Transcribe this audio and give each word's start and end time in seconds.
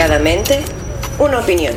Cada 0.00 0.18
mente, 0.18 0.64
una 1.18 1.40
opinión. 1.40 1.74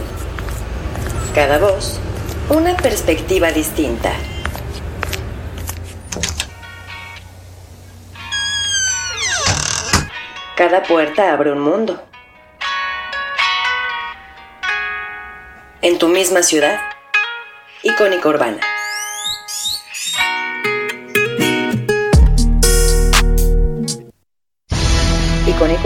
Cada 1.36 1.58
voz, 1.58 2.00
una 2.48 2.74
perspectiva 2.78 3.52
distinta. 3.52 4.14
Cada 10.56 10.84
puerta 10.84 11.34
abre 11.34 11.52
un 11.52 11.60
mundo. 11.60 12.02
En 15.82 16.00
tu 16.00 16.08
misma 16.08 16.44
ciudad, 16.44 16.80
icónica 17.84 18.30
urbana. 18.30 18.73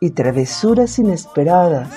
y 0.00 0.10
travesuras 0.10 0.98
inesperadas. 0.98 1.92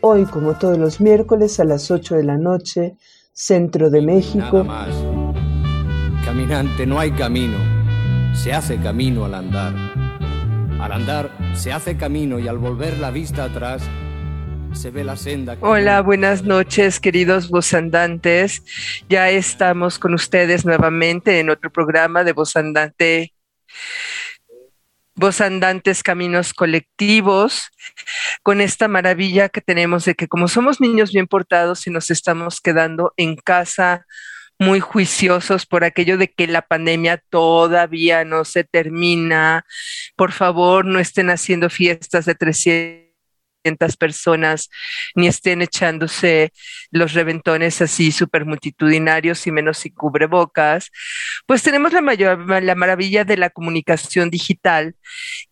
Hoy, 0.00 0.24
como 0.26 0.54
todos 0.54 0.78
los 0.78 1.00
miércoles 1.00 1.58
a 1.60 1.64
las 1.64 1.90
8 1.90 2.16
de 2.16 2.24
la 2.24 2.36
noche, 2.38 2.94
Centro 3.32 3.90
de 3.90 4.02
México, 4.02 4.62
Nada 4.62 4.64
más. 4.64 4.88
Caminante, 6.24 6.86
no 6.86 6.98
hay 6.98 7.10
camino. 7.12 7.56
Se 8.34 8.52
hace 8.52 8.76
camino 8.78 9.24
al 9.24 9.34
andar. 9.34 9.74
Al 10.80 10.92
andar 10.92 11.30
se 11.54 11.72
hace 11.72 11.96
camino 11.96 12.38
y 12.38 12.46
al 12.46 12.58
volver 12.58 12.98
la 12.98 13.10
vista 13.10 13.44
atrás 13.44 13.82
se 14.72 14.90
ve 14.90 15.02
la 15.02 15.16
senda. 15.16 15.56
que- 15.56 15.64
Hola, 15.64 16.00
buenas 16.02 16.44
noches, 16.44 17.00
queridos 17.00 17.48
vozandantes. 17.48 18.62
Ya 19.08 19.30
estamos 19.30 19.98
con 19.98 20.14
ustedes 20.14 20.64
nuevamente 20.64 21.40
en 21.40 21.50
otro 21.50 21.70
programa 21.70 22.22
de 22.22 22.32
Voz 22.32 22.54
Andante, 22.54 23.32
Voz 25.18 25.40
Andantes 25.40 26.04
Caminos 26.04 26.54
Colectivos, 26.54 27.70
con 28.44 28.60
esta 28.60 28.86
maravilla 28.86 29.48
que 29.48 29.60
tenemos 29.60 30.04
de 30.04 30.14
que 30.14 30.28
como 30.28 30.46
somos 30.46 30.80
niños 30.80 31.10
bien 31.10 31.26
portados 31.26 31.88
y 31.88 31.90
nos 31.90 32.12
estamos 32.12 32.60
quedando 32.60 33.14
en 33.16 33.34
casa 33.34 34.06
muy 34.60 34.78
juiciosos 34.78 35.66
por 35.66 35.82
aquello 35.82 36.18
de 36.18 36.28
que 36.28 36.46
la 36.46 36.62
pandemia 36.62 37.20
todavía 37.30 38.24
no 38.24 38.44
se 38.44 38.62
termina, 38.62 39.64
por 40.14 40.30
favor, 40.30 40.84
no 40.84 41.00
estén 41.00 41.30
haciendo 41.30 41.68
fiestas 41.68 42.24
de 42.24 42.36
300 42.36 43.07
personas 43.76 44.70
ni 45.14 45.26
estén 45.26 45.62
echándose 45.62 46.52
los 46.90 47.12
reventones 47.12 47.80
así 47.82 48.12
súper 48.12 48.44
multitudinarios 48.44 49.46
y 49.46 49.52
menos 49.52 49.78
sin 49.78 49.94
cubrebocas, 49.94 50.90
pues 51.46 51.62
tenemos 51.62 51.92
la, 51.92 52.00
mayor, 52.00 52.62
la 52.62 52.74
maravilla 52.74 53.24
de 53.24 53.36
la 53.36 53.50
comunicación 53.50 54.30
digital. 54.30 54.96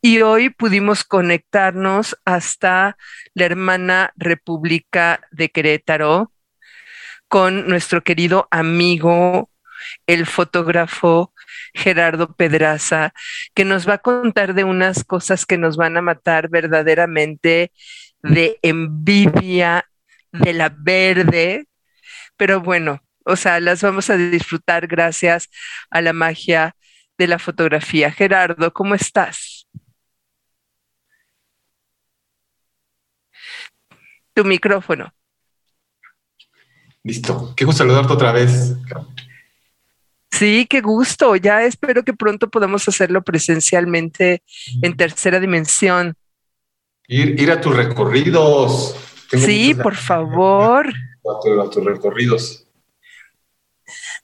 Y 0.00 0.20
hoy 0.20 0.50
pudimos 0.50 1.04
conectarnos 1.04 2.16
hasta 2.24 2.96
la 3.34 3.44
hermana 3.44 4.12
República 4.16 5.20
de 5.30 5.50
Querétaro 5.50 6.32
con 7.28 7.68
nuestro 7.68 8.02
querido 8.02 8.48
amigo, 8.50 9.50
el 10.06 10.26
fotógrafo 10.26 11.32
Gerardo 11.74 12.34
Pedraza, 12.34 13.12
que 13.54 13.64
nos 13.64 13.88
va 13.88 13.94
a 13.94 13.98
contar 13.98 14.54
de 14.54 14.64
unas 14.64 15.04
cosas 15.04 15.46
que 15.46 15.58
nos 15.58 15.76
van 15.76 15.96
a 15.96 16.02
matar 16.02 16.48
verdaderamente 16.48 17.72
de 18.28 18.58
envidia 18.62 19.88
de 20.32 20.52
la 20.52 20.68
verde, 20.68 21.66
pero 22.36 22.60
bueno, 22.60 23.02
o 23.24 23.36
sea, 23.36 23.60
las 23.60 23.82
vamos 23.82 24.10
a 24.10 24.16
disfrutar 24.16 24.86
gracias 24.86 25.48
a 25.90 26.00
la 26.00 26.12
magia 26.12 26.76
de 27.18 27.26
la 27.26 27.38
fotografía. 27.38 28.10
Gerardo, 28.12 28.72
¿cómo 28.72 28.94
estás? 28.94 29.66
Tu 34.34 34.44
micrófono. 34.44 35.12
Listo. 37.02 37.54
Qué 37.56 37.64
gusto 37.64 37.78
saludarte 37.78 38.12
otra 38.12 38.32
vez. 38.32 38.74
Sí, 40.30 40.66
qué 40.68 40.80
gusto. 40.80 41.36
Ya 41.36 41.62
espero 41.62 42.04
que 42.04 42.12
pronto 42.12 42.50
podamos 42.50 42.86
hacerlo 42.88 43.22
presencialmente 43.22 44.42
en 44.82 44.96
tercera 44.96 45.40
dimensión. 45.40 46.14
Ir, 47.08 47.40
ir 47.40 47.50
a 47.50 47.60
tus 47.60 47.74
recorridos. 47.76 48.96
Tengo 49.30 49.46
Sí, 49.46 49.74
por 49.74 49.92
ganas 49.94 50.00
favor. 50.06 50.92
tu- 51.42 51.60
a 51.60 51.70
tus 51.70 51.84
recorridos. 51.84 52.62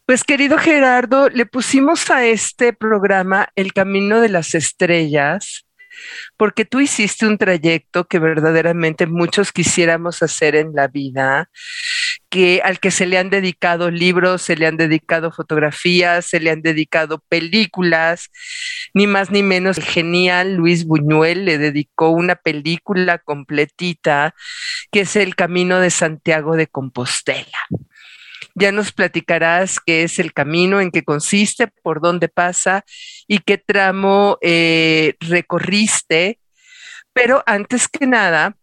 Pues 0.06 0.24
querido 0.24 0.58
Gerardo, 0.58 1.28
le 1.28 1.46
pusimos 1.46 2.10
a 2.10 2.24
este 2.26 2.72
programa 2.72 3.48
El 3.54 3.72
Camino 3.72 4.20
de 4.20 4.28
las 4.28 4.54
Estrellas 4.54 5.64
porque 6.36 6.64
tú 6.64 6.80
hiciste 6.80 7.26
un 7.26 7.38
trayecto 7.38 8.06
que 8.08 8.18
verdaderamente 8.18 9.06
muchos 9.06 9.52
quisiéramos 9.52 10.22
hacer 10.22 10.56
en 10.56 10.72
la 10.74 10.88
vida, 10.88 11.48
que 12.32 12.62
al 12.64 12.80
que 12.80 12.90
se 12.90 13.04
le 13.04 13.18
han 13.18 13.28
dedicado 13.28 13.90
libros, 13.90 14.40
se 14.40 14.56
le 14.56 14.66
han 14.66 14.78
dedicado 14.78 15.32
fotografías, 15.32 16.24
se 16.24 16.40
le 16.40 16.50
han 16.50 16.62
dedicado 16.62 17.22
películas, 17.28 18.30
ni 18.94 19.06
más 19.06 19.30
ni 19.30 19.42
menos 19.42 19.76
el 19.76 19.84
genial 19.84 20.54
Luis 20.54 20.86
Buñuel 20.86 21.44
le 21.44 21.58
dedicó 21.58 22.08
una 22.08 22.34
película 22.34 23.18
completita 23.18 24.34
que 24.90 25.00
es 25.00 25.14
El 25.14 25.36
Camino 25.36 25.78
de 25.78 25.90
Santiago 25.90 26.56
de 26.56 26.68
Compostela. 26.68 27.58
Ya 28.54 28.72
nos 28.72 28.92
platicarás 28.92 29.78
qué 29.78 30.02
es 30.02 30.18
el 30.18 30.32
camino, 30.32 30.80
en 30.80 30.90
qué 30.90 31.04
consiste, 31.04 31.68
por 31.82 32.00
dónde 32.00 32.28
pasa 32.30 32.82
y 33.28 33.40
qué 33.40 33.58
tramo 33.58 34.38
eh, 34.40 35.16
recorriste. 35.20 36.38
Pero 37.12 37.42
antes 37.44 37.88
que 37.88 38.06
nada, 38.06 38.56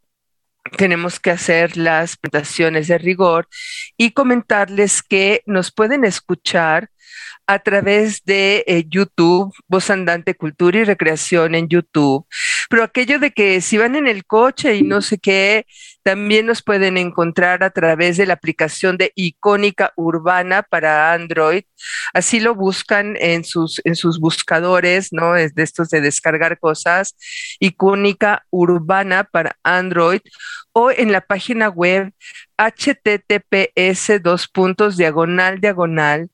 tenemos 0.77 1.19
que 1.19 1.31
hacer 1.31 1.77
las 1.77 2.17
presentaciones 2.17 2.87
de 2.87 2.97
rigor 2.97 3.47
y 3.97 4.11
comentarles 4.11 5.01
que 5.01 5.41
nos 5.45 5.71
pueden 5.71 6.05
escuchar 6.05 6.89
a 7.47 7.57
través 7.57 8.23
de 8.25 8.63
eh, 8.67 8.85
YouTube, 8.87 9.51
Voz 9.67 9.89
Andante 9.89 10.35
Cultura 10.35 10.79
y 10.79 10.83
Recreación 10.83 11.55
en 11.55 11.67
YouTube. 11.67 12.27
Pero 12.69 12.83
aquello 12.83 13.17
de 13.17 13.31
que 13.31 13.59
si 13.61 13.77
van 13.77 13.95
en 13.95 14.07
el 14.07 14.23
coche 14.25 14.75
y 14.75 14.83
no 14.83 15.01
sé 15.01 15.17
qué, 15.17 15.65
también 16.09 16.47
nos 16.47 16.63
pueden 16.63 16.97
encontrar 16.97 17.63
a 17.63 17.69
través 17.69 18.17
de 18.17 18.25
la 18.25 18.33
aplicación 18.33 18.97
de 18.97 19.11
Icónica 19.13 19.93
Urbana 19.95 20.63
para 20.63 21.13
Android. 21.13 21.65
Así 22.15 22.39
lo 22.39 22.55
buscan 22.55 23.15
en 23.19 23.43
sus, 23.43 23.79
en 23.83 23.95
sus 23.95 24.19
buscadores, 24.19 25.13
¿no? 25.13 25.35
Es 25.35 25.53
de 25.53 25.61
estos 25.61 25.91
de 25.91 26.01
descargar 26.01 26.57
cosas. 26.57 27.15
Icónica 27.59 28.43
Urbana 28.49 29.23
para 29.23 29.59
Android 29.61 30.21
o 30.71 30.89
en 30.89 31.11
la 31.11 31.21
página 31.21 31.69
web 31.69 32.11
https 32.57 34.23
dos 34.23 34.47
puntos 34.47 34.97
diagonal 34.97 35.61
diagonal 35.61 36.31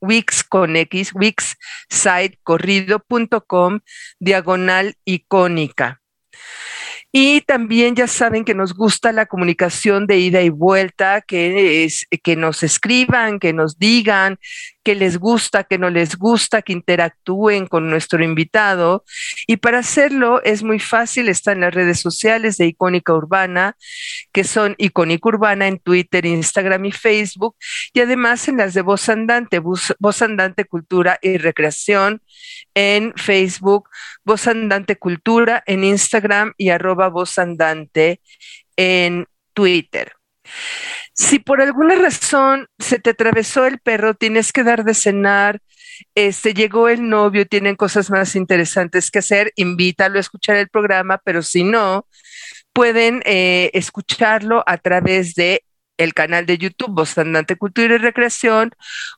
wix 0.00 0.44
con 0.44 0.76
x 0.76 1.12
wixsitecorrido.com 1.14 3.80
diagonal 4.18 4.96
icónica. 5.04 6.00
Y 7.10 7.40
también 7.42 7.96
ya 7.96 8.06
saben 8.06 8.44
que 8.44 8.54
nos 8.54 8.74
gusta 8.74 9.12
la 9.12 9.26
comunicación 9.26 10.06
de 10.06 10.18
ida 10.18 10.42
y 10.42 10.50
vuelta, 10.50 11.22
que, 11.22 11.84
es, 11.84 12.06
que 12.22 12.36
nos 12.36 12.62
escriban, 12.62 13.38
que 13.38 13.54
nos 13.54 13.78
digan 13.78 14.38
que 14.88 14.94
les 14.94 15.18
gusta, 15.18 15.64
que 15.64 15.76
no 15.76 15.90
les 15.90 16.16
gusta, 16.16 16.62
que 16.62 16.72
interactúen 16.72 17.66
con 17.66 17.90
nuestro 17.90 18.24
invitado. 18.24 19.04
Y 19.46 19.58
para 19.58 19.80
hacerlo 19.80 20.42
es 20.44 20.62
muy 20.62 20.78
fácil, 20.78 21.28
están 21.28 21.60
las 21.60 21.74
redes 21.74 22.00
sociales 22.00 22.56
de 22.56 22.68
Icónica 22.68 23.12
Urbana, 23.12 23.76
que 24.32 24.44
son 24.44 24.74
Icónica 24.78 25.28
Urbana 25.28 25.68
en 25.68 25.78
Twitter, 25.78 26.24
Instagram 26.24 26.86
y 26.86 26.92
Facebook, 26.92 27.54
y 27.92 28.00
además 28.00 28.48
en 28.48 28.56
las 28.56 28.72
de 28.72 28.80
Voz 28.80 29.10
Andante, 29.10 29.58
Voz 29.58 30.22
Andante 30.22 30.64
Cultura 30.64 31.18
y 31.20 31.36
Recreación 31.36 32.22
en 32.72 33.12
Facebook, 33.14 33.90
Voz 34.24 34.46
Andante 34.46 34.96
Cultura 34.96 35.62
en 35.66 35.84
Instagram 35.84 36.54
y 36.56 36.70
arroba 36.70 37.10
Voz 37.10 37.38
Andante 37.38 38.22
en 38.74 39.26
Twitter. 39.52 40.14
Si 41.18 41.40
por 41.40 41.60
alguna 41.60 41.96
razón 41.96 42.68
se 42.78 43.00
te 43.00 43.10
atravesó 43.10 43.66
el 43.66 43.80
perro, 43.80 44.14
tienes 44.14 44.52
que 44.52 44.62
dar 44.62 44.84
de 44.84 44.94
cenar 44.94 45.60
este, 46.14 46.54
llegó 46.54 46.88
el 46.88 47.08
novio, 47.08 47.44
tienen 47.44 47.74
cosas 47.74 48.08
más 48.08 48.36
interesantes 48.36 49.10
que 49.10 49.18
hacer, 49.18 49.52
invítalo 49.56 50.18
a 50.18 50.20
escuchar 50.20 50.56
el 50.56 50.68
programa, 50.68 51.18
pero 51.24 51.42
si 51.42 51.64
no, 51.64 52.06
pueden 52.72 53.20
eh, 53.24 53.70
escucharlo 53.74 54.62
a 54.64 54.78
través 54.78 55.34
de 55.34 55.64
el 55.96 56.14
canal 56.14 56.46
de 56.46 56.58
YouTube 56.58 56.94
Voz 56.94 57.18
Andante 57.18 57.56
Cultura 57.56 57.96
y 57.96 57.98
Recreación 57.98 58.70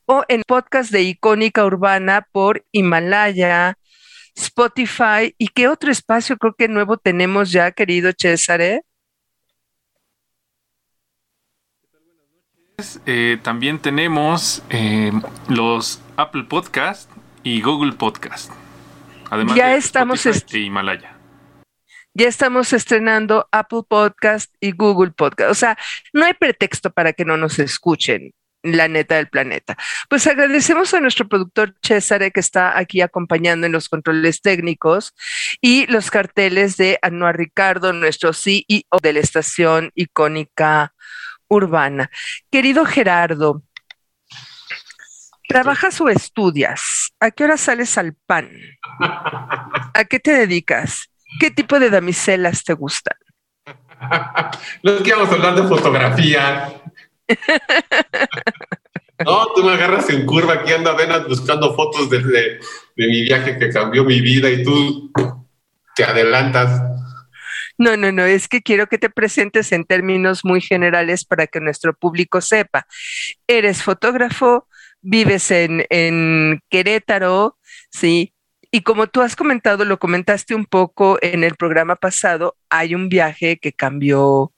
o 0.07 0.23
en 0.27 0.41
podcast 0.47 0.91
de 0.91 1.03
Icónica 1.03 1.63
Urbana 1.63 2.27
por 2.31 2.65
Himalaya, 2.71 3.77
Spotify 4.35 5.35
y 5.37 5.49
qué 5.49 5.67
otro 5.67 5.91
espacio 5.91 6.37
creo 6.37 6.55
que 6.57 6.67
nuevo 6.67 6.97
tenemos 6.97 7.51
ya, 7.51 7.69
querido 7.71 8.11
César. 8.17 8.61
Eh? 8.61 8.81
Eh, 13.05 13.37
también 13.41 13.79
tenemos 13.79 14.63
eh, 14.69 15.11
los 15.47 16.01
Apple 16.17 16.45
Podcast 16.45 17.09
y 17.43 17.61
Google 17.61 17.93
Podcast. 17.93 18.51
Además 19.29 19.55
ya 19.55 19.67
de 19.69 19.77
estamos 19.77 20.25
e 20.25 20.57
Himalaya. 20.57 21.15
Ya 22.13 22.27
estamos 22.27 22.73
estrenando 22.73 23.47
Apple 23.51 23.83
Podcast 23.87 24.53
y 24.59 24.71
Google 24.71 25.11
Podcast. 25.11 25.51
O 25.51 25.55
sea, 25.55 25.77
no 26.11 26.25
hay 26.25 26.33
pretexto 26.33 26.91
para 26.91 27.13
que 27.13 27.23
no 27.23 27.37
nos 27.37 27.59
escuchen 27.59 28.33
la 28.63 28.87
neta 28.87 29.15
del 29.15 29.27
planeta. 29.27 29.77
Pues 30.09 30.27
agradecemos 30.27 30.93
a 30.93 30.99
nuestro 30.99 31.27
productor 31.27 31.75
César 31.81 32.31
que 32.31 32.39
está 32.39 32.77
aquí 32.77 33.01
acompañando 33.01 33.65
en 33.65 33.73
los 33.73 33.89
controles 33.89 34.41
técnicos 34.41 35.13
y 35.61 35.87
los 35.87 36.11
carteles 36.11 36.77
de 36.77 36.99
Anuar 37.01 37.37
Ricardo, 37.37 37.93
nuestro 37.93 38.33
CEO 38.33 38.99
de 39.01 39.13
la 39.13 39.19
estación 39.19 39.91
icónica 39.95 40.93
urbana. 41.51 42.09
Querido 42.49 42.85
Gerardo, 42.85 43.63
¿trabajas 45.47 45.99
o 45.99 46.07
estudias? 46.09 47.11
¿A 47.19 47.29
qué 47.31 47.43
hora 47.43 47.57
sales 47.57 47.97
al 47.97 48.15
pan? 48.25 48.49
¿A 49.93 50.05
qué 50.09 50.19
te 50.19 50.31
dedicas? 50.31 51.09
¿Qué 51.39 51.51
tipo 51.51 51.79
de 51.79 51.89
damiselas 51.89 52.63
te 52.63 52.73
gustan? 52.73 53.17
No 54.83 54.93
es 54.93 55.01
que 55.03 55.13
vamos 55.13 55.29
a 55.29 55.33
hablar 55.33 55.55
de 55.55 55.63
fotografía. 55.67 56.81
No, 59.23 59.45
tú 59.55 59.63
me 59.63 59.73
agarras 59.73 60.09
en 60.09 60.25
curva 60.25 60.55
aquí 60.55 60.73
ando 60.73 60.89
apenas 60.89 61.27
buscando 61.27 61.75
fotos 61.75 62.09
de, 62.09 62.23
de, 62.23 62.59
de, 62.95 63.07
mi 63.07 63.21
viaje 63.21 63.55
que 63.59 63.69
cambió 63.69 64.03
mi 64.03 64.19
vida 64.19 64.49
y 64.49 64.63
tú 64.63 65.11
te 65.95 66.03
adelantas. 66.03 66.81
No, 67.81 67.97
no, 67.97 68.11
no, 68.11 68.25
es 68.25 68.47
que 68.47 68.61
quiero 68.61 68.85
que 68.85 68.99
te 68.99 69.09
presentes 69.09 69.71
en 69.71 69.85
términos 69.85 70.45
muy 70.45 70.61
generales 70.61 71.25
para 71.25 71.47
que 71.47 71.59
nuestro 71.59 71.95
público 71.95 72.39
sepa. 72.39 72.85
Eres 73.47 73.81
fotógrafo, 73.81 74.67
vives 75.01 75.49
en, 75.49 76.61
Querétaro, 76.69 77.57
¿sí? 77.89 78.35
Y 78.69 78.81
como 78.81 79.07
tú 79.07 79.21
has 79.21 79.35
comentado, 79.35 79.83
lo 79.83 79.97
comentaste 79.97 80.53
un 80.53 80.65
poco 80.67 81.17
en 81.23 81.43
el 81.43 81.55
programa 81.55 81.95
pasado, 81.95 82.55
hay 82.69 82.93
un 82.93 83.09
viaje 83.09 83.57
que 83.57 83.73
cambió, 83.73 84.53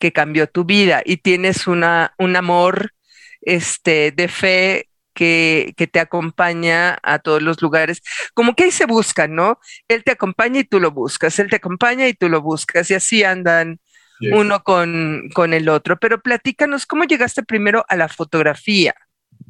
que 0.00 0.10
cambió 0.12 0.48
tu 0.48 0.64
vida 0.64 1.02
y 1.04 1.18
tienes 1.18 1.68
una, 1.68 2.14
un 2.18 2.34
amor 2.34 2.94
este, 3.42 4.10
de 4.10 4.26
fe 4.26 4.88
que, 5.16 5.74
que, 5.76 5.86
te 5.86 5.98
acompaña 5.98 6.98
a 7.02 7.18
todos 7.18 7.42
los 7.42 7.60
lugares. 7.62 8.02
Como 8.34 8.54
que 8.54 8.64
ahí 8.64 8.70
se 8.70 8.84
buscan, 8.84 9.34
¿no? 9.34 9.58
Él 9.88 10.04
te 10.04 10.12
acompaña 10.12 10.60
y 10.60 10.64
tú 10.64 10.78
lo 10.78 10.90
buscas, 10.92 11.38
él 11.38 11.48
te 11.48 11.56
acompaña 11.56 12.06
y 12.06 12.14
tú 12.14 12.28
lo 12.28 12.42
buscas, 12.42 12.90
y 12.90 12.94
así 12.94 13.24
andan 13.24 13.80
yes. 14.20 14.32
uno 14.34 14.62
con, 14.62 15.30
con, 15.34 15.54
el 15.54 15.68
otro. 15.70 15.98
Pero 15.98 16.20
platícanos, 16.20 16.84
¿cómo 16.84 17.04
llegaste 17.04 17.42
primero 17.42 17.84
a 17.88 17.96
la 17.96 18.08
fotografía? 18.08 18.94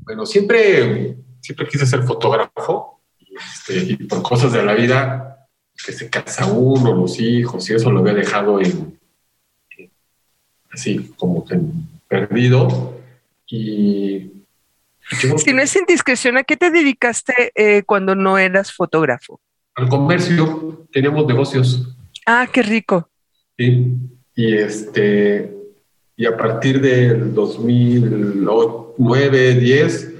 Bueno, 0.04 0.24
siempre, 0.24 1.16
siempre 1.40 1.66
quise 1.66 1.84
ser 1.84 2.04
fotógrafo, 2.04 3.02
este, 3.28 3.78
y 3.78 3.96
por 3.96 4.22
cosas 4.22 4.52
de 4.52 4.62
la 4.62 4.74
vida, 4.74 5.48
que 5.84 5.92
se 5.92 6.08
casa 6.08 6.46
uno, 6.46 6.94
los 6.94 7.18
hijos, 7.18 7.68
y 7.68 7.74
eso 7.74 7.90
lo 7.90 7.98
había 7.98 8.14
dejado 8.14 8.60
en, 8.60 8.98
así 10.70 11.12
como 11.16 11.44
que 11.44 11.58
perdido. 12.08 12.94
Y 13.48 14.35
si 15.10 15.52
no 15.52 15.62
es 15.62 15.74
indiscreción, 15.76 16.36
¿a 16.36 16.44
qué 16.44 16.56
te 16.56 16.70
dedicaste 16.70 17.52
eh, 17.54 17.82
cuando 17.84 18.14
no 18.14 18.38
eras 18.38 18.72
fotógrafo? 18.72 19.40
Al 19.74 19.88
comercio, 19.88 20.86
teníamos 20.92 21.26
negocios. 21.26 21.96
Ah, 22.26 22.46
qué 22.52 22.62
rico. 22.62 23.10
Sí, 23.58 23.96
y 24.34 24.56
este, 24.56 25.54
y 26.16 26.26
a 26.26 26.36
partir 26.36 26.80
del 26.80 27.34
2009, 27.34 29.54
10, 29.54 30.12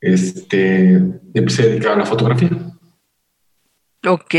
este, 0.00 0.92
empecé 1.34 1.62
a 1.62 1.66
dedicar 1.66 1.92
a 1.92 1.96
la 1.96 2.06
fotografía. 2.06 2.50
Ok, 4.06 4.34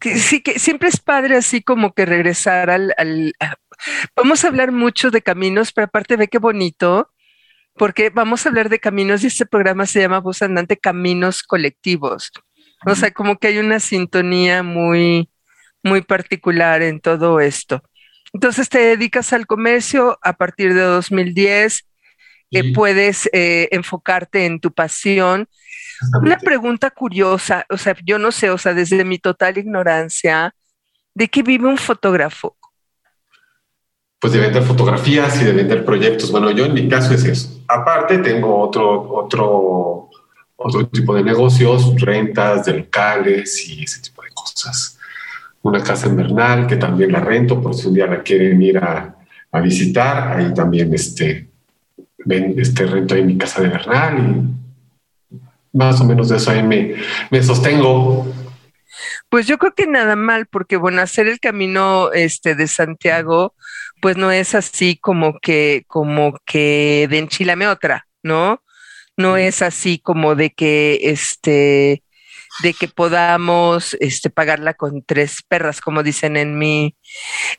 sí, 0.00 0.40
que 0.40 0.58
siempre 0.58 0.88
es 0.88 0.98
padre 1.00 1.36
así 1.36 1.60
como 1.60 1.92
que 1.92 2.06
regresar 2.06 2.70
al, 2.70 2.94
al, 2.96 3.34
Vamos 4.16 4.44
a 4.44 4.48
hablar 4.48 4.72
mucho 4.72 5.10
de 5.10 5.22
caminos, 5.22 5.72
pero 5.72 5.86
aparte 5.86 6.16
ve 6.16 6.28
qué 6.28 6.38
bonito 6.38 7.10
porque 7.78 8.10
vamos 8.10 8.44
a 8.44 8.48
hablar 8.50 8.68
de 8.68 8.80
caminos 8.80 9.24
y 9.24 9.28
este 9.28 9.46
programa 9.46 9.86
se 9.86 10.00
llama 10.00 10.20
Voz 10.20 10.42
Andante 10.42 10.76
Caminos 10.76 11.42
Colectivos. 11.42 12.30
O 12.86 12.94
sea, 12.94 13.10
como 13.10 13.38
que 13.38 13.48
hay 13.48 13.58
una 13.58 13.80
sintonía 13.80 14.62
muy, 14.62 15.30
muy 15.82 16.02
particular 16.02 16.82
en 16.82 17.00
todo 17.00 17.40
esto. 17.40 17.82
Entonces 18.32 18.68
te 18.68 18.78
dedicas 18.78 19.32
al 19.32 19.46
comercio 19.46 20.18
a 20.22 20.34
partir 20.34 20.74
de 20.74 20.82
2010, 20.82 21.86
que 22.50 22.62
sí. 22.62 22.72
puedes 22.72 23.28
eh, 23.32 23.68
enfocarte 23.72 24.44
en 24.44 24.60
tu 24.60 24.72
pasión. 24.72 25.48
Una 26.22 26.38
pregunta 26.38 26.90
curiosa, 26.90 27.66
o 27.70 27.78
sea, 27.78 27.96
yo 28.04 28.18
no 28.18 28.30
sé, 28.30 28.50
o 28.50 28.58
sea, 28.58 28.74
desde 28.74 29.04
mi 29.04 29.18
total 29.18 29.58
ignorancia, 29.58 30.54
¿de 31.14 31.28
qué 31.28 31.42
vive 31.42 31.66
un 31.66 31.78
fotógrafo? 31.78 32.56
Pues 34.20 34.32
de 34.32 34.40
vender 34.40 34.62
fotografías 34.62 35.40
y 35.40 35.44
de 35.44 35.52
vender 35.52 35.84
proyectos. 35.84 36.32
Bueno, 36.32 36.50
yo 36.50 36.64
en 36.64 36.74
mi 36.74 36.88
caso 36.88 37.14
es 37.14 37.24
eso. 37.24 37.62
Aparte 37.68 38.18
tengo 38.18 38.58
otro, 38.60 39.12
otro, 39.12 40.10
otro 40.56 40.86
tipo 40.88 41.14
de 41.14 41.22
negocios, 41.22 41.94
rentas 42.00 42.64
de 42.64 42.78
locales 42.78 43.68
y 43.68 43.84
ese 43.84 44.00
tipo 44.00 44.22
de 44.22 44.30
cosas. 44.34 44.98
Una 45.62 45.82
casa 45.82 46.08
invernal 46.08 46.66
que 46.66 46.76
también 46.76 47.12
la 47.12 47.20
rento 47.20 47.60
por 47.60 47.74
si 47.74 47.88
un 47.88 47.94
día 47.94 48.06
la 48.06 48.22
quieren 48.22 48.60
ir 48.60 48.78
a, 48.78 49.16
a 49.52 49.60
visitar. 49.60 50.36
Ahí 50.36 50.52
también 50.52 50.92
este, 50.94 51.48
ven, 52.24 52.54
este 52.58 52.86
rento 52.86 53.14
ahí 53.14 53.24
mi 53.24 53.38
casa 53.38 53.60
de 53.60 53.68
invernal 53.68 54.18
y 54.18 55.76
más 55.76 56.00
o 56.00 56.04
menos 56.04 56.28
de 56.28 56.36
eso 56.36 56.50
ahí 56.50 56.62
me, 56.62 56.94
me 57.30 57.42
sostengo. 57.42 58.26
Pues 59.28 59.46
yo 59.46 59.58
creo 59.58 59.74
que 59.74 59.86
nada 59.86 60.16
mal, 60.16 60.46
porque 60.46 60.76
bueno, 60.76 61.02
hacer 61.02 61.28
el 61.28 61.38
camino 61.38 62.12
este, 62.12 62.54
de 62.54 62.66
Santiago, 62.66 63.54
pues 64.00 64.16
no 64.16 64.30
es 64.30 64.54
así 64.54 64.96
como 64.96 65.38
que, 65.40 65.84
como 65.88 66.38
que 66.46 67.06
de 67.10 67.18
enchilame 67.18 67.68
otra, 67.68 68.06
¿no? 68.22 68.62
No 69.16 69.36
es 69.36 69.62
así 69.62 69.98
como 69.98 70.34
de 70.34 70.50
que 70.50 70.98
este 71.02 72.02
de 72.62 72.74
que 72.74 72.88
podamos 72.88 73.96
este, 74.00 74.30
pagarla 74.30 74.74
con 74.74 75.02
tres 75.02 75.42
perras, 75.46 75.80
como 75.80 76.02
dicen 76.02 76.36
en 76.36 76.58
mi, 76.58 76.96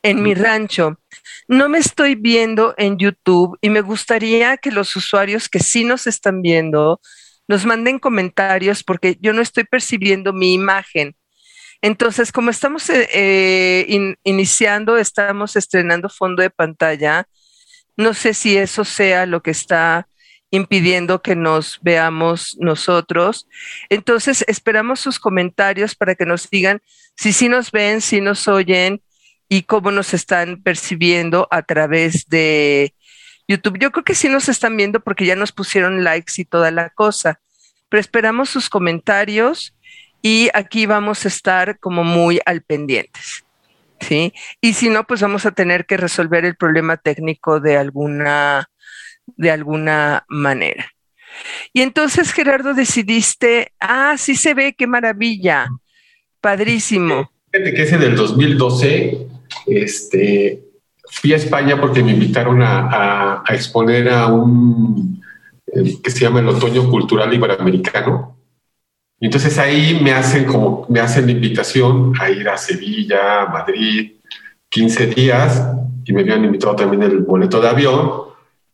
en 0.04 0.22
mi 0.22 0.34
rancho. 0.34 1.00
No 1.48 1.70
me 1.70 1.78
estoy 1.78 2.16
viendo 2.16 2.74
en 2.78 2.98
YouTube 2.98 3.58
y 3.62 3.70
me 3.70 3.82
gustaría 3.82 4.58
que 4.58 4.72
los 4.72 4.96
usuarios 4.96 5.50
que 5.50 5.60
sí 5.60 5.84
nos 5.84 6.08
están 6.08 6.42
viendo 6.42 7.00
nos 7.48 7.66
manden 7.66 7.98
comentarios 7.98 8.84
porque 8.84 9.18
yo 9.20 9.34
no 9.34 9.42
estoy 9.42 9.64
percibiendo 9.64 10.34
mi 10.34 10.54
imagen. 10.54 11.16
Entonces, 11.82 12.32
como 12.32 12.50
estamos 12.50 12.90
eh, 12.90 13.86
in, 13.88 14.18
iniciando, 14.24 14.98
estamos 14.98 15.56
estrenando 15.56 16.10
fondo 16.10 16.42
de 16.42 16.50
pantalla, 16.50 17.28
no 17.96 18.14
sé 18.14 18.34
si 18.34 18.58
eso 18.58 18.84
sea 18.86 19.26
lo 19.26 19.42
que 19.42 19.52
está 19.52 20.08
impidiendo 20.52 21.22
que 21.22 21.36
nos 21.36 21.80
veamos 21.82 22.58
nosotros. 22.60 23.48
Entonces, 23.90 24.44
esperamos 24.48 25.00
sus 25.00 25.20
comentarios 25.20 25.96
para 25.96 26.16
que 26.16 26.26
nos 26.26 26.50
digan 26.50 26.82
si 27.16 27.34
sí 27.34 27.50
nos 27.50 27.72
ven, 27.72 28.02
si 28.02 28.22
nos 28.22 28.48
oyen 28.48 29.02
y 29.48 29.64
cómo 29.64 29.92
nos 29.92 30.14
están 30.14 30.62
percibiendo 30.62 31.48
a 31.52 31.62
través 31.64 32.28
de 32.30 32.94
YouTube. 33.48 33.80
Yo 33.80 33.92
creo 33.92 34.04
que 34.04 34.16
sí 34.16 34.30
nos 34.30 34.48
están 34.48 34.78
viendo 34.78 35.00
porque 35.02 35.26
ya 35.26 35.36
nos 35.36 35.52
pusieron 35.52 36.04
likes 36.04 36.34
y 36.38 36.46
toda 36.46 36.72
la 36.72 36.90
cosa, 36.92 37.42
pero 37.90 38.00
esperamos 38.00 38.50
sus 38.50 38.70
comentarios 38.70 39.76
y 40.22 40.50
aquí 40.54 40.86
vamos 40.86 41.26
a 41.26 41.28
estar 41.28 41.80
como 41.80 42.04
muy 42.04 42.40
al 42.46 42.62
pendientes. 42.62 43.44
¿Sí? 44.02 44.34
Y 44.62 44.74
si 44.74 44.90
no, 44.90 45.06
pues 45.06 45.22
vamos 45.22 45.46
a 45.46 45.52
tener 45.52 45.86
que 45.86 45.98
resolver 45.98 46.46
el 46.46 46.56
problema 46.56 46.96
técnico 46.96 47.60
de 47.60 47.76
alguna, 47.76 48.70
de 49.36 49.52
alguna 49.52 50.24
manera. 50.30 50.94
Y 51.74 51.82
entonces, 51.82 52.32
Gerardo, 52.32 52.74
decidiste, 52.74 53.74
ah, 53.80 54.16
sí 54.18 54.36
se 54.36 54.54
ve, 54.54 54.74
qué 54.74 54.88
maravilla, 54.88 55.68
padrísimo. 56.40 57.30
Fíjate 57.52 57.74
que 57.74 57.82
ese 57.82 57.98
del 57.98 58.16
2012, 58.16 59.28
este, 59.68 60.64
fui 61.12 61.34
a 61.34 61.38
España 61.38 61.80
porque 61.80 62.02
me 62.02 62.14
invitaron 62.14 62.62
a, 62.62 63.44
exponer 63.50 64.10
a 64.10 64.28
un, 64.28 65.22
eh, 65.68 65.98
que 66.02 66.10
se 66.10 66.22
llama 66.22 66.40
el 66.40 66.48
Otoño 66.48 66.90
Cultural 66.90 67.34
Iberoamericano 67.34 68.39
Y 69.20 69.26
entonces 69.26 69.58
ahí 69.58 70.00
me 70.02 70.12
hacen 70.12 70.46
como, 70.46 70.86
me 70.90 71.00
hacen 71.00 71.26
la 71.26 71.34
invitación 71.34 72.14
a 72.20 72.30
ir 72.30 72.48
a 72.48 72.58
Sevilla, 72.58 73.46
Madrid, 73.52 74.14
15 74.70 75.08
días, 75.08 75.68
y 76.06 76.14
me 76.14 76.22
habían 76.22 76.46
invitado 76.46 76.76
también 76.76 77.04
el 77.04 77.20
boleto 77.20 77.60
de 77.60 77.68
avión. 77.68 78.12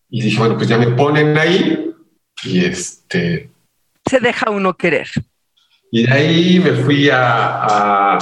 Y 0.09 0.21
dije, 0.21 0.37
bueno, 0.37 0.55
pues 0.55 0.69
ya 0.69 0.77
me 0.77 0.87
ponen 0.87 1.37
ahí, 1.37 1.91
y 2.43 2.63
este... 2.63 3.49
Se 4.07 4.19
deja 4.19 4.51
uno 4.51 4.75
querer. 4.75 5.07
Y 5.91 6.05
de 6.05 6.13
ahí 6.13 6.59
me 6.59 6.71
fui 6.73 7.09
a, 7.11 8.19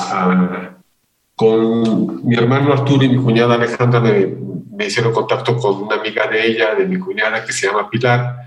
con 1.36 2.25
mi 2.25 2.36
hermano 2.36 2.72
Arturo 2.72 3.03
y 3.03 3.10
mi 3.10 3.18
cuñada 3.18 3.56
Alejandra, 3.56 4.00
me, 4.00 4.34
me 4.72 4.86
hicieron 4.86 5.12
contacto 5.12 5.58
con 5.58 5.84
una 5.84 5.96
amiga 5.96 6.27
de 6.27 6.48
ella, 6.48 6.74
de 6.75 6.86
mi 6.86 6.98
cuñada, 6.98 7.44
que 7.44 7.51
se 7.51 7.68
llama 7.68 7.89
Pilar, 7.89 8.43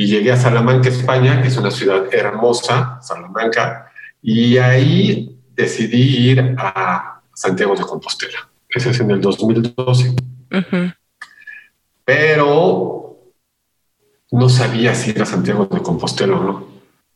y 0.00 0.06
llegué 0.06 0.32
a 0.32 0.36
Salamanca, 0.38 0.88
España, 0.88 1.42
que 1.42 1.48
es 1.48 1.58
una 1.58 1.70
ciudad 1.70 2.06
hermosa, 2.10 2.98
Salamanca, 3.02 3.92
y 4.22 4.56
ahí 4.56 5.38
decidí 5.54 6.30
ir 6.30 6.56
a 6.56 7.20
Santiago 7.34 7.76
de 7.76 7.82
Compostela. 7.82 8.48
Ese 8.66 8.92
es 8.92 9.00
en 9.00 9.10
el 9.10 9.20
2012. 9.20 10.16
Pero 12.02 13.34
no 14.32 14.48
sabía 14.48 14.94
si 14.94 15.10
era 15.10 15.26
Santiago 15.26 15.66
de 15.66 15.82
Compostela 15.82 16.34
o 16.34 16.44
no. 16.44 16.66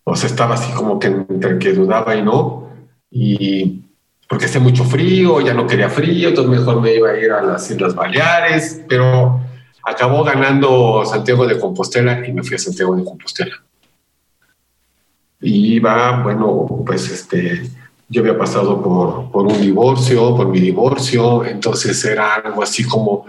O 0.05 0.15
sea, 0.15 0.29
estaba 0.29 0.57
así 0.57 0.71
como 0.75 0.99
que 0.99 1.07
entre 1.07 1.59
que 1.59 1.73
dudaba 1.73 2.15
y 2.15 2.21
no. 2.21 2.69
Y 3.11 3.81
porque 4.29 4.45
hacía 4.45 4.61
mucho 4.61 4.85
frío, 4.85 5.41
ya 5.41 5.55
no 5.55 5.67
quería 5.67 5.89
frío, 5.89 6.29
entonces 6.29 6.59
mejor 6.59 6.83
me 6.83 6.93
iba 6.93 7.09
a 7.09 7.19
ir 7.19 7.33
a 7.33 7.41
las 7.41 7.71
Islas 7.71 7.95
Baleares, 7.95 8.83
pero 8.87 9.41
acabó 9.85 10.25
ganando 10.25 11.05
Santiago 11.05 11.47
de 11.47 11.59
Compostela 11.59 12.27
y 12.27 12.33
me 12.33 12.43
fui 12.43 12.57
a 12.57 12.59
Santiago 12.59 12.97
de 12.97 13.05
Compostela. 13.05 13.63
Y 15.41 15.75
iba, 15.75 16.23
bueno, 16.23 16.67
pues 16.87 17.11
este, 17.11 17.63
yo 18.09 18.23
había 18.23 18.39
pasado 18.39 18.83
por, 18.83 19.31
por 19.31 19.47
un 19.47 19.61
divorcio, 19.61 20.35
por 20.35 20.49
mi 20.49 20.61
divorcio, 20.61 21.45
entonces 21.45 22.03
era 22.05 22.37
algo 22.37 22.63
así 22.63 22.85
como, 22.85 23.27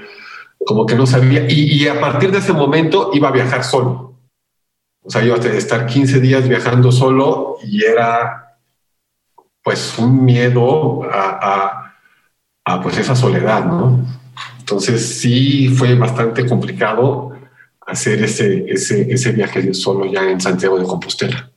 como 0.65 0.85
que 0.85 0.95
no 0.95 1.05
sabía. 1.05 1.45
Y, 1.49 1.87
a 1.87 1.99
partir 1.99 2.31
de 2.31 2.37
ese 2.37 2.53
momento 2.53 3.11
iba 3.13 3.29
a 3.29 3.33
viajar 3.33 3.63
solo. 3.63 4.13
O 5.03 5.09
sea, 5.09 5.23
iba 5.23 5.35
a 5.35 5.39
estar 5.39 5.85
15 5.85 6.19
días 6.19 6.47
viajando 6.47 6.91
solo 6.91 7.57
y 7.63 7.83
era 7.83 8.57
pues 9.61 9.97
un 9.97 10.23
miedo 10.23 11.03
a, 11.11 11.39
a, 11.41 11.95
a 12.65 12.81
pues 12.81 12.97
esa 12.97 13.15
soledad, 13.15 13.65
¿no? 13.65 14.05
Entonces 14.65 15.19
sí 15.19 15.67
fue 15.67 15.93
bastante 15.93 16.43
complicado 16.47 17.39
hacer 17.85 18.23
ese, 18.23 18.65
ese, 18.67 19.05
ese 19.11 19.31
viaje 19.31 19.75
solo 19.75 20.11
ya 20.11 20.23
en 20.23 20.41
Santiago 20.41 20.79
de 20.79 20.87
Compostela. 20.87 21.51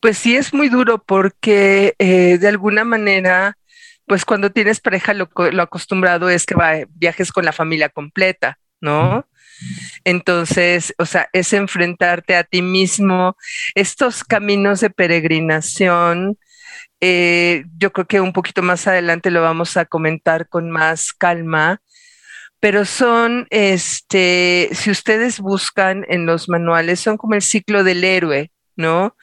Pues 0.00 0.18
sí 0.18 0.34
es 0.34 0.52
muy 0.52 0.68
duro 0.68 0.98
porque 0.98 1.94
eh, 2.00 2.38
de 2.38 2.48
alguna 2.48 2.82
manera, 2.82 3.56
pues 4.08 4.24
cuando 4.24 4.50
tienes 4.50 4.80
pareja 4.80 5.14
lo, 5.14 5.30
lo 5.52 5.62
acostumbrado 5.62 6.28
es 6.28 6.44
que 6.44 6.56
va, 6.56 6.72
viajes 6.96 7.30
con 7.30 7.44
la 7.44 7.52
familia 7.52 7.88
completa, 7.88 8.58
¿no? 8.80 9.24
Entonces, 10.02 10.92
o 10.98 11.06
sea, 11.06 11.28
es 11.32 11.52
enfrentarte 11.52 12.34
a 12.34 12.42
ti 12.42 12.62
mismo, 12.62 13.36
estos 13.76 14.24
caminos 14.24 14.80
de 14.80 14.90
peregrinación, 14.90 16.36
eh, 17.04 17.64
yo 17.78 17.92
creo 17.92 18.06
que 18.06 18.20
un 18.20 18.32
poquito 18.32 18.62
más 18.62 18.86
adelante 18.86 19.32
lo 19.32 19.42
vamos 19.42 19.76
a 19.76 19.86
comentar 19.86 20.48
con 20.48 20.70
más 20.70 21.12
calma, 21.12 21.82
pero 22.60 22.84
son, 22.84 23.48
este, 23.50 24.68
si 24.70 24.92
ustedes 24.92 25.40
buscan 25.40 26.06
en 26.08 26.26
los 26.26 26.48
manuales, 26.48 27.00
son 27.00 27.16
como 27.16 27.34
el 27.34 27.42
ciclo 27.42 27.82
del 27.82 28.04
héroe, 28.04 28.52
¿no? 28.76 29.16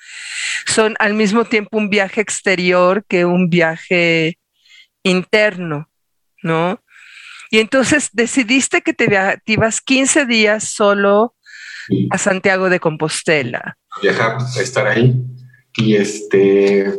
Son 0.65 0.97
al 0.99 1.13
mismo 1.13 1.45
tiempo 1.45 1.77
un 1.77 1.89
viaje 1.89 2.19
exterior 2.19 3.05
que 3.07 3.23
un 3.23 3.49
viaje 3.49 4.37
interno, 5.03 5.89
¿no? 6.43 6.83
Y 7.49 7.59
entonces 7.59 8.09
decidiste 8.11 8.81
que 8.81 8.93
te, 8.93 9.07
te 9.07 9.53
ibas 9.53 9.79
15 9.79 10.25
días 10.25 10.65
solo 10.65 11.33
a 12.11 12.17
Santiago 12.17 12.69
de 12.69 12.81
Compostela. 12.81 13.77
Viajar, 14.01 14.37
estar 14.59 14.85
ahí. 14.85 15.15
Y 15.77 15.95
este, 15.95 16.93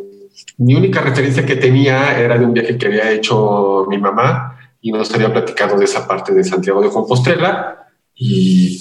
mi 0.59 0.75
única 0.75 1.00
referencia 1.00 1.44
que 1.47 1.56
tenía 1.56 2.18
era 2.18 2.38
de 2.38 2.44
un 2.44 2.52
viaje 2.52 2.76
que 2.76 2.87
había 2.87 3.11
hecho 3.11 3.87
mi 3.88 3.99
mamá 3.99 4.59
y 4.80 4.92
nos 4.92 5.12
había 5.14 5.32
platicado 5.32 5.78
de 5.78 5.85
esa 5.85 6.06
parte 6.06 6.35
de 6.35 6.44
Santiago 6.44 6.82
de 6.82 6.90
Compostela 6.90 7.87
y, 8.14 8.80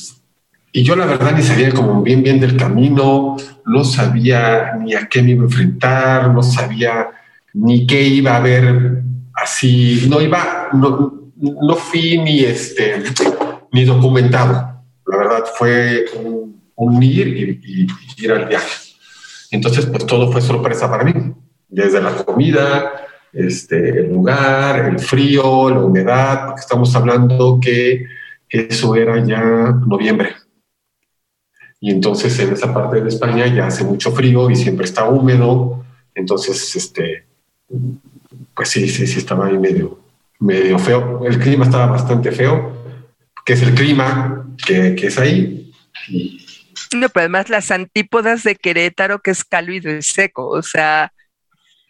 y 0.71 0.83
yo 0.83 0.95
la 0.95 1.05
verdad 1.05 1.33
ni 1.35 1.41
sabía 1.41 1.71
como 1.71 2.01
bien 2.01 2.23
bien 2.23 2.39
del 2.39 2.57
camino, 2.57 3.37
no 3.65 3.83
sabía 3.83 4.73
ni 4.75 4.93
a 4.93 5.07
qué 5.07 5.21
me 5.21 5.31
iba 5.31 5.43
a 5.43 5.45
enfrentar, 5.45 6.33
no 6.33 6.43
sabía 6.43 7.09
ni 7.53 7.87
qué 7.87 8.03
iba 8.03 8.33
a 8.33 8.37
haber 8.37 9.03
así, 9.33 10.05
no 10.09 10.21
iba, 10.21 10.69
no, 10.73 11.31
no 11.35 11.75
fui 11.75 12.17
ni 12.17 12.41
este 12.41 13.03
ni 13.71 13.85
documentado. 13.85 14.83
La 15.07 15.17
verdad 15.17 15.43
fue 15.57 16.05
un, 16.75 17.03
ir 17.03 17.59
y 17.63 17.87
ir 18.17 18.31
al 18.31 18.47
viaje. 18.47 18.89
Entonces, 19.51 19.85
pues 19.85 20.05
todo 20.05 20.31
fue 20.31 20.41
sorpresa 20.41 20.89
para 20.89 21.03
mí 21.03 21.13
desde 21.69 22.01
la 22.01 22.15
comida, 22.25 23.07
este, 23.31 24.01
el 24.01 24.09
lugar, 24.11 24.89
el 24.89 24.99
frío, 24.99 25.69
la 25.69 25.79
humedad, 25.79 26.47
porque 26.47 26.61
estamos 26.61 26.95
hablando 26.95 27.59
que 27.61 28.05
eso 28.49 28.95
era 28.95 29.23
ya 29.23 29.41
noviembre. 29.85 30.35
Y 31.79 31.91
entonces 31.91 32.37
en 32.39 32.53
esa 32.53 32.73
parte 32.73 33.01
de 33.01 33.07
España 33.07 33.47
ya 33.47 33.67
hace 33.67 33.83
mucho 33.83 34.11
frío 34.11 34.49
y 34.49 34.55
siempre 34.55 34.85
está 34.85 35.07
húmedo. 35.07 35.85
Entonces, 36.13 36.75
este, 36.75 37.25
pues 38.53 38.69
sí, 38.69 38.89
sí, 38.89 39.07
sí 39.07 39.19
estaba 39.19 39.47
ahí 39.47 39.57
medio, 39.57 39.99
medio 40.39 40.77
feo. 40.77 41.25
El 41.25 41.39
clima 41.39 41.65
estaba 41.65 41.85
bastante 41.85 42.31
feo, 42.31 42.83
que 43.45 43.53
es 43.53 43.61
el 43.61 43.73
clima 43.75 44.45
que, 44.65 44.95
que 44.95 45.07
es 45.07 45.17
ahí. 45.17 45.71
Y, 46.09 46.45
no, 46.95 47.07
pero 47.09 47.21
además 47.21 47.49
las 47.49 47.71
antípodas 47.71 48.43
de 48.43 48.55
Querétaro, 48.55 49.19
que 49.19 49.31
es 49.31 49.45
cálido 49.45 49.95
y 49.95 50.01
seco, 50.01 50.49
o 50.49 50.63
sea, 50.63 51.13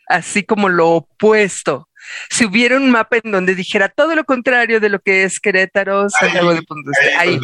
así 0.10 0.44
como 0.44 0.68
lo 0.68 0.90
opuesto. 0.90 1.88
Si 2.30 2.46
hubiera 2.46 2.76
un 2.76 2.90
mapa 2.90 3.18
en 3.24 3.32
donde 3.32 3.56
dijera 3.56 3.88
todo 3.88 4.16
lo 4.16 4.26
contrario 4.26 4.80
de 4.80 4.90
lo 4.90 5.00
que 5.00 5.24
es 5.24 5.40
Querétaro, 5.40 6.10
Santiago 6.10 6.54
de 6.54 6.66
Compostela. 6.66 7.20
Ahí. 7.20 7.40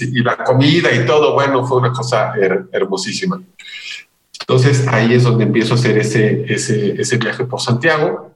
y 0.00 0.22
la 0.22 0.36
comida 0.44 0.92
y 0.92 1.04
todo, 1.04 1.34
bueno, 1.34 1.66
fue 1.66 1.78
una 1.78 1.92
cosa 1.92 2.32
hermosísima. 2.72 3.42
Entonces 4.40 4.86
ahí 4.88 5.14
es 5.14 5.24
donde 5.24 5.44
empiezo 5.44 5.74
a 5.74 5.76
hacer 5.76 5.98
ese, 5.98 6.44
ese, 6.48 7.00
ese 7.00 7.16
viaje 7.18 7.44
por 7.44 7.60
Santiago. 7.60 8.34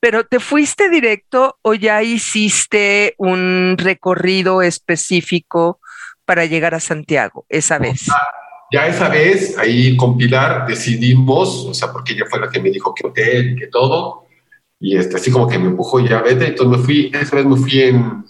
Pero 0.00 0.24
¿te 0.24 0.40
fuiste 0.40 0.88
directo 0.88 1.58
o 1.62 1.74
ya 1.74 2.02
hiciste 2.02 3.14
un 3.18 3.76
recorrido 3.78 4.62
específico 4.62 5.80
para 6.24 6.44
llegar 6.44 6.74
a 6.74 6.80
Santiago 6.80 7.46
esa 7.48 7.78
vez? 7.78 8.06
Ya 8.72 8.86
esa 8.86 9.10
vez, 9.10 9.58
ahí 9.58 9.94
con 9.98 10.16
Pilar 10.16 10.66
decidimos, 10.66 11.66
o 11.66 11.74
sea, 11.74 11.92
porque 11.92 12.14
ella 12.14 12.24
fue 12.30 12.40
la 12.40 12.48
que 12.48 12.58
me 12.58 12.70
dijo 12.70 12.94
que 12.94 13.06
hotel 13.06 13.52
y 13.52 13.56
que 13.56 13.66
todo, 13.66 14.24
y 14.80 14.96
este, 14.96 15.16
así 15.16 15.30
como 15.30 15.46
que 15.46 15.58
me 15.58 15.66
empujó 15.66 16.00
ya 16.00 16.22
vete, 16.22 16.46
entonces 16.46 16.78
me 16.78 16.82
fui, 16.82 17.10
esa 17.12 17.36
vez 17.36 17.44
me 17.44 17.56
fui 17.56 17.80
en, 17.82 18.24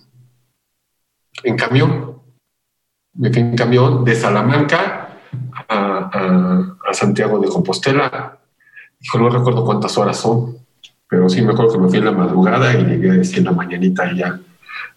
en 1.45 1.57
camión, 1.57 2.21
me 3.15 3.33
fui 3.33 3.41
en 3.41 3.55
camión 3.55 4.05
de 4.05 4.17
Salamanca 4.17 5.21
a, 5.69 6.77
a, 6.89 6.93
Santiago 6.93 7.39
de 7.39 7.49
Compostela, 7.49 8.41
Hijo, 8.99 9.19
no 9.19 9.31
recuerdo 9.31 9.65
cuántas 9.65 9.97
horas 9.97 10.17
son, 10.17 10.57
pero 11.09 11.29
sí 11.29 11.41
me 11.43 11.53
acuerdo 11.53 11.73
que 11.73 11.79
me 11.79 11.89
fui 11.89 11.99
en 11.99 12.07
la 12.07 12.13
madrugada 12.13 12.75
y 12.75 12.85
llegué 12.85 13.21
así 13.21 13.39
en 13.39 13.45
la 13.45 13.53
mañanita 13.53 14.13
ya 14.13 14.41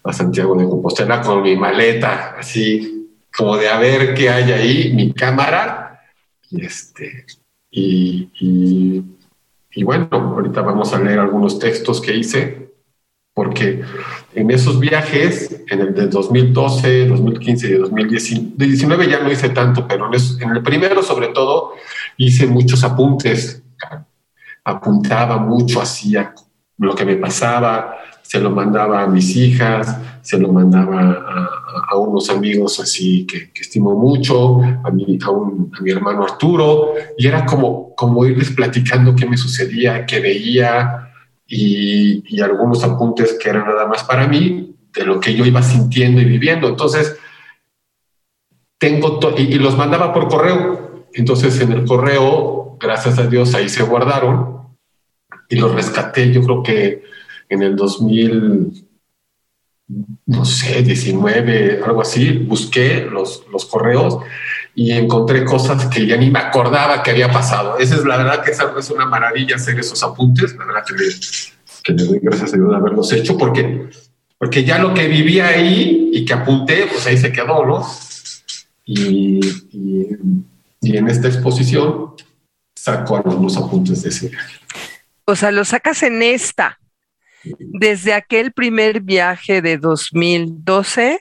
a 0.02 0.12
Santiago 0.12 0.56
de 0.56 0.68
Compostela 0.68 1.20
con 1.20 1.42
mi 1.42 1.56
maleta, 1.56 2.34
así 2.36 2.96
como 3.36 3.56
de 3.56 3.68
a 3.68 3.78
ver 3.78 4.14
qué 4.14 4.30
hay 4.30 4.52
ahí, 4.52 4.92
mi 4.92 5.12
cámara, 5.12 6.00
y 6.50 6.64
este, 6.64 7.26
y, 7.70 8.30
y, 9.74 9.82
bueno, 9.84 10.08
ahorita 10.10 10.62
vamos 10.62 10.92
a 10.94 10.98
leer 10.98 11.18
algunos 11.18 11.58
textos 11.58 12.00
que 12.00 12.16
hice, 12.16 12.72
porque 13.34 13.82
en 14.34 14.50
esos 14.50 14.80
viajes, 14.80 15.62
en 15.68 15.80
el 15.80 15.94
de 15.94 16.06
2012, 16.06 17.08
2015 17.08 17.68
y 17.68 17.72
2019 17.74 19.10
ya 19.10 19.20
no 19.20 19.30
hice 19.30 19.50
tanto, 19.50 19.86
pero 19.86 20.08
en 20.40 20.50
el 20.50 20.62
primero 20.62 21.02
sobre 21.02 21.28
todo 21.28 21.72
hice 22.16 22.46
muchos 22.46 22.82
apuntes, 22.82 23.62
apuntaba 24.64 25.36
mucho, 25.36 25.82
hacía 25.82 26.34
lo 26.78 26.94
que 26.94 27.04
me 27.04 27.16
pasaba, 27.16 27.98
se 28.26 28.40
lo 28.40 28.50
mandaba 28.50 29.02
a 29.02 29.06
mis 29.06 29.36
hijas, 29.36 29.98
se 30.22 30.38
lo 30.38 30.52
mandaba 30.52 31.24
a, 31.88 31.96
unos 31.96 32.28
amigos 32.30 32.80
así 32.80 33.26
que, 33.26 33.50
estimo 33.54 33.94
mucho, 33.94 34.60
a 34.60 34.90
mi, 34.90 35.18
a, 35.22 35.82
mi 35.82 35.90
hermano 35.90 36.24
Arturo, 36.24 36.94
y 37.16 37.26
era 37.26 37.46
como, 37.46 37.94
como 37.94 38.26
irles 38.26 38.50
platicando 38.50 39.14
qué 39.14 39.26
me 39.26 39.36
sucedía, 39.36 40.04
qué 40.04 40.20
veía, 40.20 41.12
y, 41.46 42.24
y 42.26 42.40
algunos 42.40 42.82
apuntes 42.82 43.38
que 43.40 43.48
eran 43.48 43.66
nada 43.66 43.86
más 43.86 44.02
para 44.04 44.26
mí, 44.26 44.74
de 44.92 45.04
lo 45.04 45.20
que 45.20 45.34
yo 45.34 45.44
iba 45.44 45.62
sintiendo 45.62 46.20
y 46.20 46.24
viviendo. 46.24 46.68
Entonces, 46.68 47.16
tengo 48.78 49.20
y, 49.38 49.42
y, 49.42 49.58
los 49.58 49.76
mandaba 49.76 50.12
por 50.12 50.28
correo. 50.28 51.06
Entonces 51.14 51.60
en 51.60 51.72
el 51.72 51.84
correo, 51.84 52.76
gracias 52.80 53.18
a 53.18 53.26
Dios, 53.26 53.54
ahí 53.54 53.68
se 53.68 53.84
guardaron 53.84 54.76
y 55.48 55.56
los 55.56 55.72
rescaté. 55.72 56.32
Yo 56.32 56.42
creo 56.42 56.62
que 56.62 57.04
en 57.48 57.62
el 57.62 57.76
2000, 57.76 58.86
no 60.26 60.44
sé, 60.44 60.82
19, 60.82 61.82
algo 61.84 62.00
así, 62.00 62.32
busqué 62.32 63.06
los, 63.10 63.44
los 63.50 63.66
correos 63.66 64.18
y 64.74 64.92
encontré 64.92 65.44
cosas 65.44 65.86
que 65.86 66.06
ya 66.06 66.18
ni 66.18 66.30
me 66.30 66.38
acordaba 66.38 67.02
que 67.02 67.10
había 67.10 67.30
pasado. 67.30 67.78
Esa 67.78 67.94
es 67.94 68.04
la 68.04 68.18
verdad 68.18 68.44
que 68.44 68.50
es 68.50 68.90
una 68.90 69.06
maravilla 69.06 69.56
hacer 69.56 69.80
esos 69.80 70.02
apuntes. 70.02 70.54
La 70.54 70.66
verdad 70.66 70.84
que 70.86 70.94
le, 70.94 71.14
que 71.82 71.92
le 71.94 72.04
doy 72.04 72.18
gracias 72.22 72.52
a 72.52 72.56
Dios 72.56 72.68
de 72.68 72.76
haberlos 72.76 73.10
hecho 73.12 73.38
porque, 73.38 73.88
porque 74.36 74.64
ya 74.64 74.78
lo 74.78 74.92
que 74.92 75.08
vivía 75.08 75.48
ahí 75.48 76.10
y 76.12 76.26
que 76.26 76.34
apunté, 76.34 76.86
pues 76.92 77.06
ahí 77.06 77.16
se 77.16 77.32
quedó, 77.32 77.64
¿no? 77.64 77.86
Y, 78.84 79.40
y, 79.72 80.96
en 80.96 81.08
esta 81.08 81.26
exposición 81.26 82.12
saco 82.76 83.16
algunos 83.16 83.56
apuntes 83.56 84.02
de 84.02 84.10
ese 84.10 84.28
viaje. 84.28 84.58
O 85.24 85.34
sea, 85.34 85.50
lo 85.50 85.64
sacas 85.64 86.02
en 86.02 86.22
esta. 86.22 86.78
Desde 87.58 88.14
aquel 88.14 88.52
primer 88.52 89.00
viaje 89.00 89.62
de 89.62 89.78
2012 89.78 91.20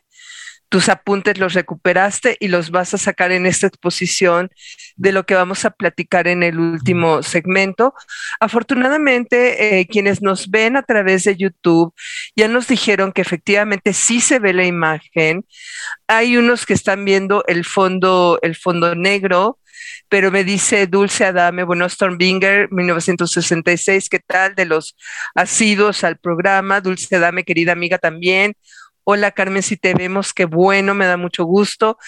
tus 0.69 0.89
apuntes 0.89 1.37
los 1.37 1.53
recuperaste 1.53 2.37
y 2.39 2.47
los 2.47 2.71
vas 2.71 2.93
a 2.93 2.97
sacar 2.97 3.31
en 3.31 3.45
esta 3.45 3.67
exposición 3.67 4.49
de 4.95 5.11
lo 5.11 5.25
que 5.25 5.35
vamos 5.35 5.63
a 5.63 5.69
platicar 5.69 6.27
en 6.27 6.43
el 6.43 6.59
último 6.59 7.23
segmento. 7.23 7.93
Afortunadamente, 8.39 9.79
eh, 9.79 9.87
quienes 9.87 10.21
nos 10.21 10.49
ven 10.49 10.75
a 10.75 10.81
través 10.81 11.23
de 11.23 11.37
YouTube 11.37 11.93
ya 12.35 12.47
nos 12.47 12.67
dijeron 12.67 13.11
que 13.11 13.21
efectivamente 13.21 13.93
sí 13.93 14.19
se 14.19 14.39
ve 14.39 14.53
la 14.53 14.65
imagen. 14.65 15.45
Hay 16.07 16.35
unos 16.35 16.65
que 16.65 16.73
están 16.73 17.05
viendo 17.05 17.45
el 17.47 17.63
fondo, 17.63 18.39
el 18.41 18.55
fondo 18.55 18.95
negro, 18.95 19.59
pero 20.09 20.31
me 20.31 20.43
dice 20.43 20.87
Dulce 20.87 21.25
Adame, 21.25 21.63
bueno, 21.63 21.87
Stormbinger, 21.87 22.71
1966, 22.71 24.09
¿qué 24.09 24.19
tal? 24.19 24.55
De 24.55 24.65
los 24.65 24.95
asidos 25.33 26.03
al 26.03 26.17
programa. 26.17 26.81
Dulce 26.81 27.15
Adame, 27.15 27.43
querida 27.43 27.71
amiga 27.71 27.97
también. 27.97 28.55
Hola 29.07 29.29
Carmen, 29.29 29.61
si 29.61 29.77
te 29.77 29.93
vemos, 29.93 30.33
qué 30.33 30.45
bueno, 30.45 30.95
me 30.95 31.05
da 31.05 31.15
mucho 31.15 31.43
gusto. 31.43 31.99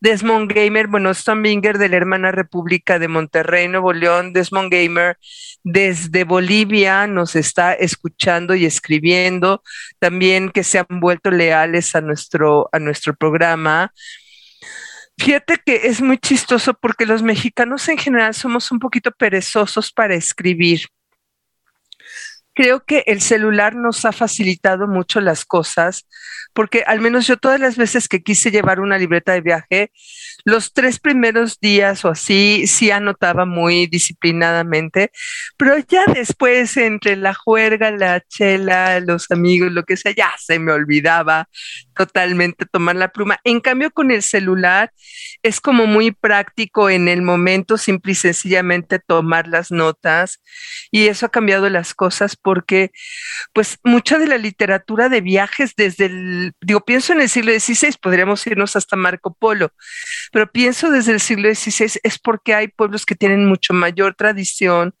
Desmond 0.00 0.50
Gamer, 0.50 0.86
bueno, 0.86 1.12
Stormbinger 1.12 1.76
de 1.76 1.90
la 1.90 1.98
hermana 1.98 2.32
República 2.32 2.98
de 2.98 3.08
Monterrey, 3.08 3.68
Nuevo 3.68 3.92
León. 3.92 4.32
Desmond 4.32 4.72
Gamer 4.72 5.18
desde 5.64 6.24
Bolivia 6.24 7.06
nos 7.06 7.36
está 7.36 7.74
escuchando 7.74 8.54
y 8.54 8.64
escribiendo. 8.64 9.62
También 9.98 10.48
que 10.48 10.64
se 10.64 10.78
han 10.78 10.86
vuelto 10.98 11.30
leales 11.30 11.94
a 11.94 12.00
nuestro, 12.00 12.70
a 12.72 12.78
nuestro 12.78 13.14
programa. 13.14 13.92
Fíjate 15.18 15.58
que 15.64 15.86
es 15.86 16.02
muy 16.02 16.18
chistoso 16.18 16.74
porque 16.74 17.06
los 17.06 17.22
mexicanos 17.22 17.88
en 17.88 17.98
general 17.98 18.34
somos 18.34 18.70
un 18.70 18.78
poquito 18.78 19.10
perezosos 19.12 19.92
para 19.92 20.14
escribir. 20.14 20.82
Creo 22.54 22.84
que 22.84 23.02
el 23.06 23.20
celular 23.20 23.74
nos 23.74 24.04
ha 24.04 24.12
facilitado 24.12 24.86
mucho 24.86 25.20
las 25.20 25.44
cosas, 25.44 26.06
porque 26.56 26.82
al 26.86 27.00
menos 27.02 27.26
yo 27.26 27.36
todas 27.36 27.60
las 27.60 27.76
veces 27.76 28.08
que 28.08 28.22
quise 28.22 28.50
llevar 28.50 28.80
una 28.80 28.96
libreta 28.96 29.34
de 29.34 29.42
viaje, 29.42 29.92
los 30.46 30.72
tres 30.72 30.98
primeros 30.98 31.60
días 31.60 32.02
o 32.06 32.08
así 32.08 32.66
sí 32.66 32.90
anotaba 32.90 33.44
muy 33.44 33.86
disciplinadamente, 33.88 35.10
pero 35.58 35.76
ya 35.86 36.04
después 36.06 36.78
entre 36.78 37.16
la 37.16 37.34
juerga, 37.34 37.90
la 37.90 38.22
chela, 38.22 39.00
los 39.00 39.30
amigos, 39.30 39.70
lo 39.70 39.84
que 39.84 39.98
sea, 39.98 40.12
ya 40.12 40.32
se 40.38 40.58
me 40.58 40.72
olvidaba 40.72 41.46
totalmente 41.94 42.64
tomar 42.64 42.96
la 42.96 43.08
pluma. 43.08 43.38
En 43.44 43.60
cambio, 43.60 43.90
con 43.90 44.10
el 44.10 44.22
celular 44.22 44.92
es 45.42 45.60
como 45.60 45.86
muy 45.86 46.10
práctico 46.10 46.88
en 46.88 47.08
el 47.08 47.20
momento, 47.20 47.76
simple 47.76 48.12
y 48.12 48.14
sencillamente 48.14 48.98
tomar 48.98 49.46
las 49.46 49.70
notas 49.70 50.40
y 50.90 51.08
eso 51.08 51.26
ha 51.26 51.30
cambiado 51.30 51.68
las 51.68 51.92
cosas 51.92 52.34
porque 52.34 52.92
pues 53.52 53.78
mucha 53.84 54.18
de 54.18 54.26
la 54.26 54.38
literatura 54.38 55.10
de 55.10 55.20
viajes 55.20 55.74
desde 55.76 56.06
el, 56.06 56.45
digo, 56.60 56.80
pienso 56.80 57.12
en 57.12 57.20
el 57.20 57.28
siglo 57.28 57.52
XVI, 57.52 57.96
podríamos 58.00 58.46
irnos 58.46 58.76
hasta 58.76 58.96
Marco 58.96 59.34
Polo, 59.34 59.72
pero 60.32 60.50
pienso 60.50 60.90
desde 60.90 61.12
el 61.12 61.20
siglo 61.20 61.52
XVI 61.54 62.00
es 62.02 62.18
porque 62.18 62.54
hay 62.54 62.68
pueblos 62.68 63.06
que 63.06 63.14
tienen 63.14 63.46
mucho 63.46 63.72
mayor 63.72 64.14
tradición 64.14 64.94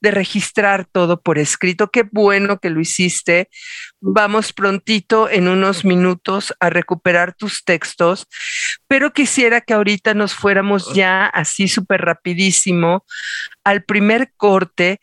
de 0.00 0.10
registrar 0.10 0.86
todo 0.86 1.20
por 1.20 1.38
escrito. 1.38 1.90
Qué 1.90 2.04
bueno 2.10 2.58
que 2.58 2.70
lo 2.70 2.80
hiciste. 2.80 3.48
Vamos 4.00 4.52
prontito 4.52 5.30
en 5.30 5.48
unos 5.48 5.84
minutos 5.84 6.54
a 6.60 6.70
recuperar 6.70 7.34
tus 7.34 7.64
textos, 7.64 8.26
pero 8.88 9.12
quisiera 9.12 9.60
que 9.60 9.74
ahorita 9.74 10.14
nos 10.14 10.34
fuéramos 10.34 10.92
ya 10.94 11.26
así 11.26 11.68
súper 11.68 12.00
rapidísimo 12.02 13.04
al 13.64 13.84
primer 13.84 14.32
corte 14.36 15.00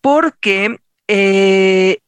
porque 0.00 0.78
eh, 1.08 1.98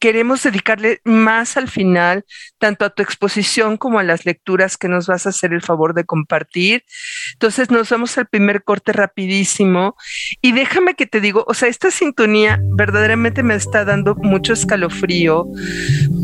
queremos 0.00 0.42
dedicarle 0.42 1.00
más 1.04 1.56
al 1.56 1.68
final, 1.68 2.24
tanto 2.58 2.84
a 2.84 2.90
tu 2.90 3.02
exposición 3.02 3.76
como 3.76 3.98
a 3.98 4.02
las 4.02 4.26
lecturas 4.26 4.76
que 4.76 4.88
nos 4.88 5.06
vas 5.06 5.26
a 5.26 5.30
hacer 5.30 5.52
el 5.52 5.62
favor 5.62 5.94
de 5.94 6.04
compartir. 6.04 6.84
Entonces 7.32 7.70
nos 7.70 7.88
vamos 7.90 8.16
al 8.18 8.26
primer 8.26 8.62
corte 8.64 8.92
rapidísimo 8.92 9.96
y 10.40 10.52
déjame 10.52 10.94
que 10.94 11.06
te 11.06 11.20
digo, 11.20 11.44
o 11.46 11.54
sea, 11.54 11.68
esta 11.68 11.90
sintonía 11.90 12.60
verdaderamente 12.62 13.42
me 13.42 13.54
está 13.54 13.84
dando 13.84 14.14
mucho 14.14 14.52
escalofrío 14.52 15.46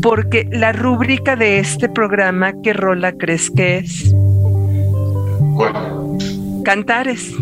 porque 0.01 0.47
la 0.51 0.71
rúbrica 0.71 1.35
de 1.35 1.59
este 1.59 1.89
programa, 1.89 2.53
¿qué 2.63 2.73
rola 2.73 3.13
crees 3.13 3.49
que 3.49 3.77
es? 3.77 4.13
Cantares. 6.63 7.33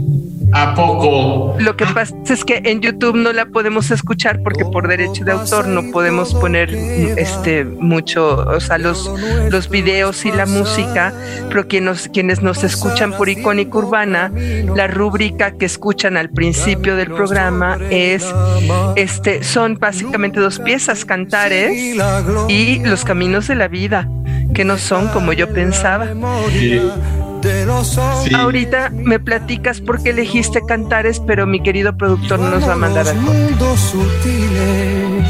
¿A 0.53 0.73
poco? 0.75 1.55
Lo 1.59 1.75
que 1.77 1.85
pasa 1.85 2.15
es 2.29 2.43
que 2.43 2.61
en 2.65 2.81
YouTube 2.81 3.15
no 3.15 3.31
la 3.31 3.45
podemos 3.45 3.91
escuchar 3.91 4.41
porque 4.43 4.65
por 4.65 4.87
derecho 4.87 5.23
de 5.23 5.31
autor 5.31 5.67
no 5.67 5.91
podemos 5.91 6.33
poner 6.33 6.73
este 6.73 7.63
mucho, 7.63 8.45
o 8.47 8.59
sea, 8.59 8.77
los, 8.77 9.09
los 9.49 9.69
videos 9.69 10.25
y 10.25 10.31
la 10.31 10.45
música, 10.45 11.13
pero 11.47 11.67
quienes, 11.67 12.09
quienes 12.09 12.41
nos 12.41 12.63
escuchan 12.63 13.13
por 13.13 13.29
Icónica 13.29 13.77
Urbana, 13.77 14.31
la 14.75 14.87
rúbrica 14.87 15.51
que 15.51 15.65
escuchan 15.65 16.17
al 16.17 16.29
principio 16.29 16.95
del 16.95 17.11
programa 17.11 17.77
es 17.89 18.25
este, 18.95 19.43
son 19.43 19.75
básicamente 19.75 20.39
dos 20.39 20.59
piezas, 20.59 21.05
cantares 21.05 21.95
y 22.49 22.79
los 22.79 23.05
caminos 23.05 23.47
de 23.47 23.55
la 23.55 23.67
vida, 23.67 24.09
que 24.53 24.65
no 24.65 24.77
son 24.77 25.07
como 25.09 25.33
yo 25.33 25.51
pensaba. 25.53 26.07
Ahorita 28.35 28.91
me 28.91 29.19
platicas 29.19 29.81
por 29.81 30.03
qué 30.03 30.11
elegiste 30.11 30.61
Cantares, 30.67 31.19
pero 31.19 31.47
mi 31.47 31.61
querido 31.61 31.97
productor 31.97 32.39
no 32.39 32.51
nos 32.51 32.67
va 32.67 32.73
a 32.73 32.77
mandar 32.77 33.07
al 33.07 33.17
sutiles, 33.77 35.23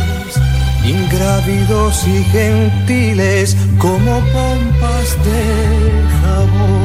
ingrávidos 0.84 2.06
y 2.08 2.24
gentiles 2.26 3.56
como 3.78 4.20
pompas 4.20 5.18
de 5.24 6.04
jabón. 6.22 6.82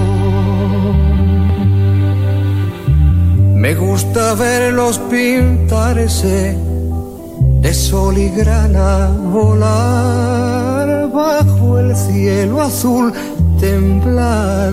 Me 3.61 3.75
gusta 3.75 4.35
verlos 4.35 5.01
pintarse 5.11 6.57
de 7.61 7.75
sol 7.75 8.17
y 8.19 8.29
grana 8.29 9.09
volar 9.09 11.11
bajo 11.11 11.81
el 11.81 11.97
cielo 11.97 12.63
azul 12.63 13.13
temblar 13.59 14.73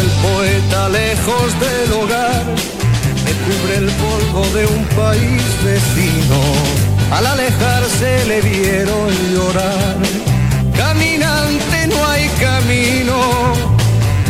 el 0.00 0.08
poeta 0.26 0.88
lejos 0.88 1.60
del 1.60 1.92
hogar, 1.92 2.44
me 3.24 3.32
cubre 3.44 3.76
el 3.76 3.90
polvo 4.02 4.46
de 4.56 4.66
un 4.66 4.84
país 4.96 5.42
vecino. 5.64 6.40
Al 7.12 7.26
alejarse 7.26 8.24
le 8.26 8.40
vieron 8.40 9.08
llorar. 9.32 9.96
Caminante 10.76 11.86
no 11.86 12.06
hay 12.06 12.28
camino, 12.40 13.18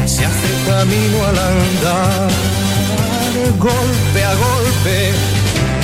se 0.07 0.25
hace 0.25 0.51
camino 0.67 1.25
al 1.27 1.39
andar, 1.39 2.31
golpe 3.59 4.25
a 4.25 4.35
golpe, 4.35 5.13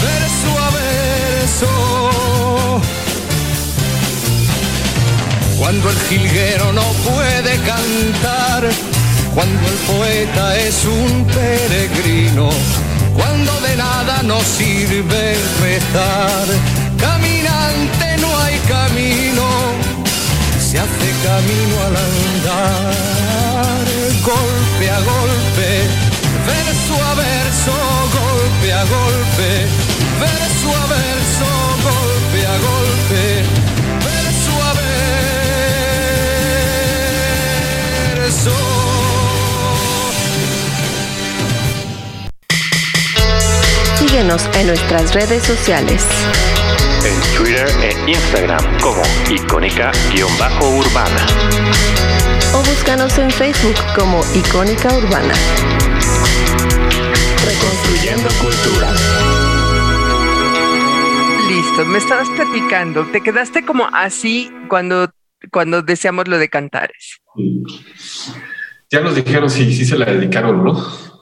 verso 0.07 0.50
a 0.66 0.70
verso. 0.83 1.72
Cuando 5.59 5.90
el 5.90 5.98
jilguero 6.09 6.72
no 6.72 6.87
puede 7.09 7.57
cantar, 7.59 8.70
cuando 9.35 9.68
el 9.68 9.75
poeta 9.75 10.57
es 10.59 10.85
un 10.85 11.25
peregrino, 11.25 12.51
cuando 13.14 13.61
de 13.62 13.77
nada 13.77 14.23
nos 14.23 14.44
sirve 14.44 15.37
rezar, 15.61 16.47
caminante 16.99 18.16
no 18.20 18.38
hay 18.42 18.59
camino, 18.68 19.47
se 20.61 20.79
hace 20.79 21.09
camino 21.27 21.75
al 21.87 21.97
andar, 22.11 23.85
golpe 24.23 24.90
a 24.90 25.01
golpe, 25.01 25.68
verso 26.47 26.94
a 27.11 27.14
verso, 27.14 27.75
golpe 28.20 28.73
a 28.73 28.85
golpe, 28.85 29.51
verso 30.20 30.68
a 30.83 30.87
verso, 30.87 31.49
golpe 31.83 32.47
a 32.47 32.57
golpe, 32.68 33.54
Síguenos 44.14 44.48
en 44.55 44.68
nuestras 44.68 45.12
redes 45.12 45.42
sociales. 45.42 46.07
En 47.05 47.37
Twitter 47.37 47.66
e 47.83 48.12
Instagram 48.12 48.62
como 48.81 49.03
icónica-urbana. 49.29 51.27
O 52.55 52.59
búscanos 52.59 53.18
en 53.18 53.29
Facebook 53.33 53.74
como 53.96 54.20
Icónica 54.33 54.96
Urbana. 54.96 55.35
Reconstruyendo 57.44 58.29
cultura. 58.40 58.92
Listo, 61.48 61.85
me 61.85 61.98
estabas 61.98 62.29
platicando. 62.37 63.07
Te 63.07 63.20
quedaste 63.20 63.64
como 63.64 63.88
así 63.92 64.48
cuando, 64.68 65.11
cuando 65.50 65.83
deseamos 65.83 66.29
lo 66.29 66.38
de 66.38 66.48
Cantares. 66.48 67.20
Ya 68.92 69.00
nos 69.00 69.16
dijeron 69.16 69.50
si, 69.50 69.74
si 69.74 69.85
se 69.85 69.98
la 69.98 70.07
dedicaron, 70.07 70.62
¿no? 70.62 71.13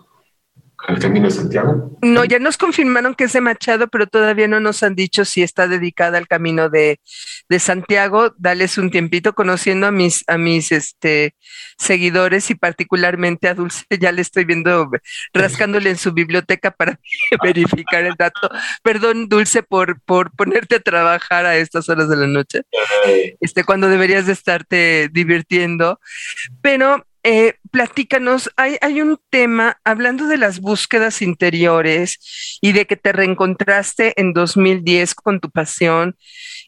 Al 0.87 0.99
Camino 0.99 1.27
de 1.27 1.31
Santiago. 1.31 1.97
No, 2.03 2.25
ya 2.25 2.41
nos 2.41 2.57
confirmaron 2.57 3.15
que 3.15 3.25
es 3.25 3.33
de 3.33 3.41
Machado, 3.41 3.87
pero 3.87 4.07
todavía 4.09 4.49
no 4.49 4.59
nos 4.59 4.83
han 4.83 4.97
dicho 4.97 5.25
si 5.25 5.43
está 5.43 5.69
dedicada 5.69 6.19
al 6.19 6.27
camino 6.27 6.69
de, 6.71 7.01
de 7.49 7.59
Santiago. 7.61 8.35
Dales 8.37 8.79
un 8.79 8.91
tiempito 8.91 9.35
conociendo 9.35 9.87
a 9.87 9.93
mis, 9.93 10.25
a 10.27 10.39
mis 10.39 10.73
este, 10.73 11.37
seguidores 11.79 12.51
y 12.51 12.57
particularmente 12.57 13.49
a 13.49 13.55
Dulce. 13.55 13.85
Ya 14.01 14.11
le 14.11 14.23
estoy 14.23 14.45
viendo 14.45 14.91
rascándole 15.33 15.91
en 15.91 15.99
su 15.99 16.13
biblioteca 16.13 16.73
para 16.73 16.99
verificar 17.43 18.05
el 18.05 18.15
dato. 18.19 18.51
Perdón, 18.83 19.29
Dulce, 19.29 19.63
por, 19.63 20.01
por 20.01 20.33
ponerte 20.33 20.77
a 20.77 20.81
trabajar 20.81 21.47
a 21.47 21.57
estas 21.57 21.89
horas 21.89 22.09
de 22.09 22.17
la 22.17 22.27
noche, 22.27 22.63
este, 23.41 23.63
cuando 23.63 23.89
deberías 23.89 24.27
de 24.27 24.33
estarte 24.33 25.09
divirtiendo. 25.13 26.01
Pero 26.61 27.07
eh, 27.25 27.55
platícanos, 27.71 28.51
hay, 28.57 28.77
hay, 28.81 29.01
un 29.01 29.19
tema, 29.31 29.79
hablando 29.85 30.27
de 30.27 30.39
las 30.39 30.61
búsquedas 30.61 31.23
interiores 31.23 32.59
y 32.61 32.73
de 32.73 32.87
que 32.87 32.97
te 32.97 33.13
reencontraste 33.13 34.21
en 34.21 34.33
2010 34.33 35.15
con 35.15 35.41
tu 35.41 35.51
pasión. 35.51 36.17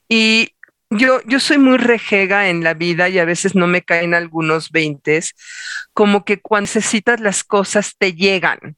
Y 0.08 0.54
yo, 0.90 1.20
yo 1.26 1.40
soy 1.40 1.58
muy 1.58 1.78
rejega 1.78 2.48
en 2.48 2.62
la 2.62 2.74
vida 2.74 3.08
y 3.08 3.18
a 3.18 3.24
veces 3.24 3.54
no 3.54 3.66
me 3.66 3.82
caen 3.82 4.14
algunos 4.14 4.70
veintes, 4.70 5.34
como 5.92 6.24
que 6.24 6.40
cuando 6.40 6.64
necesitas 6.64 7.20
las 7.20 7.42
cosas 7.42 7.96
te 7.98 8.14
llegan. 8.14 8.76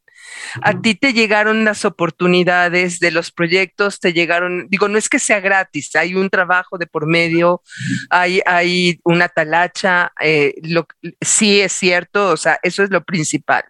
A 0.63 0.81
ti 0.81 0.95
te 0.95 1.13
llegaron 1.13 1.65
las 1.65 1.85
oportunidades 1.85 2.99
de 2.99 3.11
los 3.11 3.31
proyectos, 3.31 4.01
te 4.01 4.13
llegaron, 4.13 4.67
digo, 4.69 4.89
no 4.89 4.99
es 4.99 5.09
que 5.09 5.19
sea 5.19 5.41
gratis, 5.41 5.95
hay 5.97 6.15
un 6.15 6.31
trabajo 6.31 6.79
de 6.79 6.87
por 6.87 7.07
medio, 7.07 7.63
hay, 8.11 8.41
hay 8.47 9.01
una 9.05 9.29
talacha, 9.29 10.13
eh, 10.21 10.55
sí 11.21 11.61
es 11.61 11.73
cierto, 11.73 12.29
o 12.31 12.37
sea, 12.37 12.59
eso 12.63 12.83
es 12.83 12.91
lo 12.91 13.03
principal. 13.05 13.65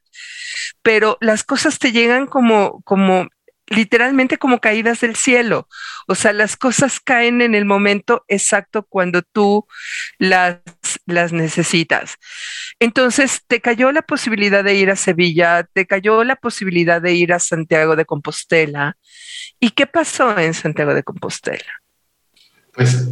Pero 0.83 1.19
las 1.21 1.45
cosas 1.45 1.79
te 1.79 1.93
llegan 1.93 2.27
como, 2.27 2.81
como 2.83 3.29
literalmente 3.69 4.39
como 4.39 4.61
caídas 4.61 5.01
del 5.01 5.17
cielo. 5.17 5.69
O 6.07 6.15
sea, 6.15 6.33
las 6.33 6.57
cosas 6.57 7.01
caen 7.01 7.41
en 7.43 7.55
el 7.55 7.65
momento 7.65 8.25
exacto 8.29 8.85
cuando 8.89 9.23
tú 9.23 9.67
las, 10.19 10.59
las 11.07 11.33
necesitas. 11.33 12.17
Entonces, 12.79 13.43
te 13.47 13.61
cayó 13.61 13.93
la 13.93 14.03
posibilidad 14.03 14.63
de 14.63 14.75
ir 14.75 14.91
a 14.91 14.97
Sevilla, 14.97 15.69
te 15.73 15.87
cayó 15.87 16.25
la 16.25 16.37
posibilidad 16.37 17.03
de 17.03 17.15
ir 17.15 17.33
a 17.33 17.39
Santiago 17.39 17.97
de 17.97 18.05
Compostela. 18.05 18.97
¿Y 19.59 19.71
qué 19.71 19.87
pasó 19.87 20.39
en 20.39 20.55
Santiago 20.55 20.95
de 20.95 21.03
Compostela? 21.03 21.83
Pues 22.73 23.09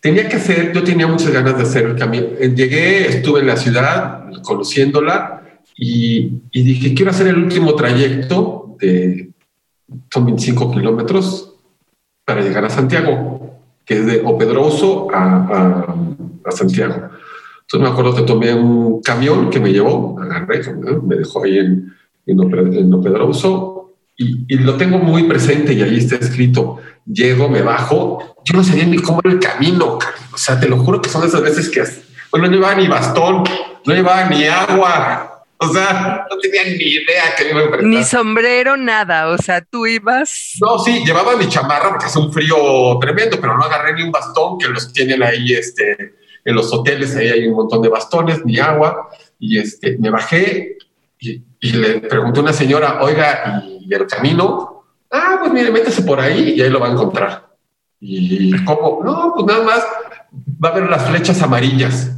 tenía 0.00 0.28
que 0.28 0.36
hacer, 0.36 0.72
yo 0.72 0.84
tenía 0.84 1.06
muchas 1.06 1.30
ganas 1.30 1.56
de 1.56 1.64
hacer 1.64 1.84
el 1.84 1.96
camino. 1.96 2.28
Llegué, 2.38 3.08
estuve 3.08 3.40
en 3.40 3.48
la 3.48 3.56
ciudad 3.56 4.24
conociéndola 4.42 5.45
y, 5.76 6.42
y, 6.52 6.62
dije, 6.62 6.94
quiero 6.94 7.10
hacer 7.10 7.26
el 7.28 7.36
último 7.36 7.74
trayecto 7.74 8.76
de, 8.80 9.30
son 10.10 10.26
25 10.26 10.70
kilómetros 10.72 11.54
para 12.24 12.40
llegar 12.40 12.64
a 12.64 12.70
Santiago, 12.70 13.60
que 13.84 13.98
es 13.98 14.06
de 14.06 14.22
Opedroso 14.24 15.08
a, 15.12 15.36
a, 15.36 15.96
a, 16.44 16.50
Santiago. 16.50 16.94
Entonces 16.94 17.80
me 17.80 17.88
acuerdo 17.88 18.14
que 18.14 18.22
tomé 18.22 18.54
un 18.54 19.02
camión 19.02 19.50
que 19.50 19.60
me 19.60 19.72
llevó, 19.72 20.18
agarré, 20.20 20.62
me 21.02 21.16
dejó 21.16 21.44
ahí 21.44 21.58
en, 21.58 21.92
en, 22.26 22.74
en 22.74 22.94
Opedroso 22.94 23.94
y, 24.16 24.46
y, 24.48 24.58
lo 24.58 24.76
tengo 24.76 24.98
muy 24.98 25.24
presente 25.24 25.74
y 25.74 25.82
ahí 25.82 25.98
está 25.98 26.16
escrito, 26.16 26.78
llego, 27.04 27.48
me 27.48 27.60
bajo, 27.60 28.36
yo 28.44 28.56
no 28.56 28.64
sabía 28.64 28.86
ni 28.86 28.96
cómo 28.98 29.20
era 29.22 29.34
el 29.34 29.40
camino, 29.40 29.98
o 30.32 30.38
sea, 30.38 30.58
te 30.58 30.68
lo 30.68 30.78
juro 30.78 31.02
que 31.02 31.10
son 31.10 31.24
esas 31.24 31.42
veces 31.42 31.68
que, 31.68 31.84
bueno, 32.30 32.46
no 32.46 32.54
llevaba 32.54 32.74
ni 32.76 32.88
bastón, 32.88 33.44
no 33.84 33.94
llevaba 33.94 34.28
ni 34.30 34.44
agua, 34.44 35.35
o 35.58 35.68
sea, 35.68 36.26
no 36.30 36.38
tenía 36.38 36.64
ni 36.64 36.84
idea 36.84 37.34
que 37.36 37.44
me 37.44 37.50
iba 37.50 37.60
a 37.60 37.64
enfrentar. 37.64 37.88
Ni 37.88 38.04
sombrero, 38.04 38.76
nada. 38.76 39.28
O 39.28 39.38
sea, 39.38 39.60
tú 39.62 39.86
ibas. 39.86 40.52
No, 40.60 40.78
sí, 40.78 41.04
llevaba 41.04 41.36
mi 41.36 41.48
chamarra 41.48 41.90
porque 41.90 42.06
hace 42.06 42.18
un 42.18 42.32
frío 42.32 42.98
tremendo, 43.00 43.38
pero 43.40 43.56
no 43.56 43.64
agarré 43.64 43.94
ni 43.94 44.02
un 44.02 44.12
bastón 44.12 44.58
que 44.58 44.68
los 44.68 44.92
tienen 44.92 45.22
ahí 45.22 45.52
este, 45.52 46.14
en 46.44 46.54
los 46.54 46.72
hoteles. 46.72 47.16
Ahí 47.16 47.28
hay 47.28 47.46
un 47.46 47.56
montón 47.56 47.80
de 47.82 47.88
bastones, 47.88 48.44
ni 48.44 48.58
agua. 48.58 49.08
Y 49.38 49.58
este, 49.58 49.96
me 49.98 50.10
bajé 50.10 50.76
y, 51.18 51.42
y 51.60 51.72
le 51.72 52.00
pregunté 52.00 52.40
a 52.40 52.42
una 52.42 52.52
señora, 52.52 52.98
oiga, 53.02 53.64
¿y 53.80 53.94
el 53.94 54.06
camino? 54.06 54.84
Ah, 55.10 55.36
pues 55.40 55.52
mire, 55.52 55.70
métese 55.70 56.02
por 56.02 56.20
ahí 56.20 56.54
y 56.56 56.62
ahí 56.62 56.70
lo 56.70 56.80
va 56.80 56.88
a 56.88 56.92
encontrar. 56.92 57.46
¿Y 58.00 58.64
cómo? 58.64 59.00
No, 59.02 59.32
pues 59.34 59.46
nada 59.46 59.64
más 59.64 59.86
va 60.62 60.68
a 60.68 60.72
ver 60.72 60.90
las 60.90 61.08
flechas 61.08 61.40
amarillas. 61.42 62.12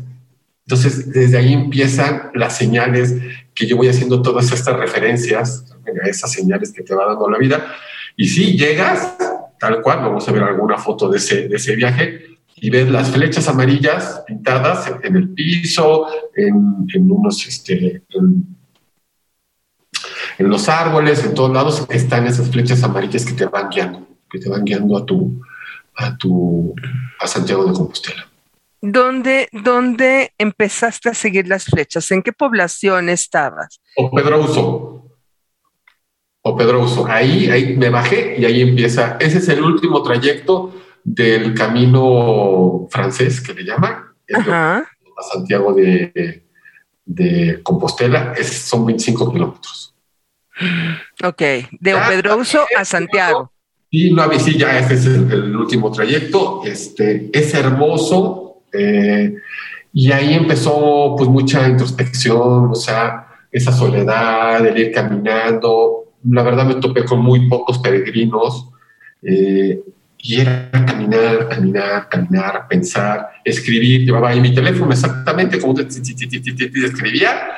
Entonces, 0.69 1.11
desde 1.11 1.39
ahí 1.39 1.55
empiezan 1.55 2.31
las 2.35 2.59
señales 2.59 3.17
que 3.55 3.67
yo 3.67 3.79
voy 3.79 3.89
haciendo 3.89 4.21
todas 4.21 4.53
estas 4.53 4.77
referencias, 4.77 5.65
esas 6.05 6.31
señales 6.31 6.75
que 6.75 6.83
te 6.83 6.95
va 6.95 7.07
dando 7.07 7.31
la 7.31 7.39
vida. 7.39 7.75
Y 8.19 8.29
si 8.29 8.55
llegas, 8.59 9.17
tal 9.59 9.81
cual, 9.81 10.01
vamos 10.01 10.29
a 10.29 10.33
ver 10.33 10.43
alguna 10.43 10.77
foto 10.77 11.09
de 11.09 11.17
ese, 11.17 11.49
de 11.49 11.57
ese 11.57 11.75
viaje, 11.75 12.37
y 12.55 12.69
ves 12.69 12.87
las 12.91 13.09
flechas 13.09 13.49
amarillas 13.49 14.23
pintadas 14.27 14.93
en, 15.03 15.17
el 15.17 15.31
piso, 15.31 16.07
en, 16.37 16.87
en 16.93 17.11
unos, 17.13 17.47
este, 17.47 18.03
en, 18.11 18.45
en, 20.37 20.51
los 20.51 20.69
árboles, 20.69 21.25
en 21.25 21.33
todos 21.33 21.51
lados 21.51 21.87
están 21.89 22.27
esas 22.27 22.51
flechas 22.51 22.83
amarillas 22.83 23.25
que 23.25 23.33
te 23.33 23.47
van 23.47 23.71
guiando, 23.71 24.07
que 24.29 24.39
te 24.39 24.51
van 24.51 24.67
guiando 24.67 24.99
a 24.99 25.07
tu, 25.07 25.41
a 25.97 26.15
tu, 26.19 26.75
a 27.21 27.27
Santiago 27.27 27.65
de 27.65 27.73
Compostela. 27.73 28.29
¿Dónde, 28.81 29.49
¿Dónde 29.53 30.33
empezaste 30.39 31.09
a 31.09 31.15
seguir 31.15 31.49
las 31.49 31.65
flechas? 31.65 32.11
¿En 32.13 32.23
qué 32.23 32.33
población 32.33 33.09
estabas? 33.09 33.81
O 33.97 34.11
Pedrouso. 34.11 35.17
O 36.43 36.57
Pedrouso. 36.57 37.07
Ahí, 37.07 37.51
ahí 37.51 37.77
me 37.77 37.91
bajé 37.91 38.37
y 38.39 38.45
ahí 38.45 38.63
empieza. 38.63 39.17
Ese 39.19 39.39
es 39.39 39.49
el 39.49 39.63
último 39.63 40.03
trayecto 40.03 40.75
del 41.03 41.55
camino 41.55 42.87
francés 42.91 43.41
que 43.41 43.55
le 43.55 43.65
llaman. 43.65 44.05
Ajá. 44.33 44.79
A 44.79 45.23
Santiago 45.33 45.73
de, 45.75 46.45
de 47.05 47.61
Compostela 47.63 48.35
es, 48.37 48.47
son 48.47 48.87
25 48.87 49.33
kilómetros. 49.33 49.95
Ok, 51.25 51.41
de 51.41 51.97
Pedrouso 52.09 52.65
a 52.77 52.85
Santiago. 52.85 53.53
Sí, 53.91 54.13
no, 54.13 54.31
sí, 54.39 54.59
ya 54.59 54.79
ese 54.79 54.95
es 54.95 55.07
el, 55.07 55.33
el 55.33 55.57
último 55.57 55.91
trayecto. 55.91 56.63
Este, 56.65 57.31
es 57.33 57.55
hermoso, 57.55 58.48
eh, 58.73 59.35
Y 59.93 60.13
ahí 60.13 60.35
empezó 60.35 61.15
pues 61.17 61.29
mucha 61.29 61.69
introspección, 61.69 62.71
o 62.71 62.75
sea, 62.75 63.27
esa 63.51 63.73
soledad, 63.73 64.65
el 64.67 64.79
ir 64.79 64.93
caminando. 64.93 66.05
La 66.31 66.43
verdad 66.43 66.67
me 66.67 66.75
topé 66.77 67.05
con 67.05 67.21
muy 67.21 67.49
pocos 67.49 67.79
peregrinos 67.79 68.69
eh, 69.23 69.81
y 70.19 70.41
era 70.41 70.71
caminar, 70.87 71.49
caminar, 71.49 72.09
caminar, 72.09 72.69
pensar, 72.69 73.29
escribir. 73.45 74.05
Llevaba 74.05 74.31
ahí 74.31 74.41
mi 74.41 74.55
teléfono 74.55 74.93
exactamente 74.93 75.61
como 75.61 75.75
escribía 75.79 77.51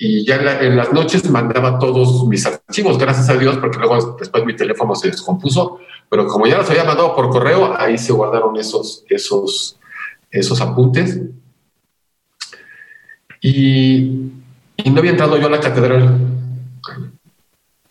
y 0.00 0.24
ya 0.24 0.36
en 0.60 0.76
las 0.76 0.92
noches 0.92 1.28
mandaba 1.28 1.78
todos 1.80 2.26
mis 2.28 2.46
archivos, 2.46 2.98
gracias 2.98 3.28
a 3.28 3.36
Dios, 3.36 3.56
porque 3.58 3.78
luego 3.78 4.16
después 4.18 4.44
mi 4.44 4.54
teléfono 4.54 4.94
se 4.94 5.10
descompuso, 5.10 5.80
pero 6.08 6.28
como 6.28 6.46
ya 6.46 6.56
los 6.56 6.70
había 6.70 6.84
mandado 6.84 7.16
por 7.16 7.30
correo, 7.30 7.74
ahí 7.76 7.98
se 7.98 8.12
guardaron 8.12 8.56
esos, 8.56 9.04
esos, 9.08 9.77
esos 10.30 10.60
apuntes. 10.60 11.20
Y, 13.40 14.32
no 14.84 14.98
había 14.98 15.10
entrado 15.10 15.36
yo 15.38 15.46
a 15.46 15.50
la 15.50 15.60
catedral. 15.60 16.18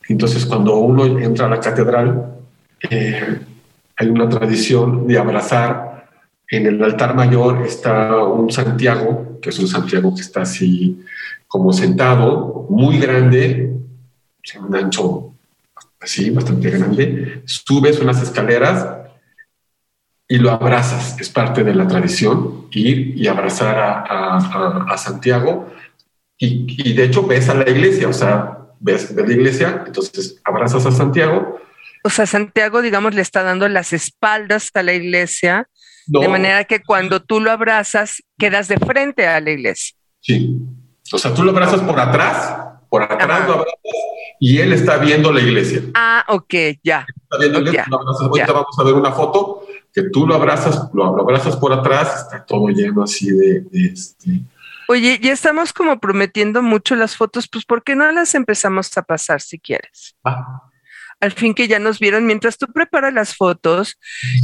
Entonces, 0.10 0.46
cuando 0.46 0.76
uno 0.78 1.06
entra 1.20 1.46
a 1.46 1.50
la 1.50 1.60
catedral, 1.60 2.38
eh, 2.90 3.40
hay 3.96 4.08
una 4.08 4.30
tradición 4.30 5.08
de 5.08 5.18
abrazar. 5.18 6.08
En 6.50 6.66
el 6.66 6.82
altar 6.82 7.14
mayor 7.14 7.66
está 7.66 8.24
un 8.24 8.52
Santiago, 8.52 9.40
que 9.42 9.50
es 9.50 9.60
un 9.60 9.68
Santiago 9.68 10.16
que 10.16 10.22
está 10.22 10.42
así 10.42 11.04
como 11.48 11.74
sentado, 11.74 12.66
muy 12.70 13.00
grande, 13.00 13.74
un 14.60 14.76
ancho 14.76 15.34
así, 16.00 16.30
bastante 16.30 16.70
grande. 16.70 17.42
Subes 17.46 18.00
unas 18.00 18.22
escaleras 18.22 18.97
y 20.28 20.38
lo 20.38 20.52
abrazas. 20.52 21.20
Es 21.20 21.30
parte 21.30 21.64
de 21.64 21.74
la 21.74 21.88
tradición 21.88 22.68
ir 22.72 23.18
y 23.18 23.28
abrazar 23.28 23.78
a, 23.80 24.98
Santiago. 24.98 25.72
Y, 26.38 26.94
de 26.94 27.04
hecho 27.06 27.26
ves 27.26 27.50
a 27.50 27.56
la 27.56 27.70
iglesia, 27.70 28.08
o 28.08 28.14
sea, 28.14 28.58
ves 28.80 29.16
de 29.16 29.26
la 29.26 29.34
iglesia, 29.34 29.84
entonces 29.86 30.40
abrazas 30.44 30.86
a 30.86 30.92
Santiago. 30.92 31.60
O 32.04 32.10
sea, 32.10 32.26
Santiago, 32.26 32.82
digamos, 32.82 33.16
le 33.16 33.22
está 33.22 33.44
dando 33.44 33.68
las 33.68 33.94
espaldas 33.94 34.70
a 34.74 34.84
la 34.84 34.94
iglesia, 34.94 35.68
de 36.06 36.28
manera 36.28 36.64
que 36.66 36.82
cuando 36.82 37.22
tú 37.22 37.42
lo 37.42 37.52
abrazas, 37.52 38.24
quedas 38.38 38.68
de 38.68 38.78
frente 38.78 39.28
a 39.28 39.42
la 39.42 39.52
iglesia. 39.52 39.98
Sí. 40.22 40.58
O 41.12 41.18
sea, 41.18 41.34
tú 41.34 41.44
lo 41.44 41.52
abrazas 41.52 41.82
por 41.82 42.00
atrás, 42.00 42.58
por 42.90 43.02
atrás 43.04 43.48
lo 43.48 43.54
abrazas 43.54 43.74
y 44.40 44.60
él 44.60 44.74
está 44.74 44.98
viendo 44.98 45.32
la 45.32 45.42
iglesia. 45.42 45.82
Ah, 45.96 46.24
ok, 46.28 46.54
ya. 46.84 47.06
Está 47.24 47.38
viendo 47.40 47.60
la 47.60 47.70
iglesia, 47.70 47.88
Ahorita 47.92 48.54
vamos 48.54 48.80
a 48.80 48.84
ver 48.84 48.94
una 48.94 49.12
foto 49.12 49.67
que 49.98 50.12
tú 50.12 50.28
lo 50.28 50.36
abrazas, 50.36 50.90
lo, 50.94 51.20
abrazas 51.20 51.56
por 51.56 51.74
atrás, 51.74 52.22
está 52.22 52.46
todo 52.46 52.68
lleno 52.68 53.02
así 53.02 53.32
de, 53.32 53.66
este. 53.72 54.42
Oye, 54.88 55.20
ya 55.20 55.34
estamos 55.34 55.74
como 55.74 56.00
prometiendo 56.00 56.62
mucho 56.62 56.96
las 56.96 57.16
fotos, 57.18 57.50
pues 57.52 57.66
¿por 57.66 57.84
qué 57.84 57.96
no 57.96 58.12
las 58.12 58.36
empezamos 58.36 58.96
a 58.96 59.02
pasar 59.02 59.42
si 59.42 59.58
quieres? 59.58 60.16
Ah. 60.24 60.62
Al 61.20 61.32
fin 61.32 61.56
que 61.56 61.68
ya 61.68 61.80
nos 61.80 61.98
vieron, 61.98 62.28
mientras 62.28 62.60
tú 62.60 62.68
preparas 62.68 63.12
las 63.12 63.36
fotos, 63.36 63.98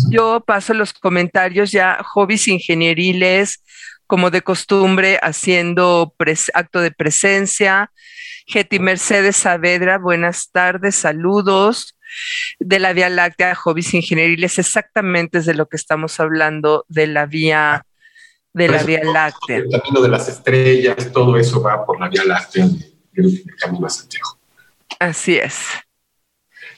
yo 0.09 0.43
paso 0.43 0.73
los 0.73 0.91
comentarios 0.91 1.71
ya, 1.71 1.99
hobbies 2.03 2.47
ingenieriles, 2.47 3.63
como 4.07 4.31
de 4.31 4.41
costumbre, 4.41 5.19
haciendo 5.21 6.15
acto 6.55 6.79
de 6.79 6.89
presencia. 6.89 7.91
Getty 8.47 8.79
Mercedes 8.79 9.35
Saavedra, 9.35 9.99
buenas 9.99 10.49
tardes, 10.49 10.95
saludos 10.95 11.95
de 12.59 12.79
la 12.79 12.93
Vía 12.93 13.09
Láctea, 13.09 13.55
hobbies 13.55 13.93
ingenieriles, 13.93 14.59
exactamente 14.59 15.39
es 15.39 15.45
de 15.45 15.53
lo 15.53 15.67
que 15.67 15.77
estamos 15.77 16.19
hablando 16.19 16.85
de 16.89 17.07
la 17.07 17.25
Vía 17.25 17.85
de 18.53 18.67
la 18.67 18.83
Vía 18.83 19.03
Láctea. 19.03 19.57
El 19.57 19.69
camino 19.69 20.01
de 20.01 20.09
las 20.09 20.29
estrellas, 20.29 21.11
todo 21.11 21.37
eso 21.37 21.61
va 21.61 21.85
por 21.85 21.99
la 21.99 22.07
Vía 22.07 22.23
Láctea, 22.23 22.65
el, 23.13 23.43
camino 23.59 23.87
a 23.87 23.89
Santiago. 23.89 24.37
Así 24.99 25.37
es. 25.37 25.69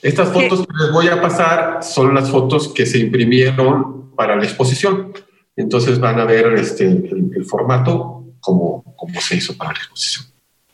Estas 0.02 0.32
fotos 0.32 0.66
que 0.66 0.74
les 0.84 0.92
voy 0.92 1.08
a 1.08 1.22
pasar 1.22 1.84
son 1.84 2.14
las 2.14 2.30
fotos 2.30 2.74
que 2.74 2.86
se 2.86 3.00
imprimieron 3.00 4.16
para 4.16 4.36
la 4.36 4.44
exposición. 4.44 5.14
Entonces 5.56 6.00
van 6.00 6.20
a 6.20 6.26
ver 6.26 6.54
este, 6.54 6.86
el, 6.86 7.46
formato 7.46 8.26
como, 8.40 8.84
como 8.96 9.22
se 9.22 9.38
hizo 9.38 9.56
para 9.58 9.74
la 9.74 9.80
exposición. 9.80 10.26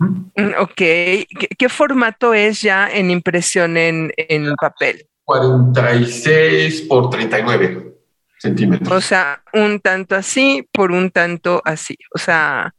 Mm, 0.01 0.53
ok, 0.59 0.75
¿Qué, 0.75 1.69
formato 1.69 2.33
es 2.33 2.61
ya 2.61 2.89
en 2.91 3.11
impresión 3.11 3.77
en, 3.77 4.11
en 4.17 4.55
papel? 4.55 5.05
46 5.25 6.81
por 6.83 7.09
39 7.09 7.93
centímetros. 8.39 8.91
O 8.91 9.01
sea, 9.01 9.43
un 9.53 9.79
tanto 9.79 10.15
así 10.15 10.67
por 10.71 10.91
un 10.91 11.11
tanto 11.11 11.61
así. 11.63 11.97
O 12.15 12.17
sea, 12.17 12.73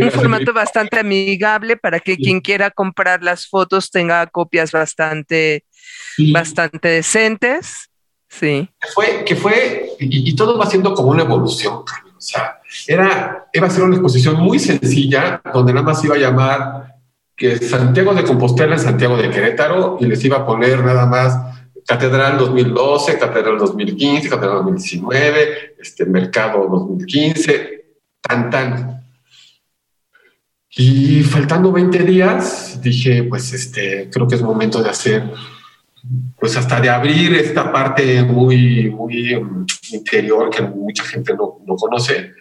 un 0.00 0.10
formato 0.10 0.52
bastante 0.54 0.98
amigable 0.98 1.76
para 1.76 2.00
que 2.00 2.16
quien 2.16 2.40
quiera 2.40 2.70
comprar 2.70 3.22
las 3.22 3.46
fotos 3.46 3.90
tenga 3.90 4.26
copias 4.26 4.72
bastante, 4.72 5.64
bastante 6.32 6.88
decentes. 6.88 7.90
Sí. 8.30 8.66
Que 8.80 8.88
fue, 8.94 9.24
que 9.24 9.36
fue 9.36 9.90
y, 10.00 10.34
todo 10.34 10.56
va 10.56 10.64
siendo 10.64 10.94
como 10.94 11.10
una 11.10 11.24
evolución, 11.24 11.74
O 11.74 12.20
sea, 12.20 12.61
era, 12.86 13.48
iba 13.52 13.66
a 13.66 13.70
ser 13.70 13.84
una 13.84 13.96
exposición 13.96 14.36
muy 14.36 14.58
sencilla, 14.58 15.40
donde 15.52 15.72
nada 15.72 15.86
más 15.86 16.04
iba 16.04 16.14
a 16.14 16.18
llamar 16.18 16.94
que 17.36 17.56
Santiago 17.56 18.14
de 18.14 18.24
Compostela 18.24 18.78
Santiago 18.78 19.16
de 19.16 19.30
Querétaro 19.30 19.96
y 20.00 20.06
les 20.06 20.24
iba 20.24 20.38
a 20.38 20.46
poner 20.46 20.84
nada 20.84 21.06
más 21.06 21.38
Catedral 21.86 22.38
2012, 22.38 23.18
Catedral 23.18 23.58
2015, 23.58 24.28
Catedral 24.28 24.58
2019, 24.58 25.76
este, 25.80 26.04
Mercado 26.06 26.68
2015, 26.68 27.84
tan, 28.20 28.50
tan. 28.50 29.02
Y 30.70 31.22
faltando 31.24 31.72
20 31.72 31.98
días, 32.04 32.80
dije, 32.80 33.24
pues 33.24 33.52
este, 33.52 34.08
creo 34.10 34.26
que 34.28 34.36
es 34.36 34.42
momento 34.42 34.82
de 34.82 34.90
hacer 34.90 35.30
pues 36.38 36.56
hasta 36.56 36.80
de 36.80 36.90
abrir 36.90 37.34
esta 37.34 37.70
parte 37.70 38.22
muy, 38.22 38.90
muy 38.90 39.34
um, 39.34 39.64
interior 39.92 40.50
que 40.50 40.62
mucha 40.62 41.04
gente 41.04 41.32
no, 41.34 41.60
no 41.64 41.76
conoce. 41.76 42.32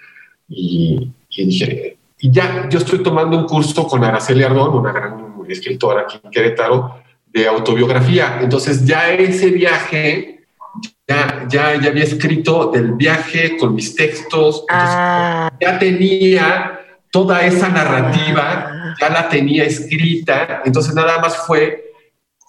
Y, 0.53 1.11
dije, 1.35 1.97
y 2.19 2.31
ya, 2.31 2.67
yo 2.69 2.79
estoy 2.79 3.01
tomando 3.01 3.37
un 3.37 3.45
curso 3.45 3.87
con 3.87 4.03
Araceli 4.03 4.43
Ardón, 4.43 4.75
una 4.75 4.91
gran 4.91 5.33
escritora 5.47 6.01
aquí 6.01 6.19
en 6.21 6.29
Querétaro, 6.29 7.01
de 7.25 7.47
autobiografía. 7.47 8.39
Entonces 8.41 8.85
ya 8.85 9.09
ese 9.11 9.49
viaje, 9.51 10.45
ya, 11.07 11.47
ya, 11.49 11.79
ya 11.79 11.89
había 11.89 12.03
escrito 12.03 12.69
del 12.71 12.93
viaje 12.93 13.57
con 13.57 13.73
mis 13.73 13.95
textos, 13.95 14.65
ah. 14.69 15.49
ya 15.59 15.79
tenía 15.79 16.79
toda 17.09 17.45
esa 17.45 17.69
narrativa, 17.69 18.95
ya 18.99 19.09
la 19.09 19.29
tenía 19.29 19.63
escrita, 19.63 20.61
entonces 20.65 20.93
nada 20.93 21.19
más 21.19 21.37
fue 21.45 21.91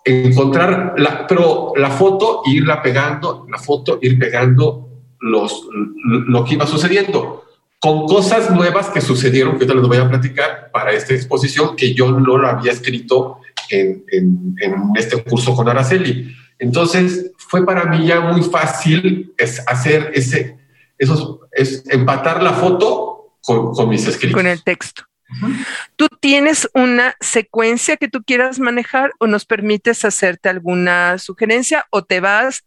encontrar, 0.05 0.95
la, 0.97 1.27
pero 1.27 1.73
la 1.77 1.91
foto, 1.91 2.43
irla 2.47 2.83
pegando, 2.83 3.47
la 3.51 3.59
foto, 3.59 3.99
ir 4.03 4.19
pegando 4.19 4.89
los, 5.21 5.69
lo 6.05 6.45
que 6.45 6.55
iba 6.55 6.67
sucediendo, 6.67 7.45
con 7.83 8.07
cosas 8.07 8.49
nuevas 8.53 8.91
que 8.91 9.01
sucedieron, 9.01 9.59
que 9.59 9.67
te 9.67 9.75
les 9.75 9.83
voy 9.83 9.97
a 9.97 10.09
platicar 10.09 10.71
para 10.71 10.93
esta 10.93 11.15
exposición, 11.15 11.75
que 11.75 11.93
yo 11.95 12.13
no 12.13 12.39
lo 12.39 12.47
había 12.47 12.71
escrito 12.71 13.41
en, 13.71 14.05
este 14.95 15.21
curso 15.25 15.57
con 15.57 15.69
Araceli. 15.69 16.33
Entonces, 16.61 17.33
fue 17.37 17.67
para 17.67 17.87
mí 17.87 18.07
ya 18.07 18.21
muy 18.21 18.41
fácil 18.45 19.35
hacer 19.67 20.13
ese, 20.15 20.59
esos, 20.97 21.41
es 21.51 21.83
empatar 21.89 22.41
la 22.41 22.53
foto 22.53 23.35
con 23.41 23.89
mis 23.89 24.07
escritos. 24.07 24.37
Con 24.37 24.47
el 24.47 24.63
texto. 24.63 25.03
¿Tú 25.97 26.07
tienes 26.21 26.69
una 26.75 27.17
secuencia 27.19 27.97
que 27.97 28.07
tú 28.07 28.23
quieras 28.23 28.61
manejar 28.61 29.11
o 29.19 29.27
nos 29.27 29.45
permites 29.45 30.05
hacerte 30.05 30.49
alguna 30.49 31.19
sugerencia 31.19 31.87
o 31.91 32.05
te 32.05 32.21
vas? 32.21 32.63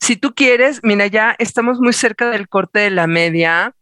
Si 0.00 0.16
tú 0.16 0.34
quieres, 0.34 0.80
mira, 0.82 1.06
ya 1.06 1.36
estamos 1.38 1.80
muy 1.80 1.92
cerca 1.92 2.30
del 2.30 2.48
corte 2.48 2.78
de 2.78 2.90
la 2.90 3.06
media. 3.06 3.74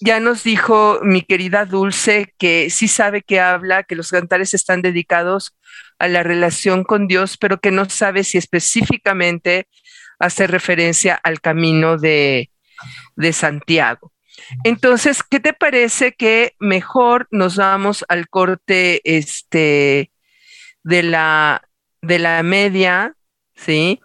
Ya 0.00 0.20
nos 0.20 0.42
dijo 0.44 1.00
mi 1.02 1.22
querida 1.22 1.64
Dulce 1.64 2.34
que 2.38 2.68
sí 2.70 2.88
sabe 2.88 3.22
que 3.22 3.40
habla, 3.40 3.84
que 3.84 3.96
los 3.96 4.10
cantares 4.10 4.54
están 4.54 4.82
dedicados 4.82 5.56
a 5.98 6.08
la 6.08 6.22
relación 6.22 6.84
con 6.84 7.06
Dios, 7.06 7.36
pero 7.36 7.60
que 7.60 7.70
no 7.70 7.88
sabe 7.88 8.24
si 8.24 8.38
específicamente 8.38 9.68
hace 10.18 10.46
referencia 10.46 11.14
al 11.22 11.40
camino 11.40 11.96
de, 11.96 12.50
de 13.16 13.32
Santiago. 13.32 14.12
Entonces, 14.64 15.22
¿qué 15.22 15.40
te 15.40 15.52
parece 15.52 16.12
que 16.12 16.54
mejor 16.58 17.28
nos 17.30 17.56
vamos 17.56 18.04
al 18.08 18.28
corte 18.28 19.00
este, 19.04 20.10
de, 20.82 21.02
la, 21.02 21.68
de 22.02 22.18
la 22.18 22.42
media, 22.42 23.14
¿sí? 23.54 24.00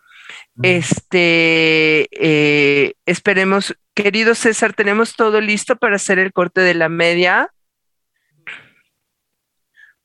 Este, 0.61 2.07
eh, 2.11 2.93
esperemos, 3.05 3.75
querido 4.03 4.35
César, 4.35 4.73
tenemos 4.73 5.15
todo 5.15 5.41
listo 5.41 5.75
para 5.75 5.97
hacer 5.97 6.19
el 6.19 6.33
corte 6.33 6.61
de 6.61 6.73
la 6.73 6.89
media. 6.89 7.53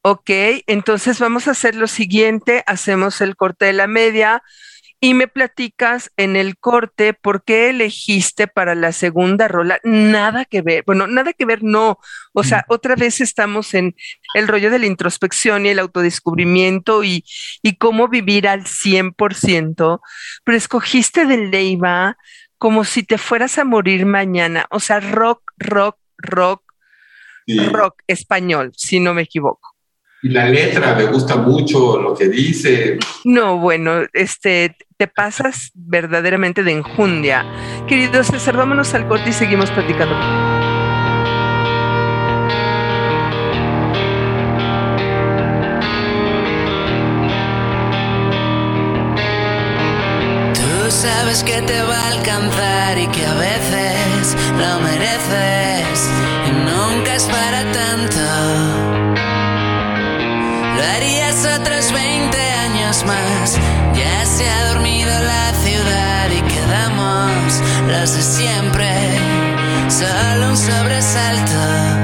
Ok, 0.02 0.30
entonces 0.66 1.18
vamos 1.18 1.48
a 1.48 1.52
hacer 1.52 1.74
lo 1.76 1.86
siguiente, 1.86 2.62
hacemos 2.66 3.20
el 3.20 3.36
corte 3.36 3.66
de 3.66 3.72
la 3.72 3.86
media 3.86 4.42
y 5.00 5.12
me 5.12 5.28
platicas 5.28 6.10
en 6.16 6.34
el 6.34 6.56
corte 6.58 7.12
por 7.12 7.44
qué 7.44 7.70
elegiste 7.70 8.46
para 8.46 8.74
la 8.74 8.92
segunda 8.92 9.48
rola 9.48 9.78
nada 9.82 10.44
que 10.46 10.62
ver. 10.62 10.82
Bueno, 10.86 11.06
nada 11.06 11.32
que 11.34 11.44
ver, 11.44 11.62
no. 11.62 11.98
O 12.32 12.42
sea, 12.42 12.64
otra 12.68 12.96
vez 12.96 13.20
estamos 13.20 13.74
en 13.74 13.94
el 14.34 14.48
rollo 14.48 14.70
de 14.70 14.78
la 14.78 14.86
introspección 14.86 15.66
y 15.66 15.70
el 15.70 15.78
autodescubrimiento 15.78 17.04
y, 17.04 17.24
y 17.62 17.76
cómo 17.76 18.08
vivir 18.08 18.48
al 18.48 18.64
100%, 18.64 20.00
pero 20.42 20.56
escogiste 20.56 21.26
de 21.26 21.36
Leiva 21.36 22.16
como 22.64 22.84
si 22.84 23.02
te 23.02 23.18
fueras 23.18 23.58
a 23.58 23.64
morir 23.64 24.06
mañana. 24.06 24.64
O 24.70 24.80
sea, 24.80 24.98
rock, 24.98 25.42
rock, 25.58 25.98
rock, 26.16 26.62
rock 27.70 27.96
español, 28.06 28.72
si 28.74 29.00
no 29.00 29.12
me 29.12 29.20
equivoco. 29.20 29.74
Y 30.22 30.30
la 30.30 30.48
letra 30.48 30.94
me 30.94 31.04
gusta 31.04 31.36
mucho 31.36 32.00
lo 32.00 32.14
que 32.14 32.30
dice. 32.30 32.98
No, 33.26 33.58
bueno, 33.58 34.04
este, 34.14 34.78
te 34.96 35.08
pasas 35.08 35.72
verdaderamente 35.74 36.62
de 36.62 36.72
enjundia. 36.72 37.44
Queridos 37.86 38.28
César, 38.28 38.56
vámonos 38.56 38.94
al 38.94 39.06
corte 39.08 39.28
y 39.28 39.34
seguimos 39.34 39.70
platicando. 39.70 40.63
Sabes 51.04 51.44
que 51.44 51.60
te 51.60 51.82
va 51.82 51.98
a 51.98 52.08
alcanzar 52.08 52.96
y 52.98 53.06
que 53.08 53.26
a 53.26 53.34
veces 53.34 54.36
lo 54.62 54.80
mereces 54.80 55.96
y 56.48 56.52
nunca 56.70 57.14
es 57.14 57.24
para 57.24 57.60
tanto. 57.80 58.24
Lo 60.76 60.82
harías 60.94 61.36
otros 61.58 61.92
20 61.92 62.38
años 62.66 63.04
más. 63.04 63.58
Ya 63.94 64.24
se 64.24 64.48
ha 64.48 64.72
dormido 64.72 65.12
la 65.32 65.52
ciudad 65.64 66.30
y 66.30 66.40
quedamos 66.54 67.60
los 67.92 68.14
de 68.14 68.22
siempre. 68.22 68.90
Solo 69.88 70.50
un 70.50 70.56
sobresalto. 70.56 72.03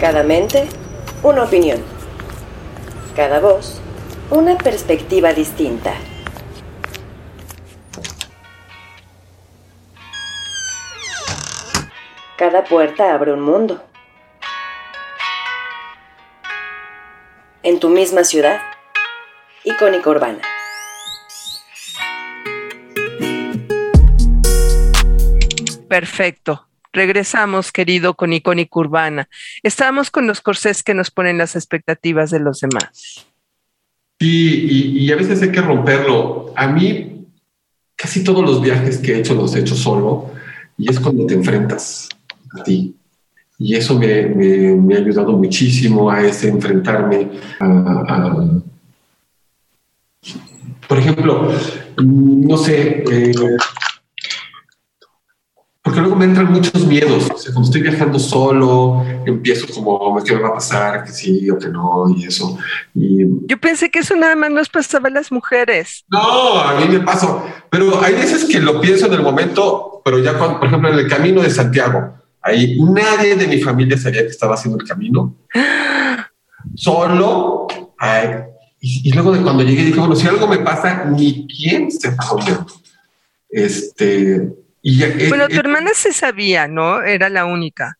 Cada 0.00 0.22
mente, 0.22 0.68
una 1.22 1.44
opinión. 1.44 1.82
Cada 3.16 3.40
voz, 3.40 3.80
una 4.28 4.58
perspectiva 4.58 5.32
distinta. 5.32 5.94
Cada 12.36 12.62
puerta 12.64 13.14
abre 13.14 13.32
un 13.32 13.40
mundo. 13.40 13.82
En 17.62 17.80
tu 17.80 17.88
misma 17.88 18.22
ciudad, 18.22 18.60
icónica 19.64 20.10
urbana. 20.10 20.42
Perfecto. 25.88 26.66
Regresamos, 26.96 27.72
querido, 27.72 28.14
con 28.14 28.32
Icónica 28.32 28.80
Urbana. 28.80 29.28
Estamos 29.62 30.10
con 30.10 30.26
los 30.26 30.40
corsés 30.40 30.82
que 30.82 30.94
nos 30.94 31.10
ponen 31.10 31.36
las 31.36 31.54
expectativas 31.54 32.30
de 32.30 32.40
los 32.40 32.60
demás. 32.60 33.26
Sí, 34.18 34.94
y, 34.96 35.12
a 35.12 35.16
veces 35.16 35.42
hay 35.42 35.52
que 35.52 35.60
romperlo. 35.60 36.54
A 36.56 36.66
mí, 36.68 37.26
casi 37.94 38.24
todos 38.24 38.42
los 38.42 38.62
viajes 38.62 38.96
que 38.96 39.12
he 39.12 39.18
hecho 39.18 39.34
los 39.34 39.54
he 39.54 39.60
hecho 39.60 39.76
solo, 39.76 40.30
y 40.78 40.90
es 40.90 40.98
cuando 40.98 41.26
te 41.26 41.34
enfrentas 41.34 42.08
a 42.58 42.62
ti. 42.62 42.96
Y 43.58 43.74
eso 43.74 43.98
me, 43.98 44.94
ha 44.94 44.98
ayudado 44.98 45.32
muchísimo 45.32 46.10
a 46.10 46.26
ese 46.26 46.48
enfrentarme 46.48 47.28
a, 47.60 48.62
por 50.88 50.98
ejemplo, 50.98 51.52
no 52.02 52.56
sé, 52.56 53.04
eh, 53.10 53.32
porque 55.86 56.00
luego 56.00 56.16
me 56.16 56.24
entran 56.24 56.50
muchos 56.50 56.84
miedos. 56.84 57.30
O 57.32 57.38
sea, 57.38 57.52
cuando 57.52 57.68
estoy 57.68 57.80
viajando 57.80 58.18
solo, 58.18 59.04
empiezo 59.24 59.72
como, 59.72 60.20
¿qué 60.24 60.34
me 60.34 60.42
va 60.42 60.48
a 60.48 60.54
pasar? 60.54 61.04
Que 61.04 61.12
sí 61.12 61.48
o 61.48 61.56
que 61.56 61.68
no, 61.68 62.06
y 62.10 62.24
eso. 62.24 62.58
Y 62.92 63.24
Yo 63.46 63.56
pensé 63.60 63.88
que 63.88 64.00
eso 64.00 64.16
nada 64.16 64.34
más 64.34 64.50
nos 64.50 64.68
pasaba 64.68 65.06
a 65.06 65.12
las 65.12 65.30
mujeres. 65.30 66.04
no, 66.08 66.58
a 66.58 66.74
mí 66.74 66.86
me 66.88 66.98
pasó. 66.98 67.46
Pero 67.70 68.02
hay 68.02 68.14
veces 68.14 68.46
que 68.46 68.58
lo 68.58 68.80
pienso 68.80 69.06
en 69.06 69.12
el 69.12 69.22
momento, 69.22 70.02
pero 70.04 70.18
ya, 70.18 70.36
cuando, 70.36 70.58
por 70.58 70.66
ejemplo, 70.66 70.88
en 70.92 70.98
el 70.98 71.06
camino 71.06 71.40
de 71.40 71.50
Santiago, 71.50 72.14
ahí 72.42 72.80
nadie 72.80 73.36
de 73.36 73.46
mi 73.46 73.60
familia 73.60 73.96
sabía 73.96 74.22
que 74.22 74.30
estaba 74.30 74.54
haciendo 74.54 74.80
el 74.80 74.88
camino. 74.88 75.36
Solo. 76.74 77.68
ay, 77.96 78.30
y, 78.80 79.08
y 79.08 79.12
luego 79.12 79.30
de 79.30 79.40
cuando 79.40 79.62
llegué, 79.62 79.84
dije, 79.84 80.00
bueno, 80.00 80.16
si 80.16 80.26
algo 80.26 80.48
me 80.48 80.58
pasa, 80.58 81.04
ni 81.04 81.46
quién 81.46 81.92
se 81.92 82.10
dónde. 82.10 82.56
Este. 83.48 84.65
Y 84.88 85.02
eh, 85.02 85.26
Bueno, 85.28 85.46
eh, 85.46 85.48
tu 85.48 85.58
hermana 85.58 85.90
se 85.94 86.12
sabía, 86.12 86.68
¿no? 86.68 87.02
Era 87.02 87.28
la 87.28 87.44
única. 87.44 87.98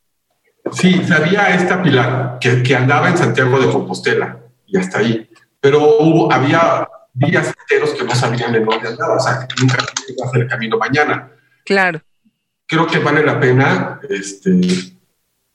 Sí, 0.72 1.03
sabía 1.05 1.53
esta 1.53 1.82
Pilar 1.82 2.39
que, 2.41 2.62
que 2.62 2.76
andaba 2.76 3.09
en 3.09 3.16
Santiago 3.18 3.59
de 3.59 3.68
Compostela 3.72 4.39
y 4.68 4.76
hasta 4.76 5.01
ahí. 5.01 5.28
Pero 5.61 5.99
hubo, 5.99 6.32
había 6.32 6.87
días 7.12 7.53
enteros 7.61 7.91
que 7.91 8.05
no 8.05 8.14
sabían 8.14 8.55
en 8.55 8.64
dónde 8.64 8.87
andaba. 8.89 9.16
O 9.16 9.20
sea, 9.20 9.49
que 9.49 9.61
nunca 9.61 9.78
iba 10.09 10.24
a 10.24 10.28
hacer 10.28 10.43
el 10.43 10.49
camino 10.49 10.78
mañana. 10.78 11.28
Claro. 11.64 12.01
Creo 12.66 12.87
que 12.87 13.01
vale 13.01 13.24
la 13.26 13.41
pena 13.41 14.01
este, 14.09 14.61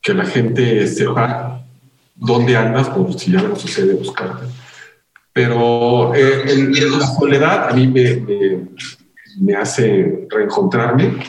que 0.01 0.13
la 0.13 0.25
gente 0.25 0.86
sepa 0.86 1.63
dónde 2.13 2.57
andas, 2.57 2.89
por 2.89 3.17
si 3.17 3.32
ya 3.32 3.41
no 3.41 3.55
sucede 3.55 3.93
buscarte. 3.93 4.47
Pero 5.32 6.13
eh, 6.13 6.41
en- 6.51 6.75
en 6.75 6.99
la 6.99 7.07
soledad 7.07 7.69
a 7.69 7.73
mí 7.73 7.88
me, 7.88 8.15
me- 8.17 8.67
me 9.39 9.55
hace 9.55 10.27
reencontrarme. 10.29 11.23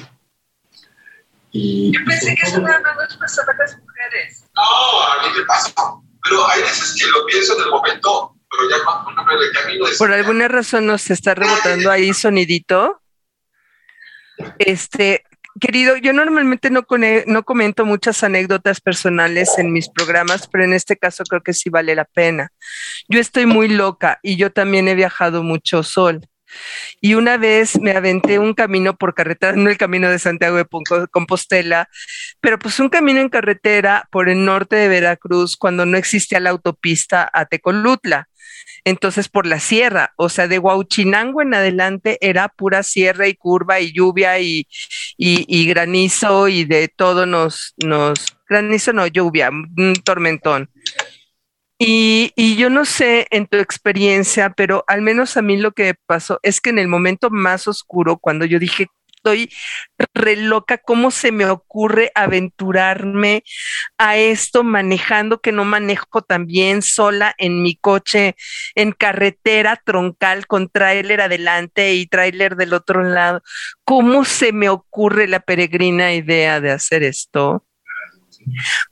Y, 1.52 1.92
nada 1.92 2.80
más 2.80 3.10
nos 3.10 3.16
pasaba 3.18 3.52
a 3.52 3.56
las 3.56 3.78
mujeres. 3.78 4.44
No, 4.54 4.62
a 4.62 5.22
mí 5.22 5.38
me 5.38 5.44
pasa. 5.44 5.72
Pero 6.24 6.48
hay 6.48 6.62
veces 6.62 6.96
que 6.98 7.10
lo 7.10 7.26
pienso 7.26 7.56
en 7.56 7.64
el 7.64 7.70
momento, 7.70 8.36
pero 8.50 8.70
ya 8.70 8.76
cuando, 8.84 9.32
en 9.32 9.38
el 9.38 9.52
camino 9.52 9.86
de 9.86 9.96
Por 9.96 10.12
alguna 10.12 10.48
razón 10.48 10.86
nos 10.86 11.10
está 11.10 11.34
rebotando 11.34 11.90
ahí 11.90 12.14
sonidito. 12.14 13.02
Este, 14.58 15.24
querido, 15.60 15.96
yo 15.96 16.12
normalmente 16.12 16.70
no, 16.70 16.84
cone- 16.84 17.24
no 17.26 17.42
comento 17.42 17.84
muchas 17.84 18.22
anécdotas 18.22 18.80
personales 18.80 19.58
en 19.58 19.72
mis 19.72 19.90
programas, 19.90 20.48
pero 20.48 20.64
en 20.64 20.72
este 20.72 20.96
caso 20.96 21.24
creo 21.24 21.42
que 21.42 21.52
sí 21.52 21.68
vale 21.68 21.94
la 21.94 22.04
pena. 22.04 22.50
Yo 23.08 23.20
estoy 23.20 23.46
muy 23.46 23.68
loca 23.68 24.20
y 24.22 24.36
yo 24.36 24.52
también 24.52 24.88
he 24.88 24.94
viajado 24.94 25.42
mucho 25.42 25.82
sol. 25.82 26.26
Y 27.00 27.14
una 27.14 27.36
vez 27.36 27.80
me 27.80 27.92
aventé 27.92 28.38
un 28.38 28.54
camino 28.54 28.96
por 28.96 29.14
carretera, 29.14 29.52
no 29.54 29.70
el 29.70 29.76
camino 29.78 30.08
de 30.10 30.18
Santiago 30.18 30.56
de 30.56 30.66
Compostela, 31.10 31.88
pero 32.40 32.58
pues 32.58 32.78
un 32.80 32.88
camino 32.88 33.20
en 33.20 33.28
carretera 33.28 34.08
por 34.10 34.28
el 34.28 34.44
norte 34.44 34.76
de 34.76 34.88
Veracruz 34.88 35.56
cuando 35.56 35.86
no 35.86 35.96
existía 35.96 36.40
la 36.40 36.50
autopista 36.50 37.30
a 37.32 37.46
Tecolutla. 37.46 38.28
Entonces 38.84 39.28
por 39.28 39.46
la 39.46 39.60
sierra, 39.60 40.12
o 40.16 40.28
sea, 40.28 40.48
de 40.48 40.58
Huauchinango 40.58 41.40
en 41.40 41.54
adelante 41.54 42.18
era 42.20 42.48
pura 42.48 42.82
sierra 42.82 43.28
y 43.28 43.34
curva 43.34 43.78
y 43.80 43.92
lluvia 43.92 44.38
y, 44.40 44.66
y- 45.16 45.44
y 45.46 45.66
granizo 45.66 46.48
y 46.48 46.64
de 46.64 46.88
todo 46.88 47.24
nos, 47.26 47.74
nos, 47.84 48.36
granizo 48.48 48.92
no, 48.92 49.06
lluvia, 49.06 49.50
un 49.50 49.94
tormentón. 50.04 50.68
Y, 51.84 52.54
yo 52.56 52.70
no 52.70 52.84
sé 52.84 53.26
en 53.30 53.48
tu 53.48 53.56
experiencia, 53.56 54.50
pero 54.50 54.84
al 54.86 55.02
menos 55.02 55.36
a 55.36 55.42
mí 55.42 55.56
lo 55.56 55.72
que 55.72 55.94
pasó 56.06 56.38
es 56.44 56.60
que 56.60 56.70
en 56.70 56.78
el 56.78 56.86
momento 56.86 57.28
más 57.28 57.66
oscuro, 57.66 58.18
cuando 58.18 58.44
yo 58.44 58.60
dije, 58.60 58.86
estoy 59.16 59.50
re 60.14 60.36
loca, 60.36 60.78
¿cómo 60.78 61.10
se 61.10 61.32
me 61.32 61.44
ocurre 61.46 62.12
aventurarme 62.14 63.42
a 63.98 64.16
esto 64.16 64.62
manejando 64.62 65.40
que 65.40 65.50
no 65.50 65.64
manejo 65.64 66.22
también 66.22 66.82
sola 66.82 67.34
en 67.36 67.62
mi 67.62 67.74
coche, 67.74 68.36
en 68.76 68.92
carretera 68.92 69.80
troncal 69.84 70.46
con 70.46 70.68
tráiler 70.68 71.20
adelante 71.20 71.94
y 71.94 72.06
tráiler 72.06 72.54
del 72.54 72.74
otro 72.74 73.02
lado? 73.02 73.42
¿Cómo 73.84 74.24
se 74.24 74.52
me 74.52 74.68
ocurre 74.68 75.26
la 75.26 75.40
peregrina 75.40 76.12
idea 76.14 76.60
de 76.60 76.70
hacer 76.70 77.02
esto? 77.02 77.66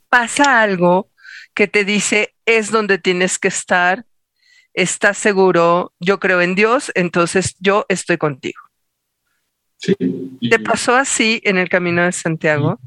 Pasa 0.09 0.61
algo 0.61 1.09
que 1.55 1.69
te 1.69 1.85
dice 1.85 2.35
es 2.59 2.71
donde 2.71 2.99
tienes 2.99 3.39
que 3.39 3.49
estar, 3.49 4.05
estás 4.75 5.19
seguro, 5.19 5.93
yo 6.01 6.19
creo 6.21 6.41
en 6.41 6.55
Dios, 6.55 6.91
entonces 6.95 7.57
yo 7.61 7.85
estoy 7.89 8.19
contigo. 8.19 8.61
Sí, 9.77 9.95
¿Te 10.51 10.59
pasó 10.59 10.95
así 10.95 11.41
en 11.45 11.57
el 11.57 11.69
camino 11.69 12.03
de 12.05 12.13
Santiago? 12.13 12.79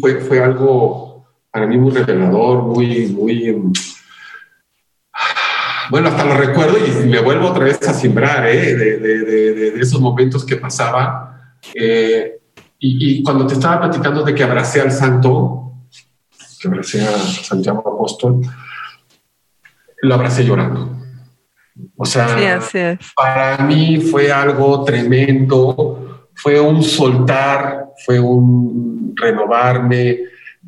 fue, 0.00 0.20
fue 0.20 0.42
algo 0.42 1.26
para 1.50 1.66
mí 1.66 1.78
muy 1.78 1.90
revelador, 1.92 2.62
muy, 2.64 3.06
muy. 3.06 3.48
em, 3.48 3.72
Bueno, 5.90 6.08
hasta 6.08 6.24
lo 6.24 6.34
recuerdo 6.36 6.76
y 6.78 7.06
me 7.06 7.20
vuelvo 7.20 7.48
otra 7.48 7.64
vez 7.64 7.80
a 7.88 7.94
simbrar 7.94 8.46
¿eh? 8.48 8.74
de, 8.74 8.98
de- 8.98 9.18
de- 9.18 9.52
de- 9.54 9.70
de 9.72 9.80
esos 9.80 10.00
momentos 10.00 10.44
que 10.44 10.56
pasaba. 10.56 11.56
Eh, 11.74 12.40
y, 12.78 13.18
y 13.18 13.22
cuando 13.22 13.46
te 13.46 13.54
estaba 13.54 13.80
platicando 13.82 14.22
de 14.22 14.34
que 14.34 14.42
abracé 14.42 14.80
al 14.80 14.92
santo, 14.92 15.72
que 16.60 16.68
abracé 16.68 17.02
a 17.06 17.16
Santiago 17.18 17.80
Apóstol, 17.80 18.40
lo 20.04 20.14
abracé 20.14 20.44
llorando. 20.44 20.90
O 21.96 22.04
sea, 22.04 22.28
Sí, 22.28 22.44
para 23.16 23.58
mí 23.64 23.98
fue 24.00 24.30
algo 24.32 24.84
tremendo, 24.84 26.28
fue 26.34 26.60
un 26.60 26.82
soltar, 26.82 27.90
fue 28.04 28.20
un 28.20 29.12
renovarme, 29.16 30.18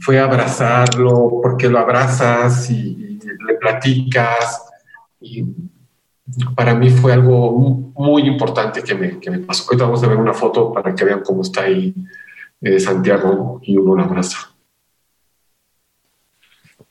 fue 0.01 0.18
abrazarlo, 0.18 1.41
porque 1.43 1.68
lo 1.68 1.78
abrazas 1.78 2.68
y, 2.70 3.18
le 3.47 3.55
platicas. 3.55 4.62
Y 5.20 5.45
para 6.57 6.74
mí 6.74 6.91
fue 6.91 7.12
algo 7.12 7.53
mu- 7.53 7.93
muy 7.95 8.22
importante 8.22 8.82
que 8.82 8.95
me, 8.95 9.18
que 9.20 9.30
me 9.30 9.39
pasó. 9.41 9.64
Ahorita 9.64 9.84
vamos 9.84 10.03
a 10.03 10.09
ver 10.09 10.16
una 10.18 10.34
foto 10.34 10.72
para 10.72 10.95
que 10.95 11.05
vean 11.05 11.22
cómo 11.24 11.43
está 11.43 11.62
ahí 11.62 11.95
eh, 12.61 12.80
Santiago 12.80 13.61
y 13.62 13.76
uno 13.76 13.95
lo 13.95 14.03
abraza. 14.03 14.39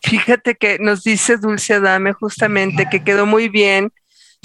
Fíjate 0.06 0.56
que 0.56 0.78
nos 0.80 1.04
dice 1.04 1.38
Dulce 1.38 1.74
Adame 1.74 2.14
justamente 2.14 2.88
que 2.90 3.04
quedó 3.04 3.26
muy 3.26 3.50
bien 3.50 3.92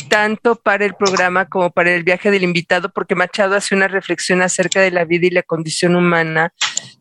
tanto 0.08 0.56
para 0.56 0.86
el 0.86 0.94
programa 0.94 1.46
como 1.46 1.70
para 1.70 1.94
el 1.94 2.02
viaje 2.02 2.30
del 2.30 2.44
invitado, 2.44 2.90
porque 2.90 3.14
Machado 3.14 3.54
hace 3.54 3.74
una 3.74 3.86
reflexión 3.86 4.40
acerca 4.40 4.80
de 4.80 4.90
la 4.90 5.04
vida 5.04 5.26
y 5.26 5.30
la 5.30 5.42
condición 5.42 5.94
humana, 5.94 6.54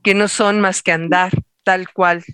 que 0.04 0.14
no 0.14 0.28
son 0.28 0.60
más 0.60 0.82
que 0.82 0.92
andar, 0.92 1.32
tal 1.64 1.90
cual. 1.94 2.26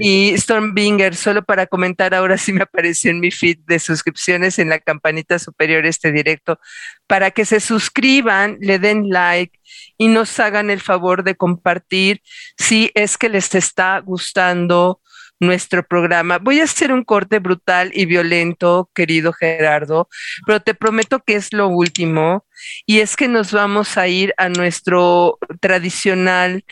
Y 0.00 0.34
Stormbinger, 0.38 1.14
solo 1.14 1.42
para 1.42 1.66
comentar, 1.66 2.14
ahora 2.14 2.38
sí 2.38 2.52
me 2.52 2.62
apareció 2.62 3.10
en 3.10 3.20
mi 3.20 3.30
feed 3.30 3.58
de 3.66 3.78
suscripciones 3.78 4.58
en 4.58 4.68
la 4.68 4.78
campanita 4.78 5.38
superior 5.38 5.84
este 5.84 6.12
directo, 6.12 6.58
para 7.06 7.30
que 7.30 7.44
se 7.44 7.60
suscriban, 7.60 8.56
le 8.60 8.78
den 8.78 9.10
like 9.10 9.58
y 9.98 10.08
nos 10.08 10.38
hagan 10.40 10.70
el 10.70 10.80
favor 10.80 11.24
de 11.24 11.34
compartir 11.34 12.22
si 12.56 12.90
es 12.94 13.18
que 13.18 13.28
les 13.28 13.54
está 13.54 13.98
gustando 13.98 15.00
nuestro 15.40 15.86
programa. 15.86 16.38
Voy 16.38 16.60
a 16.60 16.64
hacer 16.64 16.92
un 16.92 17.04
corte 17.04 17.38
brutal 17.38 17.90
y 17.92 18.06
violento, 18.06 18.90
querido 18.94 19.32
Gerardo, 19.32 20.08
pero 20.46 20.60
te 20.60 20.74
prometo 20.74 21.20
que 21.20 21.34
es 21.34 21.52
lo 21.52 21.68
último 21.68 22.46
y 22.86 23.00
es 23.00 23.16
que 23.16 23.28
nos 23.28 23.52
vamos 23.52 23.98
a 23.98 24.08
ir 24.08 24.32
a 24.36 24.48
nuestro 24.48 25.38
tradicional 25.60 26.64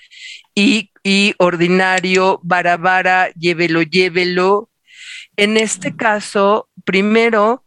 y 0.54 0.92
y 1.02 1.34
ordinario, 1.38 2.40
vara 2.42 3.30
llévelo, 3.34 3.82
llévelo. 3.82 4.70
En 5.36 5.56
este 5.56 5.96
caso, 5.96 6.68
primero, 6.84 7.64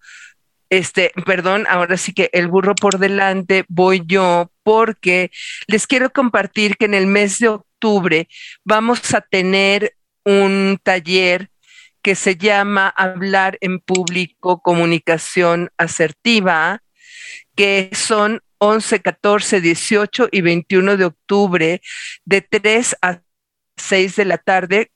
este, 0.70 1.12
perdón, 1.26 1.66
ahora 1.70 1.98
sí 1.98 2.14
que 2.14 2.30
el 2.34 2.48
burro 2.48 2.76
por 2.76 3.00
delante 3.00 3.66
voy 3.68 4.04
yo 4.06 4.52
porque 4.64 5.32
les 5.68 5.88
quiero 5.88 6.12
compartir 6.12 6.78
que 6.78 6.86
en 6.86 6.94
el 6.94 7.08
mes 7.08 7.40
de 7.40 7.50
octubre 7.50 8.28
vamos 8.64 9.14
a 9.14 9.22
tener 9.22 9.96
un 10.26 10.80
taller 10.84 11.50
que 12.02 12.16
se 12.16 12.36
llama 12.36 12.90
Hablar 12.90 13.58
en 13.62 13.80
Público, 13.80 14.62
Comunicación 14.62 15.72
Asertiva, 15.78 16.84
que 17.56 17.90
son 17.94 18.42
11, 18.60 19.02
14, 19.02 19.62
18 19.62 20.30
y 20.32 20.42
21 20.42 20.98
de 20.98 21.06
octubre, 21.06 21.82
de 22.26 22.42
3 22.42 22.96
a 23.02 23.22
6 23.78 24.16
de 24.16 24.26
la 24.26 24.38
tarde, 24.38 24.92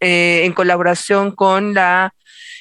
eh, 0.00 0.42
en 0.44 0.52
colaboración 0.52 1.34
con 1.34 1.74
la, 1.74 2.14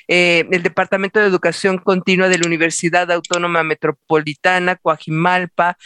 eh, 0.08 0.46
el 0.52 0.64
Departamento 0.64 1.20
de 1.20 1.28
Educación 1.28 1.78
Continua 1.78 2.30
de 2.30 2.40
la 2.40 2.48
Universidad 2.48 3.12
Autónoma 3.12 3.64
Metropolitana, 3.64 4.76
Coajimalpa, 4.76 5.78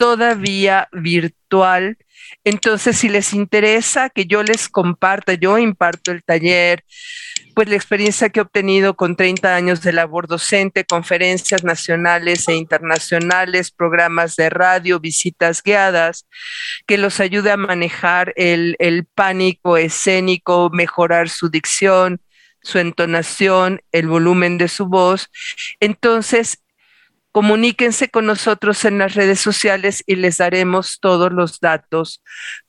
todavía 0.00 0.88
virtual. 0.92 1.98
Entonces, 2.42 2.96
si 2.96 3.10
les 3.10 3.34
interesa 3.34 4.08
que 4.08 4.24
yo 4.24 4.42
les 4.42 4.70
comparta, 4.70 5.34
yo 5.34 5.58
imparto 5.58 6.10
el 6.10 6.24
taller, 6.24 6.84
pues 7.54 7.68
la 7.68 7.74
experiencia 7.74 8.30
que 8.30 8.40
he 8.40 8.42
obtenido 8.42 8.96
con 8.96 9.14
30 9.14 9.54
años 9.54 9.82
de 9.82 9.92
labor 9.92 10.26
docente, 10.26 10.86
conferencias 10.86 11.64
nacionales 11.64 12.48
e 12.48 12.54
internacionales, 12.54 13.72
programas 13.72 14.36
de 14.36 14.48
radio, 14.48 15.00
visitas 15.00 15.62
guiadas, 15.62 16.26
que 16.86 16.96
los 16.96 17.20
ayude 17.20 17.50
a 17.50 17.58
manejar 17.58 18.32
el, 18.36 18.76
el 18.78 19.04
pánico 19.04 19.76
escénico, 19.76 20.70
mejorar 20.72 21.28
su 21.28 21.50
dicción, 21.50 22.22
su 22.62 22.78
entonación, 22.78 23.82
el 23.92 24.06
volumen 24.06 24.56
de 24.56 24.68
su 24.68 24.86
voz. 24.86 25.28
Entonces, 25.78 26.62
comuníquense 27.32 28.08
con 28.08 28.26
nosotros 28.26 28.84
en 28.84 28.98
las 28.98 29.14
redes 29.14 29.40
sociales 29.40 30.02
y 30.06 30.16
les 30.16 30.38
daremos 30.38 30.98
todos 31.00 31.32
los 31.32 31.60
datos 31.60 32.22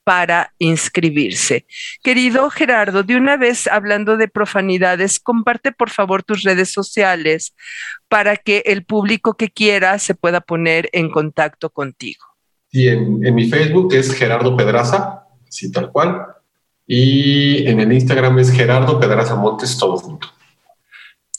para 0.03 0.53
inscribirse. 0.59 1.65
Querido 2.03 2.49
Gerardo, 2.49 3.03
de 3.03 3.15
una 3.15 3.37
vez 3.37 3.67
hablando 3.67 4.17
de 4.17 4.27
profanidades, 4.27 5.19
comparte 5.19 5.71
por 5.71 5.89
favor 5.89 6.23
tus 6.23 6.43
redes 6.43 6.71
sociales 6.71 7.55
para 8.07 8.37
que 8.37 8.63
el 8.65 8.85
público 8.85 9.35
que 9.35 9.49
quiera 9.49 9.97
se 9.99 10.15
pueda 10.15 10.41
poner 10.41 10.89
en 10.93 11.09
contacto 11.09 11.69
contigo. 11.69 12.25
En, 12.71 13.25
en 13.25 13.35
mi 13.35 13.49
Facebook 13.49 13.93
es 13.93 14.13
Gerardo 14.13 14.55
Pedraza, 14.55 15.23
así 15.47 15.71
tal 15.71 15.91
cual, 15.91 16.25
y 16.87 17.67
en 17.67 17.79
el 17.79 17.93
Instagram 17.93 18.39
es 18.39 18.51
Gerardo 18.51 18.99
Pedraza 18.99 19.35
Montes, 19.35 19.77
todo 19.77 19.97
junto. 19.97 20.27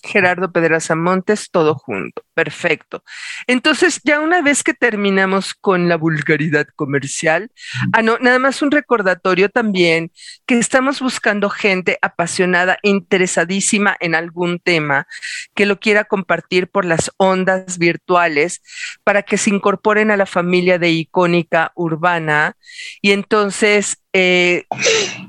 Gerardo 0.03 0.51
Pedraza 0.51 0.95
Montes, 0.95 1.51
todo 1.51 1.75
junto. 1.75 2.23
Perfecto. 2.35 3.05
Entonces, 3.47 4.01
ya 4.05 4.21
una 4.21 4.43
vez 4.43 4.63
que 4.63 4.75
terminamos 4.75 5.55
con 5.55 5.89
la 5.89 5.97
vulgaridad 5.97 6.67
comercial, 6.75 7.51
ah, 7.93 8.03
no, 8.03 8.19
nada 8.19 8.39
más 8.39 8.63
un 8.63 8.71
recordatorio 8.71 9.49
también 9.49 10.11
que 10.47 10.59
estamos 10.59 11.01
buscando 11.01 11.51
gente 11.51 11.99
apasionada, 12.03 12.79
interesadísima 12.83 13.97
en 14.01 14.15
algún 14.15 14.59
tema, 14.59 15.07
que 15.55 15.67
lo 15.67 15.79
quiera 15.79 16.05
compartir 16.05 16.69
por 16.69 16.85
las 16.85 17.11
ondas 17.19 17.79
virtuales 17.79 18.63
para 19.05 19.23
que 19.23 19.37
se 19.37 19.51
incorporen 19.51 20.11
a 20.11 20.17
la 20.17 20.27
familia 20.27 20.79
de 20.79 20.91
icónica 20.91 21.73
urbana 21.75 22.57
y 23.01 23.13
entonces 23.13 24.02
eh, 24.13 24.65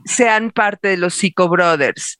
sean 0.05 0.51
parte 0.51 0.89
de 0.89 0.97
los 0.97 1.13
Psico 1.13 1.47
Brothers. 1.47 2.19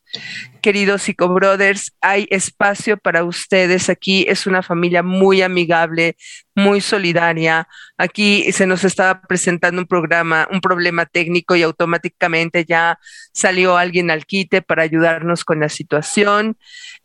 Queridos 0.62 1.02
Psico 1.02 1.28
Brothers, 1.28 1.92
hay 2.00 2.26
espacio 2.30 2.98
para 2.98 3.26
ustedes 3.26 3.90
aquí. 3.90 4.26
Es 4.30 4.48
una 4.48 4.64
familia 4.64 5.04
muy 5.04 5.42
amigable, 5.42 6.16
muy 6.56 6.80
solidaria. 6.80 7.68
Aquí 7.98 8.52
se 8.54 8.66
nos 8.66 8.86
estaba 8.86 9.22
presentando 9.22 9.82
un 9.82 9.88
programa, 9.88 10.48
un 10.52 10.62
problema 10.62 11.06
técnico 11.06 11.56
y 11.56 11.64
automáticamente 11.64 12.64
ya 12.64 12.98
salió 13.34 13.76
alguien 13.76 14.10
al 14.10 14.26
quite 14.26 14.62
para 14.62 14.84
ayudarnos 14.84 15.44
con 15.44 15.60
la 15.60 15.70
situación. 15.70 16.58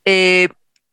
Eh, 0.04 0.48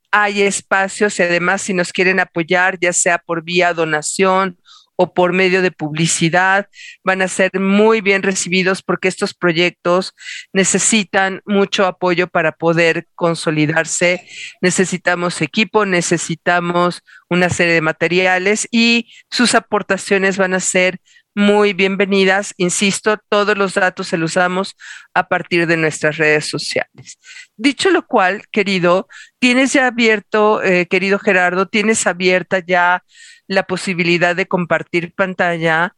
hay 0.09 0.41
espacios 0.41 1.19
y 1.19 1.23
además 1.23 1.61
si 1.61 1.73
nos 1.73 1.91
quieren 1.91 2.19
apoyar, 2.19 2.79
ya 2.79 2.93
sea 2.93 3.19
por 3.19 3.43
vía 3.43 3.73
donación 3.73 4.57
o 4.95 5.13
por 5.13 5.33
medio 5.33 5.61
de 5.61 5.71
publicidad, 5.71 6.67
van 7.03 7.21
a 7.21 7.27
ser 7.27 7.59
muy 7.59 8.01
bien 8.01 8.23
recibidos 8.23 8.81
porque 8.81 9.07
estos 9.07 9.33
proyectos 9.33 10.13
necesitan 10.53 11.41
mucho 11.45 11.85
apoyo 11.85 12.27
para 12.27 12.53
poder 12.53 13.07
consolidarse. 13.15 14.27
Necesitamos 14.61 15.41
equipo, 15.41 15.85
necesitamos 15.85 17.01
una 17.29 17.49
serie 17.49 17.73
de 17.73 17.81
materiales 17.81 18.67
y 18.71 19.11
sus 19.29 19.55
aportaciones 19.55 20.37
van 20.37 20.53
a 20.53 20.59
ser 20.59 20.99
muy 21.35 21.73
bienvenidas. 21.73 22.53
Insisto, 22.57 23.17
todos 23.29 23.57
los 23.57 23.73
datos 23.73 24.07
se 24.07 24.17
los 24.17 24.35
damos 24.35 24.75
a 25.13 25.27
partir 25.27 25.67
de 25.67 25.75
nuestras 25.77 26.17
redes 26.17 26.45
sociales. 26.45 27.19
Dicho 27.57 27.91
lo 27.91 28.07
cual, 28.07 28.43
querido, 28.51 29.07
tienes 29.39 29.73
ya 29.73 29.87
abierto, 29.87 30.63
eh, 30.63 30.87
querido 30.87 31.19
Gerardo, 31.19 31.67
tienes 31.67 32.07
abierta 32.07 32.59
ya 32.59 33.03
la 33.47 33.63
posibilidad 33.63 34.35
de 34.35 34.47
compartir 34.47 35.13
pantalla, 35.13 35.95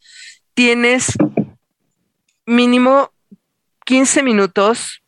tienes 0.53 1.13
mínimo 2.45 3.11
15 3.85 4.23
minutos 4.23 5.01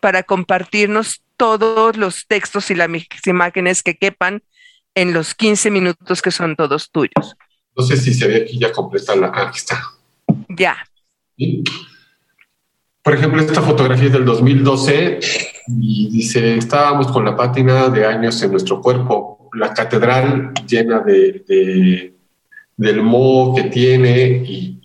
para 0.00 0.22
compartirnos 0.22 1.22
todos 1.36 1.96
los 1.96 2.26
textos 2.26 2.70
y 2.70 2.74
las 2.74 2.88
imágenes 3.26 3.82
que 3.82 3.96
quepan 3.96 4.42
en 4.94 5.12
los 5.12 5.34
15 5.34 5.70
minutos 5.70 6.22
que 6.22 6.30
son 6.30 6.56
todos 6.56 6.90
tuyos. 6.90 7.36
No 7.76 7.84
sé 7.84 7.96
si 7.96 8.14
se 8.14 8.26
ve 8.26 8.36
aquí 8.42 8.58
ya 8.58 8.72
completa 8.72 9.14
la... 9.14 9.28
Ah, 9.28 9.48
aquí 9.48 9.58
está. 9.58 9.82
Ya. 10.48 10.76
Por 13.02 13.14
ejemplo, 13.14 13.42
esta 13.42 13.60
fotografía 13.60 14.06
es 14.06 14.12
del 14.12 14.24
2012 14.24 15.20
y 15.68 16.10
dice, 16.10 16.56
estábamos 16.56 17.08
con 17.12 17.24
la 17.24 17.36
pátina 17.36 17.88
de 17.90 18.06
años 18.06 18.42
en 18.42 18.52
nuestro 18.52 18.80
cuerpo 18.80 19.35
la 19.52 19.72
catedral 19.74 20.52
llena 20.66 21.00
de, 21.00 22.14
del 22.76 23.02
moho 23.02 23.54
que 23.54 23.64
tiene 23.64 24.42
y, 24.44 24.80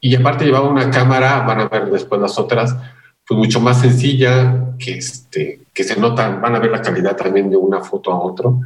y, 0.00 0.16
aparte 0.16 0.44
llevaba 0.44 0.68
una 0.68 0.90
cámara, 0.90 1.40
van 1.40 1.60
a 1.60 1.68
ver 1.68 1.90
después 1.90 2.20
las 2.20 2.38
otras, 2.38 2.76
pues 3.26 3.38
mucho 3.38 3.60
más 3.60 3.80
sencilla, 3.80 4.74
que, 4.78 4.98
este, 4.98 5.60
que 5.72 5.84
se 5.84 5.98
notan, 5.98 6.40
van 6.40 6.54
a 6.54 6.58
ver 6.58 6.70
la 6.70 6.82
calidad 6.82 7.16
también 7.16 7.50
de 7.50 7.56
una 7.56 7.80
foto 7.80 8.12
a 8.12 8.20
otro. 8.20 8.60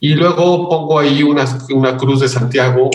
Y 0.00 0.14
luego 0.14 0.68
pongo 0.68 0.98
ahí 0.98 1.22
una, 1.22 1.44
una 1.74 1.96
cruz 1.96 2.20
de 2.20 2.28
Santiago, 2.28 2.90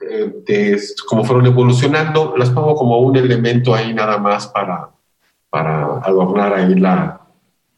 eh, 0.00 0.42
de, 0.46 0.80
como 1.06 1.24
fueron 1.24 1.46
evolucionando, 1.46 2.34
las 2.36 2.50
pongo 2.50 2.74
como 2.74 2.98
un 2.98 3.16
elemento 3.16 3.74
ahí 3.74 3.94
nada 3.94 4.18
más 4.18 4.48
para, 4.48 4.90
para 5.50 5.98
adornar 5.98 6.52
ahí 6.54 6.74
la, 6.74 7.23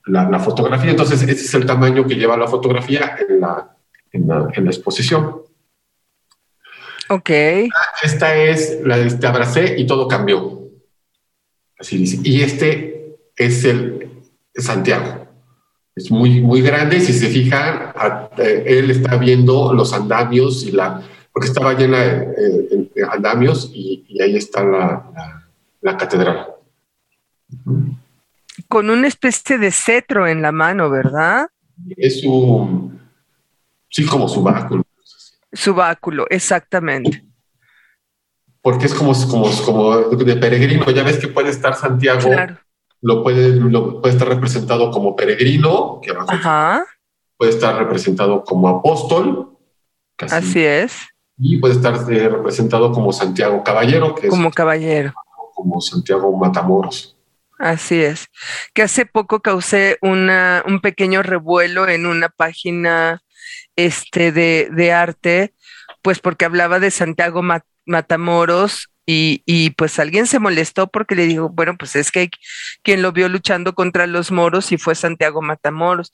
la, 0.06 0.38
fotografía. 0.38 0.90
Entonces, 0.90 1.22
ese 1.22 1.32
es 1.32 1.54
el 1.54 1.66
tamaño 1.66 2.06
que 2.06 2.14
lleva 2.14 2.36
la 2.36 2.46
fotografía 2.46 3.16
en 3.28 3.40
la, 3.40 3.76
en 4.12 4.26
la, 4.26 4.48
en 4.52 4.64
la 4.64 4.70
exposición. 4.70 5.42
Ok. 7.08 7.30
Esta 8.02 8.36
es 8.36 8.80
la 8.84 8.98
de 8.98 9.06
este 9.06 9.26
abracé 9.26 9.78
y 9.78 9.86
todo 9.86 10.08
cambió. 10.08 10.70
Así 11.78 11.98
dice. 11.98 12.18
Y 12.22 12.42
este 12.42 13.18
es 13.36 13.64
el 13.64 14.22
Santiago. 14.54 15.26
Es 15.94 16.10
muy, 16.10 16.40
muy 16.40 16.62
grande. 16.62 17.00
Si 17.00 17.12
se 17.12 17.28
fijan, 17.28 17.92
eh, 18.38 18.64
él 18.66 18.90
está 18.90 19.16
viendo 19.16 19.72
los 19.72 19.92
andamios 19.92 20.64
y 20.64 20.72
la, 20.72 21.02
porque 21.32 21.48
estaba 21.48 21.74
llena 21.74 21.98
de, 21.98 22.90
andamios 23.10 23.70
y, 23.72 24.20
ahí 24.20 24.36
está 24.36 24.64
la, 24.64 25.10
la, 25.14 25.48
la 25.82 25.96
catedral 25.96 26.46
con 28.68 28.90
una 28.90 29.08
especie 29.08 29.58
de 29.58 29.70
cetro 29.70 30.26
en 30.26 30.42
la 30.42 30.52
mano, 30.52 30.90
¿verdad? 30.90 31.48
Es 31.96 32.22
un, 32.24 33.00
sí, 33.88 34.06
como 34.06 34.28
su 34.28 34.42
báculo. 34.42 34.82
Su 35.52 35.74
báculo, 35.74 36.26
exactamente. 36.28 37.24
Porque 38.60 38.86
es 38.86 38.94
como, 38.94 39.12
como, 39.30 39.50
como 39.64 39.96
de 39.96 40.36
peregrino, 40.36 40.90
ya 40.90 41.02
ves 41.02 41.18
que 41.18 41.28
puede 41.28 41.50
estar 41.50 41.74
Santiago, 41.76 42.28
lo, 43.00 43.22
puede, 43.22 43.50
lo 43.56 44.00
puede 44.00 44.14
estar 44.14 44.28
representado 44.28 44.90
como 44.90 45.14
peregrino, 45.14 46.00
que 46.02 46.12
puede 47.36 47.52
estar 47.52 47.78
representado 47.78 48.42
como 48.44 48.68
apóstol. 48.68 49.56
Así 50.18 50.64
es. 50.64 51.06
Y 51.38 51.58
puede 51.58 51.74
estar 51.74 51.94
eh, 52.10 52.28
representado 52.28 52.90
como 52.92 53.12
Santiago 53.12 53.62
Caballero, 53.62 54.14
que 54.14 54.28
como 54.28 54.50
caballero. 54.50 55.12
Como 55.54 55.80
Santiago 55.80 56.34
Matamoros. 56.36 57.15
Así 57.58 58.02
es. 58.02 58.28
Que 58.74 58.82
hace 58.82 59.06
poco 59.06 59.40
causé 59.40 59.98
una, 60.02 60.62
un 60.66 60.80
pequeño 60.80 61.22
revuelo 61.22 61.88
en 61.88 62.06
una 62.06 62.28
página 62.28 63.22
este, 63.76 64.32
de, 64.32 64.68
de 64.72 64.92
arte, 64.92 65.54
pues 66.02 66.18
porque 66.18 66.44
hablaba 66.44 66.80
de 66.80 66.90
Santiago 66.90 67.42
Matamoros 67.86 68.90
Y, 69.08 69.42
y, 69.46 69.70
pues 69.70 70.00
alguien 70.00 70.26
se 70.26 70.40
molestó 70.40 70.88
porque 70.88 71.14
le 71.14 71.26
dijo, 71.26 71.48
bueno, 71.48 71.76
pues 71.78 71.94
es 71.94 72.10
que 72.10 72.28
quien 72.82 73.02
lo 73.02 73.12
vio 73.12 73.28
luchando 73.28 73.74
contra 73.74 74.08
los 74.08 74.32
moros 74.32 74.72
y 74.72 74.78
fue 74.78 74.96
Santiago 74.96 75.42
Matamoros. 75.42 76.10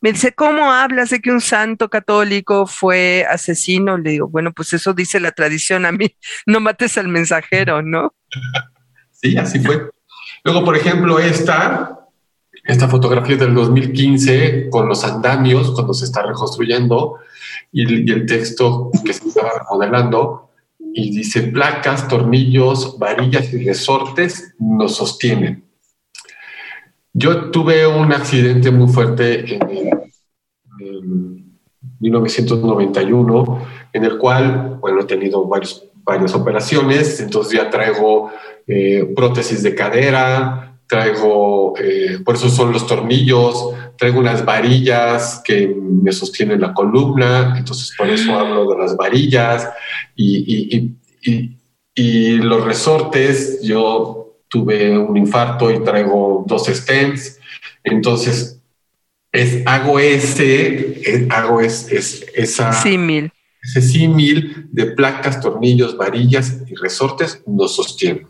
Me 0.00 0.12
dice, 0.12 0.32
¿cómo 0.32 0.72
hablas 0.72 1.10
de 1.10 1.20
que 1.20 1.30
un 1.30 1.42
santo 1.42 1.90
católico 1.90 2.66
fue 2.66 3.26
asesino? 3.28 3.98
Le 3.98 4.10
digo, 4.12 4.28
bueno, 4.28 4.52
pues 4.52 4.72
eso 4.72 4.94
dice 4.94 5.20
la 5.20 5.32
tradición 5.32 5.84
a 5.84 5.92
mí, 5.92 6.16
no 6.46 6.60
mates 6.60 6.96
al 6.98 7.08
mensajero, 7.08 7.82
¿no? 7.82 8.14
Sí, 9.22 9.36
así 9.36 9.60
fue. 9.60 9.90
Luego, 10.44 10.64
por 10.64 10.76
ejemplo, 10.76 11.18
esta, 11.18 12.08
esta 12.64 12.88
fotografía 12.88 13.36
del 13.36 13.54
2015 13.54 14.68
con 14.70 14.88
los 14.88 15.04
andamios 15.04 15.70
cuando 15.72 15.92
se 15.92 16.06
está 16.06 16.22
reconstruyendo 16.22 17.16
y, 17.72 18.10
el 18.10 18.26
texto 18.26 18.90
que 19.04 19.12
se 19.12 19.28
estaba 19.28 19.50
remodelando 19.58 20.50
y 20.78 21.14
dice 21.16 21.42
placas, 21.42 22.08
tornillos, 22.08 22.98
varillas 22.98 23.52
y 23.52 23.64
resortes 23.64 24.54
nos 24.58 24.96
sostienen. 24.96 25.64
Yo 27.12 27.50
tuve 27.50 27.86
un 27.86 28.12
accidente 28.12 28.70
muy 28.70 28.88
fuerte 28.88 29.54
en, 29.54 30.00
1991 32.00 33.66
en 33.92 34.04
el 34.04 34.16
cual, 34.16 34.78
bueno, 34.80 35.02
he 35.02 35.04
tenido 35.04 35.46
varios, 35.46 35.89
varias 36.04 36.34
operaciones, 36.34 37.20
entonces 37.20 37.52
ya 37.52 37.70
traigo 37.70 38.30
eh, 38.66 39.12
prótesis 39.14 39.62
de 39.62 39.74
cadera, 39.74 40.78
traigo, 40.86 41.74
eh, 41.78 42.18
por 42.24 42.34
eso 42.34 42.48
son 42.48 42.72
los 42.72 42.86
tornillos, 42.86 43.70
traigo 43.96 44.18
unas 44.18 44.44
varillas 44.44 45.40
que 45.44 45.68
me 45.68 46.10
sostienen 46.10 46.60
la 46.60 46.74
columna, 46.74 47.54
entonces 47.56 47.94
por 47.96 48.08
eso 48.08 48.36
hablo 48.36 48.68
de 48.70 48.78
las 48.78 48.96
varillas 48.96 49.68
y, 50.16 50.96
los 52.42 52.64
resortes. 52.64 53.60
Yo 53.62 54.38
tuve 54.48 54.98
un 54.98 55.16
infarto 55.16 55.70
y 55.70 55.84
traigo 55.84 56.44
dos 56.46 56.66
stents, 56.66 57.38
entonces 57.84 58.60
es, 59.30 59.62
hago 59.66 60.00
ese, 60.00 61.28
hago 61.30 61.60
es, 61.60 61.86
esa... 62.34 62.72
Símil. 62.72 63.30
Ese 63.62 63.82
símil 63.82 64.68
de 64.70 64.86
placas, 64.86 65.40
tornillos, 65.40 65.96
varillas 65.96 66.62
y 66.66 66.74
resortes 66.74 67.42
nos 67.46 67.76
sostienen. 67.76 68.28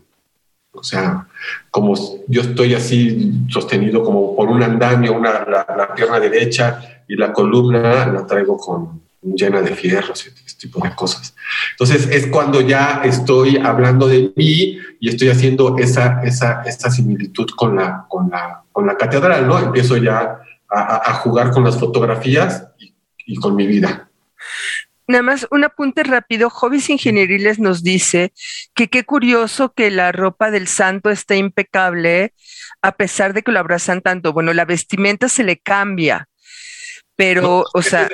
O 0.73 0.83
sea, 0.83 1.27
como 1.69 1.95
yo 2.27 2.41
estoy 2.41 2.73
así 2.73 3.33
sostenido 3.49 4.03
como 4.03 4.35
por 4.35 4.49
un 4.49 4.63
andamio, 4.63 5.13
una, 5.13 5.45
la, 5.45 5.93
pierna 5.95 6.19
derecha 6.19 7.03
y 7.07 7.15
la 7.15 7.33
columna 7.33 8.07
la 8.07 8.25
traigo 8.25 8.57
con 8.57 9.01
llena 9.21 9.61
de 9.61 9.75
fierros 9.75 10.25
y 10.25 10.29
ese 10.29 10.57
tipo 10.57 10.83
de 10.83 10.95
cosas. 10.95 11.35
Entonces 11.71 12.07
es 12.09 12.27
cuando 12.27 12.61
ya 12.61 13.01
estoy 13.03 13.57
hablando 13.57 14.07
de 14.07 14.31
mí 14.35 14.77
y 14.99 15.09
estoy 15.09 15.29
haciendo 15.29 15.77
esa, 15.77 16.21
esa, 16.23 16.61
esta 16.63 16.89
similitud 16.89 17.49
con 17.55 17.75
la, 17.75 18.05
con, 18.07 18.29
la, 18.29 18.63
con 18.71 18.87
la 18.87 18.97
catedral, 18.97 19.47
¿no? 19.47 19.59
Empiezo 19.59 19.97
ya 19.97 20.39
a, 20.69 21.13
jugar 21.15 21.51
con 21.51 21.65
las 21.65 21.77
fotografías 21.77 22.67
y, 22.79 22.93
y 23.25 23.35
con 23.35 23.55
mi 23.55 23.67
vida. 23.67 24.09
Nada 25.11 25.23
más 25.23 25.45
un 25.51 25.65
apunte 25.65 26.03
rápido. 26.03 26.49
Hobbies 26.49 26.89
Ingenieriles 26.89 27.59
nos 27.59 27.83
dice 27.83 28.31
que 28.73 28.87
qué 28.87 29.03
curioso 29.03 29.73
que 29.73 29.91
la 29.91 30.13
ropa 30.13 30.51
del 30.51 30.67
santo 30.67 31.09
esté 31.09 31.35
impecable 31.35 32.33
a 32.81 32.93
pesar 32.93 33.33
de 33.33 33.43
que 33.43 33.51
lo 33.51 33.59
abrazan 33.59 33.99
tanto. 33.99 34.31
Bueno, 34.31 34.53
la 34.53 34.63
vestimenta 34.63 35.27
se 35.27 35.43
le 35.43 35.57
cambia, 35.57 36.29
pero, 37.17 37.65
o 37.73 37.81
sea. 37.81 38.07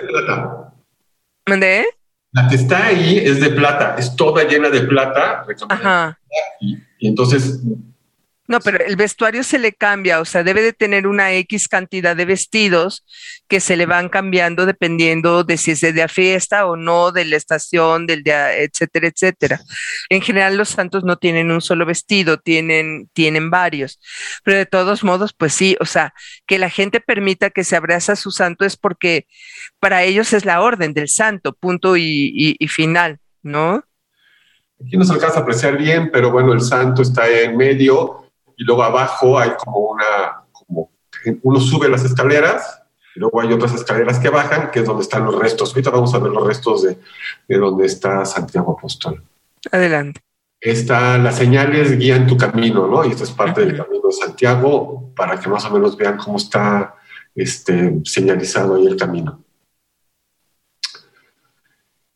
¿Mandé? 1.46 1.86
La 2.32 2.48
que 2.48 2.56
está 2.56 2.88
ahí 2.88 3.20
es 3.20 3.42
de 3.42 3.52
plata, 3.52 3.96
es 4.00 4.16
toda 4.16 4.44
llena 4.46 4.70
de 4.70 4.82
plata. 4.82 5.46
Ajá. 5.70 6.20
y 6.60 7.08
entonces 7.08 7.62
no, 8.48 8.62
pero 8.62 8.84
el 8.84 8.96
vestuario 8.96 9.44
se 9.44 9.60
le 9.60 9.74
cambia, 9.74 10.22
o 10.22 10.26
sea, 10.26 10.42
debe 10.42 10.62
de 10.62 10.72
tener 10.72 11.06
una 11.06 11.34
X 11.34 11.68
cantidad 11.68 12.16
de 12.16 12.24
vestidos 12.24 13.06
que 13.50 13.60
se 13.60 13.76
le 13.76 13.86
van 13.86 14.08
cambiando 14.08 14.66
dependiendo 14.66 15.44
de 15.44 15.58
si 15.58 15.72
es 15.72 15.82
de 15.82 15.92
día 15.92 16.08
fiesta 16.08 16.66
o 16.66 16.78
no, 16.78 17.12
de 17.12 17.26
la 17.26 17.36
estación, 17.36 18.08
del 18.08 18.24
día, 18.24 18.58
etcétera, 18.58 19.08
etcétera. 19.08 19.60
En 20.10 20.22
general 20.22 20.56
los 20.56 20.70
santos 20.70 21.04
no 21.04 21.18
tienen 21.18 21.52
un 21.52 21.60
solo 21.60 21.86
vestido, 21.86 22.38
tienen, 22.38 23.10
tienen 23.12 23.50
varios. 23.50 24.00
Pero 24.46 24.58
de 24.58 24.66
todos 24.66 25.04
modos, 25.04 25.34
pues 25.34 25.54
sí, 25.54 25.76
o 25.82 25.86
sea, 25.86 26.14
que 26.46 26.58
la 26.58 26.70
gente 26.70 27.02
permita 27.02 27.50
que 27.50 27.66
se 27.66 27.76
abraza 27.76 28.14
a 28.14 28.16
su 28.16 28.32
santo 28.32 28.64
es 28.64 28.78
porque 28.78 29.28
para 29.80 30.04
ellos 30.04 30.32
es 30.32 30.46
la 30.46 30.62
orden 30.62 30.94
del 30.94 31.10
santo, 31.10 31.54
punto 31.54 31.98
y, 31.98 32.56
y 32.58 32.68
final, 32.70 33.20
¿no? 33.44 33.84
Aquí 34.82 34.96
no 34.96 35.04
se 35.04 35.14
alcanza 35.14 35.40
a 35.40 35.42
apreciar 35.42 35.78
bien, 35.78 36.12
pero 36.12 36.32
bueno, 36.32 36.54
el 36.54 36.62
santo 36.62 37.02
está 37.02 37.28
en 37.28 37.58
medio 37.58 38.27
y 38.58 38.64
luego 38.64 38.84
abajo 38.84 39.40
hay 39.40 39.52
como 39.64 39.80
una, 39.92 40.44
como 40.52 40.92
uno 41.44 41.60
sube 41.60 41.88
las 41.88 42.04
escaleras 42.04 42.82
y 43.16 43.20
luego 43.20 43.40
hay 43.40 43.54
otras 43.54 43.74
escaleras 43.74 44.20
que 44.20 44.30
bajan, 44.30 44.72
que 44.72 44.80
es 44.80 44.86
donde 44.86 45.04
están 45.04 45.26
los 45.26 45.38
restos. 45.38 45.70
Ahorita 45.70 45.92
vamos 45.92 46.14
a 46.14 46.20
ver 46.20 46.32
los 46.32 46.46
restos 46.46 46.84
de, 46.84 47.00
de 47.48 47.58
donde 47.58 47.86
está 47.86 48.26
Santiago 48.26 48.76
Apóstol. 48.78 49.24
Adelante. 49.72 50.22
Esta, 50.60 51.18
las 51.20 51.38
señales 51.38 51.98
guían 51.98 52.26
tu 52.26 52.36
camino, 52.36 52.88
¿no? 52.88 53.06
Y 53.06 53.12
esta 53.12 53.24
es 53.24 53.32
parte 53.32 53.62
del 53.62 53.78
camino 53.78 54.08
de 54.08 54.14
Santiago 54.14 55.14
para 55.16 55.40
que 55.40 55.50
más 55.50 55.66
o 55.66 55.72
menos 55.72 55.96
vean 55.96 56.18
cómo 56.18 56.38
está 56.38 56.96
este, 57.36 58.02
señalizado 58.04 58.76
ahí 58.76 58.88
el 58.88 58.96
camino. 58.96 59.44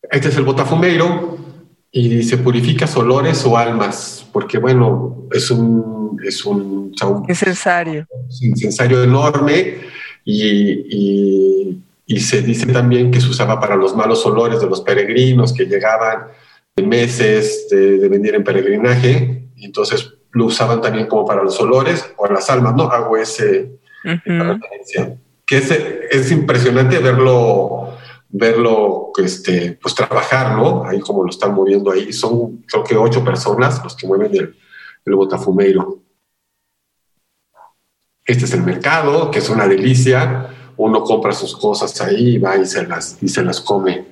Este 0.01 0.29
es 0.29 0.37
el 0.37 0.43
Botafumeiro 0.43 1.37
y 1.91 2.09
dice, 2.09 2.37
¿purificas 2.37 2.97
olores 2.97 3.45
o 3.45 3.57
almas? 3.57 4.20
Porque, 4.31 4.57
bueno, 4.57 5.27
es 5.31 5.51
un 5.51 6.01
es 6.23 6.45
un, 6.45 6.93
incensario. 7.27 8.07
incensario 8.41 9.03
enorme 9.03 9.77
y, 10.25 11.77
se 12.19 12.41
dice 12.41 12.67
también 12.67 13.09
que 13.09 13.21
se 13.21 13.29
usaba 13.29 13.59
para 13.59 13.75
los 13.75 13.95
malos 13.95 14.25
olores 14.25 14.59
de 14.59 14.67
los 14.67 14.81
peregrinos 14.81 15.53
que 15.53 15.65
llegaban 15.65 16.27
de 16.75 16.83
meses 16.83 17.67
de, 17.69 18.07
venir 18.09 18.35
en 18.35 18.43
peregrinaje 18.43 19.45
y 19.55 19.65
entonces 19.65 20.13
lo 20.31 20.45
usaban 20.45 20.81
también 20.81 21.07
como 21.07 21.25
para 21.25 21.43
los 21.43 21.59
olores 21.59 22.05
o 22.17 22.27
las 22.27 22.49
almas, 22.49 22.75
¿no? 22.75 22.83
Hago 22.83 23.17
ese. 23.17 23.71
Que 25.47 25.57
es, 25.57 25.71
es 25.71 26.31
impresionante 26.31 26.99
verlo 26.99 27.97
verlo 28.31 29.11
este, 29.17 29.77
pues 29.81 29.93
trabajar, 29.93 30.55
¿no? 30.55 30.85
Ahí 30.85 30.99
como 30.99 31.23
lo 31.23 31.29
están 31.29 31.53
moviendo 31.53 31.91
ahí. 31.91 32.13
Son 32.13 32.63
creo 32.67 32.83
que 32.83 32.95
ocho 32.95 33.23
personas 33.23 33.83
los 33.83 33.95
que 33.95 34.07
mueven 34.07 34.33
el, 34.33 34.57
el 35.05 35.15
botafumeiro. 35.15 35.99
Este 38.25 38.45
es 38.45 38.53
el 38.53 38.63
mercado, 38.63 39.31
que 39.31 39.39
es 39.39 39.49
una 39.49 39.67
delicia. 39.67 40.73
Uno 40.77 41.03
compra 41.03 41.33
sus 41.33 41.55
cosas 41.55 41.99
ahí, 42.01 42.37
va 42.37 42.57
y 42.57 42.65
se 42.65 42.87
las, 42.87 43.17
y 43.21 43.27
se 43.27 43.43
las 43.43 43.59
come. 43.59 44.11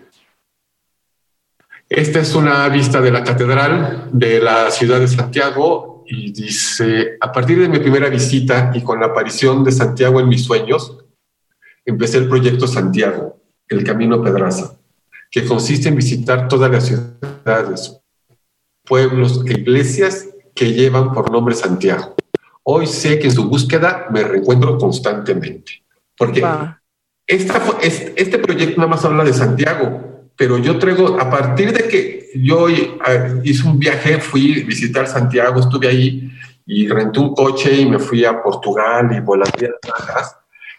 Esta 1.88 2.20
es 2.20 2.36
una 2.36 2.70
vista 2.70 3.02
de 3.02 3.12
la 3.12 3.24
catedral 3.24 4.10
de 4.12 4.40
la 4.40 4.70
ciudad 4.70 5.00
de 5.00 5.08
Santiago 5.08 6.04
y 6.06 6.32
dice, 6.32 7.18
a 7.20 7.32
partir 7.32 7.60
de 7.60 7.68
mi 7.68 7.80
primera 7.80 8.10
visita 8.10 8.72
y 8.76 8.82
con 8.82 9.00
la 9.00 9.08
aparición 9.08 9.64
de 9.64 9.72
Santiago 9.72 10.20
en 10.20 10.28
mis 10.28 10.44
sueños, 10.44 10.98
empecé 11.86 12.18
el 12.20 12.30
proyecto 12.30 12.68
Santiago, 12.68 13.40
el 13.70 13.84
Camino 13.84 14.22
Pedraza, 14.22 14.78
que 15.32 15.46
consiste 15.46 15.90
en 15.90 15.96
visitar 15.96 16.48
todas 16.48 16.70
las 16.72 16.88
ciudades, 16.88 18.02
pueblos 18.84 19.44
e 19.46 19.54
iglesias 19.54 20.28
que 20.56 20.74
llevan 20.74 21.14
por 21.14 21.32
nombre 21.32 21.56
Santiago. 21.56 22.16
Hoy 22.64 22.88
sé 22.88 23.20
que 23.20 23.28
en 23.28 23.34
su 23.34 23.48
búsqueda 23.48 24.08
me 24.12 24.24
reencuentro 24.24 24.78
constantemente. 24.78 25.84
Porque 26.18 26.44
este 27.28 28.40
proyecto 28.40 28.78
nada 28.78 28.90
más 28.90 29.06
habla 29.06 29.24
de 29.24 29.34
Santiago, 29.34 30.32
pero 30.36 30.58
yo 30.58 30.78
traigo, 30.80 31.20
a 31.20 31.30
partir 31.30 31.72
de 31.72 31.88
que 31.88 32.30
yo 32.36 32.68
hice 32.70 33.68
un 33.68 33.80
viaje, 33.80 34.20
fui 34.20 34.62
a 34.62 34.66
visitar 34.66 35.08
Santiago, 35.08 35.60
estuve 35.60 35.88
ahí 35.88 36.32
y 36.66 36.88
renté 36.88 37.20
un 37.20 37.34
coche 37.34 37.74
y 37.74 37.86
me 37.86 38.00
fui 38.00 38.26
a 38.26 38.42
Portugal 38.42 39.10
y 39.16 39.20
volé 39.20 39.44
a 39.44 40.16
las 40.16 40.36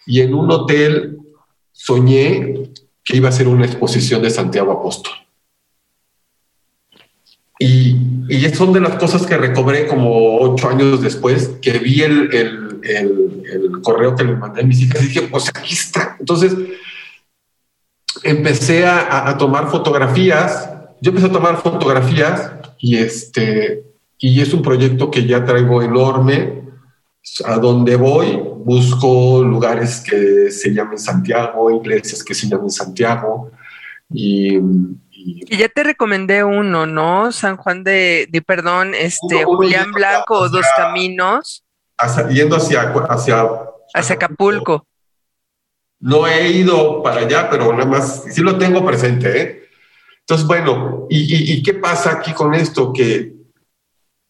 y 0.07 0.21
en 0.21 0.35
un 0.35 0.51
hotel 0.51 1.19
soñé 1.83 2.71
que 3.03 3.17
iba 3.17 3.31
a 3.31 3.33
ser 3.33 3.49
una 3.49 3.65
exposición 3.65 4.23
de 4.23 4.31
Santiago 4.31 4.73
Apóstol. 4.73 5.15
Y, 7.59 7.97
y 8.29 8.49
son 8.55 8.73
de 8.73 8.81
las 8.81 8.97
cosas 8.97 9.27
que 9.27 9.37
recobré 9.37 9.87
como 9.87 10.39
ocho 10.39 10.69
años 10.69 11.01
después, 11.01 11.57
que 11.63 11.79
vi 11.79 12.03
el, 12.03 12.35
el, 12.35 12.81
el, 12.83 13.81
correo 13.83 14.15
que 14.15 14.25
le 14.25 14.37
mandé 14.37 14.61
a 14.61 14.65
mis 14.65 14.81
hijas 14.81 15.03
y 15.03 15.07
dije, 15.07 15.23
pues 15.23 15.49
aquí 15.49 15.73
está. 15.73 16.17
Entonces 16.19 16.55
empecé 18.23 18.87
a, 18.87 19.29
a, 19.29 19.39
tomar 19.39 19.71
fotografías. 19.71 20.71
Yo 21.01 21.11
empecé 21.11 21.29
a 21.29 21.33
tomar 21.33 21.63
fotografías 21.63 22.53
y, 22.79 22.97
este, 22.97 23.85
y 24.19 24.41
es 24.41 24.53
un 24.53 24.63
proyecto 24.63 25.11
que 25.11 25.27
ya 25.27 25.45
traigo 25.45 25.83
enorme. 25.83 26.61
A 27.45 27.57
donde 27.59 27.97
voy, 27.97 28.39
busco 28.65 29.43
lugares 29.45 30.01
que 30.01 30.51
se 30.51 30.73
llamen 30.73 30.99
Santiago, 30.99 31.71
iglesias 31.71 32.25
que 32.25 32.35
se 32.35 32.49
llamen 32.49 32.71
Santiago 32.71 33.51
y 34.13 34.59
ya 35.51 35.69
te 35.69 35.85
recomendé 35.85 36.43
uno, 36.43 36.87
¿no? 36.87 37.31
San 37.31 37.57
Juan 37.59 37.85
de, 37.85 38.27
de 38.31 38.41
perdón, 38.43 38.95
este, 38.95 39.37
Uno- 39.37 39.49
uno 39.51 39.57
Julián 39.59 39.93
Blanco 39.93 40.45
hacia- 40.45 40.49
Dos 40.57 40.67
Caminos 40.77 41.63
hacia- 41.99 42.29
yendo 42.31 42.57
hacia, 42.57 42.83
hacia 43.09 43.47
hacia 43.95 44.15
Acapulco. 44.15 44.87
No 46.01 46.27
he 46.27 46.49
ido 46.51 47.03
para 47.03 47.21
allá, 47.21 47.51
pero 47.51 47.71
nada 47.73 47.85
más 47.85 48.25
sí 48.31 48.41
lo 48.41 48.57
tengo 48.57 48.85
presente. 48.87 49.43
¿eh? 49.43 49.63
Entonces, 50.21 50.47
bueno, 50.47 51.07
¿y, 51.11 51.19
y- 51.21 51.53
y 51.53 51.63
qué 51.63 51.75
pasa 51.75 52.13
aquí 52.13 52.33
con 52.33 52.55
esto? 52.55 52.93
Que, 52.95 53.35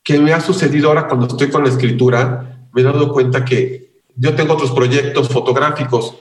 que 0.02 0.18
me 0.18 0.32
ha 0.32 0.40
sucedido 0.40 0.88
ahora 0.88 1.06
cuando 1.06 1.28
estoy 1.28 1.48
con 1.50 1.62
la 1.62 1.68
escritura, 1.68 2.49
me 2.72 2.80
he 2.80 2.84
dado 2.84 3.12
cuenta 3.12 3.44
que 3.44 3.90
yo 4.16 4.34
tengo 4.34 4.54
otros 4.54 4.72
proyectos 4.72 5.28
fotográficos, 5.28 6.16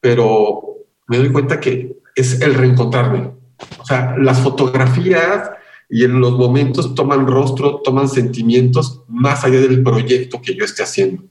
pero 0.00 0.76
me 1.06 1.18
doy 1.18 1.30
cuenta 1.30 1.60
que 1.60 1.96
es 2.14 2.40
el 2.40 2.54
reencontrarme. 2.54 3.32
O 3.78 3.84
sea, 3.84 4.16
las 4.18 4.40
fotografías 4.40 5.50
y 5.88 6.04
en 6.04 6.20
los 6.20 6.32
momentos 6.32 6.94
toman 6.94 7.26
rostro, 7.26 7.80
toman 7.82 8.08
sentimientos 8.08 9.02
más 9.08 9.44
allá 9.44 9.60
del 9.60 9.82
proyecto 9.82 10.40
que 10.40 10.54
yo 10.54 10.64
esté 10.64 10.82
haciendo. 10.82 11.24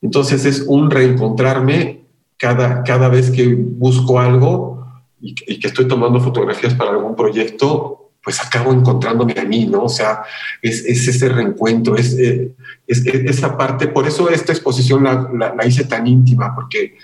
Entonces 0.00 0.44
es 0.44 0.64
un 0.66 0.90
reencontrarme 0.90 2.04
cada, 2.36 2.82
cada 2.84 3.08
vez 3.08 3.30
que 3.30 3.54
busco 3.54 4.20
algo 4.20 4.86
y, 5.20 5.34
y 5.46 5.58
que 5.58 5.66
estoy 5.66 5.88
tomando 5.88 6.20
fotografías 6.20 6.74
para 6.74 6.92
algún 6.92 7.16
proyecto, 7.16 8.07
pues 8.22 8.40
acabo 8.44 8.72
encontrándome 8.72 9.34
a 9.38 9.44
mí, 9.44 9.66
¿no? 9.66 9.84
O 9.84 9.88
sea, 9.88 10.22
es, 10.60 10.84
es 10.84 11.08
ese 11.08 11.28
reencuentro, 11.28 11.96
es, 11.96 12.14
eh, 12.18 12.50
es- 12.86 13.06
es 13.06 13.24
esa 13.38 13.56
parte, 13.56 13.88
por 13.88 14.06
eso 14.06 14.28
esta 14.28 14.52
exposición 14.52 15.04
la 15.04 15.66
hice 15.66 15.84
tan 15.84 16.06
íntima, 16.06 16.54
porque 16.54 16.96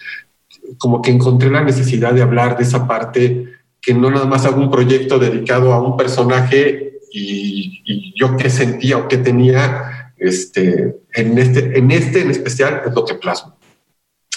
como 0.79 1.01
que 1.03 1.11
encontré 1.11 1.51
la 1.51 1.63
necesidad 1.63 2.13
de 2.13 2.23
hablar 2.23 2.57
de 2.57 2.65
esa 2.65 2.87
parte, 2.87 3.53
que 3.81 3.95
no 3.95 4.11
nada 4.11 4.27
más 4.27 4.45
hago 4.47 4.61
un 4.61 4.71
proyecto 4.71 5.19
dedicado 5.19 5.73
a 5.73 5.81
un 5.83 5.97
personaje 5.97 6.99
y, 7.13 7.83
y 7.85 8.15
yo 8.19 8.37
qué 8.37 8.49
sentía 8.51 8.97
o 8.99 9.09
qué 9.09 9.19
tenía, 9.19 10.13
este, 10.17 10.97
en, 11.13 11.39
este, 11.39 11.79
en 11.79 11.91
este 11.91 12.23
en 12.23 12.31
especial 12.31 12.83
es 12.87 12.95
lo 12.95 13.05
que 13.05 13.15
plasmo 13.15 13.57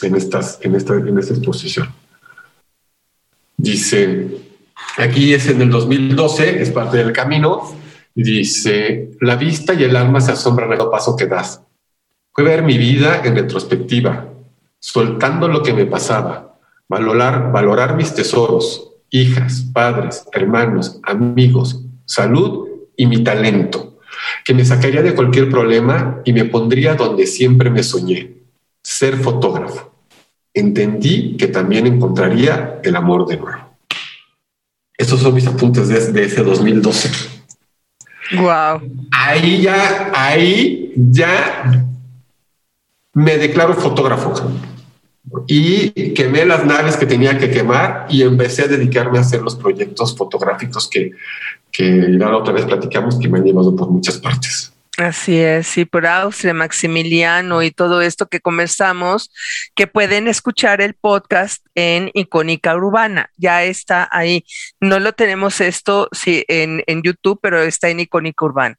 en, 0.02 0.16
estas, 0.16 0.60
en, 0.62 0.76
esta, 0.76 0.94
en 0.96 1.18
esta 1.18 1.34
exposición. 1.34 1.88
Dice, 3.56 4.28
aquí 4.98 5.34
es 5.34 5.48
en 5.48 5.62
el 5.62 5.70
2012, 5.70 6.62
es 6.62 6.72
parte 6.72 6.98
del 6.98 7.14
camino, 7.14 7.64
dice, 8.14 9.12
la 9.22 9.36
vista 9.36 9.74
y 9.74 9.84
el 9.84 9.96
alma 9.96 10.22
se 10.22 10.32
asombran 10.32 10.72
al 10.72 10.90
paso 10.90 11.16
que 11.16 11.28
das. 11.28 11.62
Fue 12.34 12.44
ver 12.44 12.64
mi 12.64 12.78
vida 12.78 13.22
en 13.24 13.36
retrospectiva, 13.36 14.30
soltando 14.80 15.48
lo 15.48 15.64
que 15.64 15.74
me 15.74 15.86
pasaba, 15.86 16.60
valorar, 16.88 17.52
valorar 17.52 17.96
mis 17.96 18.14
tesoros, 18.14 18.92
hijas, 19.10 19.66
padres, 19.74 20.26
hermanos, 20.34 21.00
amigos, 21.04 21.84
salud 22.06 22.68
y 22.96 23.06
mi 23.06 23.24
talento, 23.24 24.00
que 24.44 24.54
me 24.54 24.66
sacaría 24.66 25.02
de 25.02 25.16
cualquier 25.16 25.50
problema 25.50 26.22
y 26.26 26.34
me 26.34 26.46
pondría 26.46 26.96
donde 26.96 27.28
siempre 27.28 27.70
me 27.70 27.84
soñé, 27.84 28.38
ser 28.82 29.18
fotógrafo. 29.18 29.92
Entendí 30.54 31.38
que 31.38 31.48
también 31.48 31.86
encontraría 31.86 32.80
el 32.84 32.96
amor 32.96 33.28
de 33.28 33.38
nuevo. 33.38 33.67
Estos 34.98 35.22
son 35.22 35.34
mis 35.34 35.48
apuntes 35.48 35.88
desde 35.88 36.24
ese 36.24 36.44
2012. 36.44 37.10
Wow. 38.36 38.82
Ahí 39.12 39.62
ya, 39.62 40.12
ahí 40.14 40.92
ya 40.96 41.86
me 43.14 43.38
declaro 43.38 43.74
fotógrafo 43.74 44.34
y 45.46 46.14
quemé 46.14 46.46
las 46.46 46.66
naves 46.66 46.98
que 46.98 47.06
tenía 47.06 47.38
que 47.38 47.50
quemar 47.50 48.08
y 48.10 48.22
empecé 48.22 48.64
a 48.64 48.68
dedicarme 48.68 49.18
a 49.18 49.22
hacer 49.22 49.42
los 49.42 49.56
proyectos 49.56 50.16
fotográficos 50.16 50.90
que, 50.90 51.12
que 51.72 52.18
ya 52.20 52.30
la 52.30 52.38
otra 52.38 52.54
vez 52.54 52.66
platicamos 52.66 53.20
que 53.20 53.28
me 53.28 53.40
han 53.40 53.46
llevado 53.46 53.76
por 53.76 53.90
muchas 53.90 54.18
partes. 54.18 54.74
Así 54.98 55.38
es, 55.38 55.68
sí, 55.68 55.86
por 55.86 56.08
Austria, 56.08 56.56
Maximiliano 56.56 57.62
y 57.62 57.70
todo 57.70 58.02
esto 58.02 58.26
que 58.26 58.40
conversamos, 58.40 59.32
que 59.76 59.86
pueden 59.86 60.28
escuchar 60.28 60.82
el 60.82 60.96
podcast 60.96 61.64
en 61.76 62.10
Icónica 62.16 62.76
Urbana. 62.76 63.30
Ya 63.38 63.64
está 63.64 64.10
ahí. 64.12 64.44
No 64.80 65.00
lo 65.00 65.14
tenemos 65.14 65.62
esto 65.62 66.10
sí, 66.12 66.44
en, 66.48 66.84
en 66.88 67.04
YouTube, 67.04 67.40
pero 67.44 67.62
está 67.62 67.90
en 67.90 68.00
Icónica 68.00 68.44
Urbana. 68.44 68.76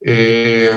Eh, 0.00 0.70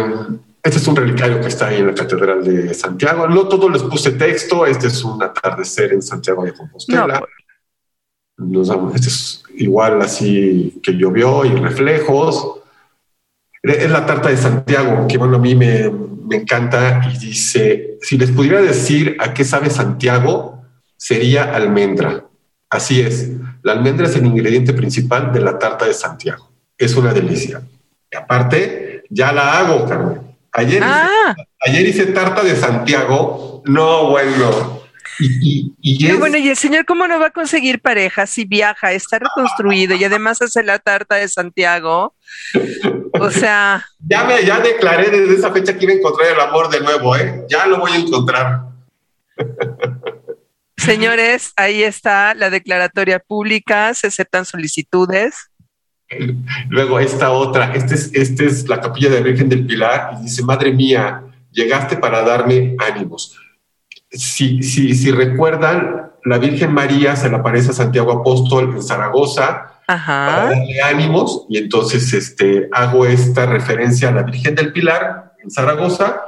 este 0.63 0.79
es 0.79 0.87
un 0.87 0.95
relicario 0.95 1.41
que 1.41 1.47
está 1.47 1.67
ahí 1.67 1.79
en 1.79 1.87
la 1.87 1.93
Catedral 1.93 2.41
de 2.45 2.73
Santiago. 2.73 3.27
No 3.27 3.49
todo 3.49 3.69
les 3.69 3.83
puse 3.83 4.11
texto. 4.11 4.65
Este 4.65 4.87
es 4.87 5.03
un 5.03 5.21
atardecer 5.21 5.91
en 5.91 6.01
Santiago 6.01 6.45
de 6.45 6.53
Compostela. 6.53 7.19
No. 8.37 8.45
Nos 8.45 8.67
damos- 8.69 8.95
este 8.95 9.07
es 9.09 9.43
igual 9.55 10.01
así 10.01 10.79
que 10.81 10.93
llovió 10.93 11.43
y 11.43 11.49
reflejos. 11.49 12.61
Es 13.63 13.89
la 13.89 14.05
tarta 14.05 14.29
de 14.29 14.37
Santiago, 14.37 15.07
que 15.07 15.17
bueno, 15.17 15.37
a 15.37 15.39
mí 15.39 15.55
me, 15.55 15.89
me 15.89 16.37
encanta 16.37 17.01
y 17.13 17.17
dice, 17.17 17.97
si 18.01 18.17
les 18.17 18.31
pudiera 18.31 18.61
decir 18.61 19.17
a 19.19 19.33
qué 19.33 19.43
sabe 19.43 19.69
Santiago, 19.69 20.63
sería 20.95 21.55
almendra. 21.55 22.25
Así 22.69 23.01
es, 23.01 23.31
la 23.63 23.73
almendra 23.73 24.07
es 24.07 24.15
el 24.15 24.25
ingrediente 24.25 24.73
principal 24.73 25.31
de 25.31 25.39
la 25.39 25.57
tarta 25.57 25.85
de 25.85 25.93
Santiago. 25.93 26.51
Es 26.77 26.95
una 26.95 27.13
delicia. 27.13 27.61
Y 28.11 28.15
aparte, 28.15 29.03
ya 29.09 29.31
la 29.31 29.59
hago, 29.59 29.85
Carmen. 29.85 30.21
Ayer, 30.51 30.81
Ah, 30.83 31.35
hice, 31.35 31.47
ayer 31.65 31.87
hice 31.87 32.05
tarta 32.07 32.43
de 32.43 32.55
Santiago. 32.55 33.61
No, 33.65 34.09
bueno. 34.09 34.81
Y, 35.19 35.73
y- 35.81 36.03
y 36.03 36.07
no, 36.07 36.13
es- 36.15 36.19
bueno, 36.19 36.37
y 36.37 36.49
el 36.49 36.57
señor, 36.57 36.85
¿cómo 36.85 37.07
no 37.07 37.19
va 37.19 37.27
a 37.27 37.31
conseguir 37.31 37.81
pareja 37.81 38.27
si 38.27 38.45
viaja, 38.45 38.91
está 38.91 39.19
reconstruido 39.19 39.95
y 39.95 40.03
además 40.03 40.41
hace 40.41 40.63
la 40.63 40.79
tarta 40.79 41.15
de 41.15 41.27
Santiago? 41.27 42.15
O 43.19 43.31
sea, 43.31 43.85
Ya 44.07 44.23
me 44.25 44.43
ya 44.45 44.59
declaré 44.59 45.09
desde 45.09 45.35
esa 45.35 45.51
fecha 45.51 45.77
que 45.77 45.85
iba 45.85 45.93
a 45.93 45.97
encontrar 45.97 46.31
el 46.33 46.39
amor 46.39 46.69
de 46.69 46.81
nuevo, 46.81 47.15
¿eh? 47.15 47.45
Ya 47.49 47.65
lo 47.67 47.79
voy 47.79 47.91
a 47.91 47.95
encontrar. 47.97 48.61
señores, 50.77 51.51
ahí 51.55 51.83
está 51.83 52.33
la 52.33 52.49
declaratoria 52.49 53.19
pública, 53.19 53.93
se 53.93 54.07
aceptan 54.07 54.45
solicitudes. 54.45 55.49
Luego 56.69 56.99
esta 56.99 57.31
otra, 57.31 57.73
esta 57.73 57.93
es, 57.95 58.11
este 58.13 58.45
es 58.45 58.67
la 58.69 58.79
capilla 58.79 59.09
de 59.09 59.21
Virgen 59.21 59.49
del 59.49 59.65
Pilar 59.65 60.11
y 60.19 60.23
dice, 60.23 60.41
madre 60.43 60.71
mía, 60.71 61.23
llegaste 61.51 61.97
para 61.97 62.21
darme 62.21 62.75
ánimos. 62.79 63.37
Si, 64.09 64.63
si, 64.63 64.95
si 64.95 65.11
recuerdan, 65.11 66.11
la 66.23 66.37
Virgen 66.37 66.73
María 66.73 67.15
se 67.15 67.29
le 67.29 67.35
aparece 67.35 67.71
a 67.71 67.73
Santiago 67.73 68.11
Apóstol 68.11 68.73
en 68.75 68.83
Zaragoza 68.83 69.81
para 69.85 69.99
Ajá. 69.99 70.45
darle 70.49 70.81
ánimos 70.81 71.45
y 71.49 71.57
entonces 71.57 72.13
este, 72.13 72.67
hago 72.73 73.05
esta 73.05 73.45
referencia 73.45 74.09
a 74.09 74.11
la 74.11 74.23
Virgen 74.23 74.55
del 74.55 74.73
Pilar 74.73 75.33
en 75.41 75.49
Zaragoza 75.49 76.21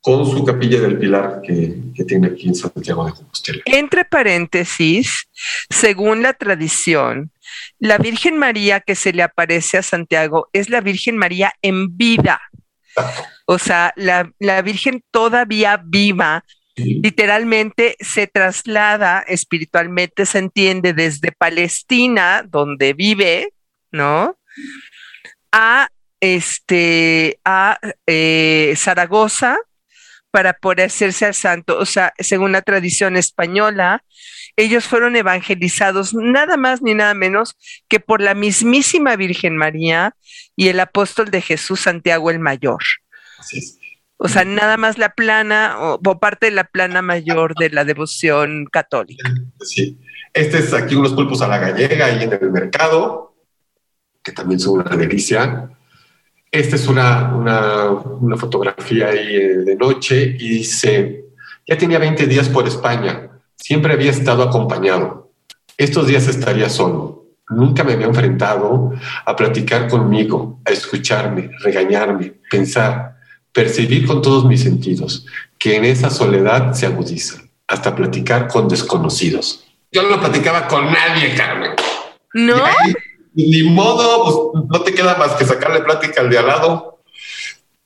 con 0.00 0.24
su 0.24 0.44
capilla 0.44 0.80
del 0.80 0.98
Pilar 0.98 1.40
que, 1.42 1.74
que 1.94 2.04
tiene 2.04 2.28
aquí 2.28 2.48
en 2.48 2.54
Santiago 2.54 3.06
de 3.06 3.12
Compostela. 3.12 3.62
Entre 3.66 4.04
paréntesis, 4.04 5.26
según 5.68 6.22
la 6.22 6.32
tradición, 6.32 7.32
la 7.78 7.98
Virgen 7.98 8.38
María 8.38 8.80
que 8.80 8.94
se 8.94 9.12
le 9.12 9.22
aparece 9.22 9.78
a 9.78 9.82
Santiago 9.82 10.48
es 10.52 10.70
la 10.70 10.80
Virgen 10.80 11.16
María 11.18 11.52
en 11.60 11.96
vida. 11.96 12.40
O 13.46 13.58
sea, 13.58 13.92
la, 13.96 14.30
la 14.38 14.62
Virgen 14.62 15.02
todavía 15.10 15.80
viva. 15.84 16.44
Literalmente 16.76 17.96
se 18.00 18.26
traslada 18.26 19.20
espiritualmente, 19.20 20.26
se 20.26 20.38
entiende, 20.38 20.92
desde 20.92 21.32
Palestina, 21.32 22.44
donde 22.46 22.92
vive, 22.92 23.52
¿no? 23.90 24.38
A, 25.52 25.88
este, 26.20 27.40
a 27.44 27.78
eh, 28.06 28.74
Zaragoza 28.76 29.56
para 30.30 30.52
poder 30.52 30.86
hacerse 30.86 31.24
al 31.24 31.34
santo. 31.34 31.78
O 31.78 31.86
sea, 31.86 32.12
según 32.18 32.52
la 32.52 32.62
tradición 32.62 33.16
española, 33.16 34.04
ellos 34.56 34.84
fueron 34.84 35.16
evangelizados 35.16 36.14
nada 36.14 36.56
más 36.56 36.82
ni 36.82 36.94
nada 36.94 37.14
menos 37.14 37.56
que 37.88 38.00
por 38.00 38.20
la 38.20 38.34
mismísima 38.34 39.16
Virgen 39.16 39.56
María 39.56 40.14
y 40.54 40.68
el 40.68 40.80
apóstol 40.80 41.30
de 41.30 41.40
Jesús, 41.40 41.80
Santiago 41.80 42.30
el 42.30 42.38
Mayor. 42.38 42.82
Así 43.38 43.58
es. 43.58 43.78
O 44.18 44.28
sea, 44.28 44.44
nada 44.44 44.76
más 44.76 44.98
la 44.98 45.10
plana 45.10 45.76
o, 45.78 46.00
parte 46.18 46.46
de 46.46 46.52
la 46.52 46.64
plana 46.64 47.02
mayor 47.02 47.54
de 47.54 47.70
la 47.70 47.84
devoción 47.84 48.66
católica. 48.66 49.30
Sí. 49.60 49.98
Este 50.32 50.58
es 50.58 50.72
aquí 50.72 50.94
unos 50.94 51.12
pulpos 51.12 51.42
a 51.42 51.48
la 51.48 51.58
gallega 51.58 52.06
ahí 52.06 52.22
en 52.22 52.32
el 52.32 52.50
mercado, 52.50 53.34
que 54.22 54.32
también 54.32 54.60
son 54.60 54.80
una 54.80 54.96
delicia. 54.96 55.70
Esta 56.50 56.76
es 56.76 56.86
una, 56.88 57.34
una, 57.34 57.90
una 57.90 58.36
fotografía 58.36 59.08
ahí 59.08 59.36
eh, 59.36 59.56
de 59.58 59.76
noche 59.76 60.36
y 60.38 60.48
dice, 60.48 61.26
ya 61.66 61.76
tenía 61.76 61.98
20 61.98 62.26
días 62.26 62.48
por 62.48 62.66
España, 62.66 63.30
siempre 63.56 63.92
había 63.92 64.10
estado 64.10 64.42
acompañado. 64.42 65.32
Estos 65.76 66.06
días 66.06 66.26
estaría 66.28 66.70
solo. 66.70 67.26
Nunca 67.48 67.84
me 67.84 67.92
había 67.92 68.06
enfrentado 68.06 68.92
a 69.24 69.36
platicar 69.36 69.88
conmigo, 69.88 70.60
a 70.64 70.70
escucharme, 70.70 71.50
regañarme, 71.60 72.34
pensar, 72.50 73.16
percibir 73.56 74.06
con 74.06 74.20
todos 74.20 74.44
mis 74.44 74.60
sentidos, 74.62 75.24
que 75.58 75.76
en 75.76 75.86
esa 75.86 76.10
soledad 76.10 76.74
se 76.74 76.84
agudiza, 76.84 77.40
hasta 77.66 77.94
platicar 77.96 78.48
con 78.48 78.68
desconocidos. 78.68 79.64
Yo 79.90 80.02
no 80.02 80.20
platicaba 80.20 80.68
con 80.68 80.84
nadie, 80.92 81.34
Carmen. 81.34 81.70
¿No? 82.34 82.62
Ni 83.32 83.62
modo, 83.62 84.52
pues 84.52 84.64
no 84.70 84.80
te 84.82 84.92
queda 84.92 85.16
más 85.16 85.32
que 85.36 85.46
sacarle 85.46 85.80
plática 85.80 86.20
al 86.20 86.28
de 86.28 86.36
al 86.38 86.46
lado. 86.46 87.00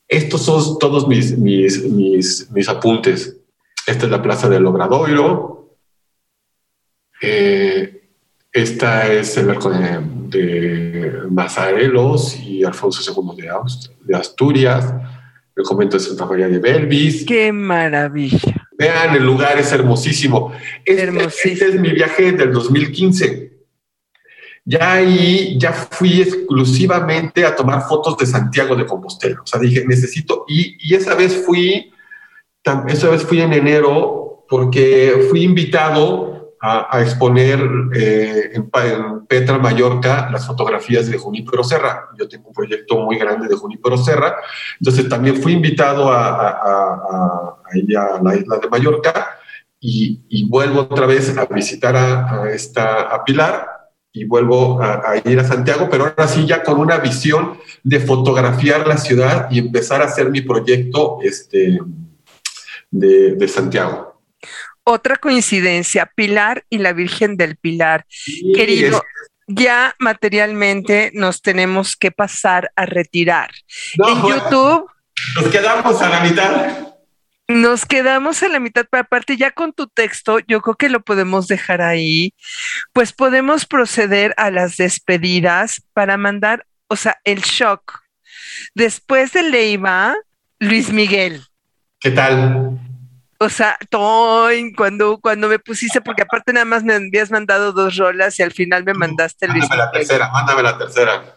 Estos 0.09 0.43
son 0.43 0.77
todos 0.81 1.07
mis, 1.07 1.39
mis, 1.39 1.85
mis, 1.85 2.51
mis 2.51 2.69
apuntes. 2.69 3.37
Esta 3.87 4.07
es 4.07 4.11
la 4.11 4.21
plaza 4.21 4.49
del 4.49 4.67
Obradoiro. 4.67 5.77
Eh, 7.23 8.09
esta 8.53 9.07
es 9.13 9.37
el 9.37 9.51
arco 9.51 9.71
de, 9.71 10.01
de 10.03 11.13
Mazarelos 11.31 12.37
y 12.41 12.65
Alfonso 12.65 13.01
II 13.13 13.41
de, 13.41 13.51
Aust- 13.51 13.91
de 14.01 14.17
Asturias. 14.17 14.93
El 15.61 15.67
convento 15.67 15.99
de 15.99 16.03
Santa 16.03 16.25
María 16.25 16.49
de 16.49 16.59
Belvis. 16.59 17.25
Qué 17.27 17.53
maravilla. 17.53 18.67
Vean, 18.79 19.15
el 19.15 19.25
lugar 19.25 19.59
es 19.59 19.71
hermosísimo. 19.73 20.53
Este, 20.85 21.03
Hermosísimo. 21.03 21.53
este 21.53 21.69
es 21.69 21.79
mi 21.79 21.91
viaje 21.91 22.33
del 22.33 22.51
2015. 22.51 23.53
Ya 24.65 24.93
ahí, 24.93 25.59
ya 25.59 25.73
fui 25.73 26.23
exclusivamente 26.23 27.45
a 27.45 27.55
tomar 27.55 27.87
fotos 27.87 28.17
de 28.17 28.25
Santiago 28.25 28.75
de 28.75 28.87
Compostela. 28.87 29.43
O 29.43 29.47
sea, 29.47 29.61
dije, 29.61 29.85
necesito, 29.87 30.47
y, 30.49 30.77
y 30.81 30.95
esa 30.95 31.15
vez 31.15 31.45
fui, 31.45 31.93
esa 32.89 33.11
vez 33.11 33.23
fui 33.23 33.43
en 33.43 33.53
enero 33.53 34.47
porque 34.49 35.27
fui 35.29 35.43
invitado 35.43 36.40
a, 36.61 36.95
a 36.97 37.01
exponer 37.03 37.59
eh, 37.95 38.51
en, 38.55 38.71
en 38.75 39.27
Petra, 39.27 39.59
Mallorca, 39.59 40.29
las 40.31 40.47
fotografías 40.47 41.09
de 41.09 41.17
Junípero 41.19 41.65
Serra. 41.65 42.09
Yo 42.19 42.29
tengo 42.29 42.49
un 42.49 42.55
proyecto 42.55 42.99
muy 42.99 43.17
grande 43.19 43.49
de 43.49 43.55
Junípero 43.57 43.97
Serra. 43.97 44.37
Entonces 44.79 45.09
también 45.09 45.37
fui 45.43 45.53
invitado 45.55 46.11
a, 46.13 46.29
a- 46.29 46.51
a- 46.51 47.57
a- 47.73 48.21
la 48.23 48.35
isla 48.37 48.59
de 48.59 48.69
Mallorca 48.69 49.39
y, 49.79 50.21
y 50.29 50.49
vuelvo 50.49 50.81
otra 50.81 51.07
vez 51.07 51.37
a 51.39 51.47
visitar 51.47 51.97
a 51.97 52.51
esta, 52.51 53.03
a 53.03 53.25
Pilar 53.25 53.67
y 54.13 54.25
vuelvo 54.25 54.83
a, 54.83 55.03
a 55.09 55.17
ir 55.25 55.39
a 55.39 55.45
Santiago, 55.45 55.89
pero 55.91 56.05
ahora 56.07 56.27
sí 56.27 56.45
ya 56.47 56.63
con 56.65 56.81
una 56.81 56.99
visión 56.99 57.59
de 57.85 58.01
fotografiar 58.01 58.87
la 58.87 58.97
ciudad 58.99 59.47
y 59.51 59.61
empezar 59.61 60.03
a 60.03 60.07
hacer 60.07 60.31
mi 60.31 60.41
proyecto 60.43 61.19
este, 61.23 61.79
de, 62.91 63.37
de 63.37 63.49
Santiago. 63.49 64.21
Otra 64.85 65.17
coincidencia, 65.17 66.11
Pilar 66.15 66.65
y 66.71 66.79
la 66.79 66.93
Virgen 66.93 67.37
del 67.37 67.57
Pilar. 67.57 68.07
Querido, 68.55 68.99
es- 68.99 69.31
ya 69.47 69.95
materialmente 69.99 71.11
nos 71.15 71.43
tenemos 71.43 71.97
que 71.97 72.11
pasar 72.13 72.71
a 72.77 72.87
retirar. 72.87 73.51
No, 73.99 74.09
en 74.09 74.23
YouTube 74.23 74.87
Nos 75.35 75.49
quedamos 75.51 76.01
a 76.01 76.09
la 76.09 76.21
mitad. 76.21 76.87
nos 77.49 77.85
quedamos 77.85 78.43
a 78.45 78.49
la 78.49 78.61
mitad, 78.61 78.87
pero 78.89 79.03
aparte 79.03 79.37
ya 79.37 79.51
con 79.51 79.73
tu 79.73 79.89
texto, 79.89 80.39
yo 80.47 80.61
creo 80.63 80.77
que 80.77 80.89
lo 80.89 81.01
podemos 81.01 81.49
dejar 81.49 81.83
ahí, 81.83 82.33
pues 82.93 83.13
podemos 83.13 83.67
proceder 83.67 84.35
a 84.37 84.53
las 84.53 84.77
despedidas 84.77 85.83
para 85.93 86.17
mandar, 86.17 86.65
o 86.87 86.95
sea, 86.95 87.19
el 87.25 87.41
shock. 87.41 88.01
Después 88.75 89.33
de 89.33 89.43
Leiva, 89.43 90.15
Luis 90.61 90.91
Miguel. 90.93 91.43
¿Qué 91.99 92.13
tal? 92.13 92.79
O 93.43 93.49
sea, 93.49 93.79
toin, 93.89 94.75
cuando, 94.75 95.19
cuando 95.19 95.49
me 95.49 95.59
pusiste, 95.59 96.03
porque 96.03 96.23
aparte 96.23 96.53
nada 96.53 96.67
más 96.67 96.85
me 96.85 96.93
habías 96.93 97.31
mandado 97.31 97.73
dos 97.73 97.97
rolas 97.97 98.39
y 98.39 98.43
al 98.43 98.53
final 98.53 98.85
me 98.85 98.93
mandaste 98.93 99.49
Luis 99.49 99.63
Mándame 99.63 99.79
la 99.79 99.91
tercera, 99.91 100.31
mándame 100.31 100.63
la 100.63 100.77
tercera. 100.77 101.37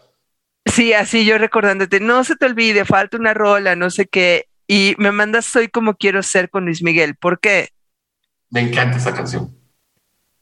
Sí, 0.65 0.91
así 0.91 1.23
yo 1.23 1.37
recordándote, 1.37 2.01
no 2.01 2.25
se 2.25 2.35
te 2.35 2.45
olvide, 2.45 2.83
falta 2.83 3.15
una 3.15 3.33
rola, 3.33 3.77
no 3.77 3.89
sé 3.89 4.05
qué. 4.05 4.47
Y 4.67 4.95
me 4.97 5.13
mandas 5.13 5.45
Soy 5.45 5.69
como 5.69 5.95
quiero 5.95 6.23
ser 6.23 6.49
con 6.49 6.65
Luis 6.65 6.83
Miguel. 6.83 7.15
¿Por 7.15 7.39
qué? 7.39 7.69
Me 8.49 8.59
encanta 8.59 8.97
esa 8.97 9.13
canción. 9.13 9.57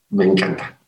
Me 0.10 0.26
encanta. 0.26 0.80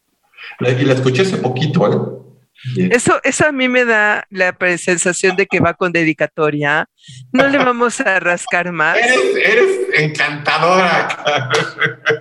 Y 0.60 0.86
la 0.86 0.94
escuché 0.94 1.22
hace 1.22 1.38
poquito, 1.38 1.88
¿eh? 1.88 2.33
Eso, 2.78 3.20
eso 3.24 3.48
a 3.48 3.52
mí 3.52 3.68
me 3.68 3.84
da 3.86 4.26
la 4.30 4.56
sensación 4.78 5.36
de 5.36 5.46
que 5.48 5.60
va 5.60 5.74
con 5.74 5.92
dedicatoria. 5.92 6.88
No 7.32 7.48
le 7.48 7.58
vamos 7.58 8.00
a 8.02 8.20
rascar 8.20 8.72
más. 8.72 8.98
Eres, 8.98 9.20
eres 9.36 9.70
encantadora. 10.00 11.08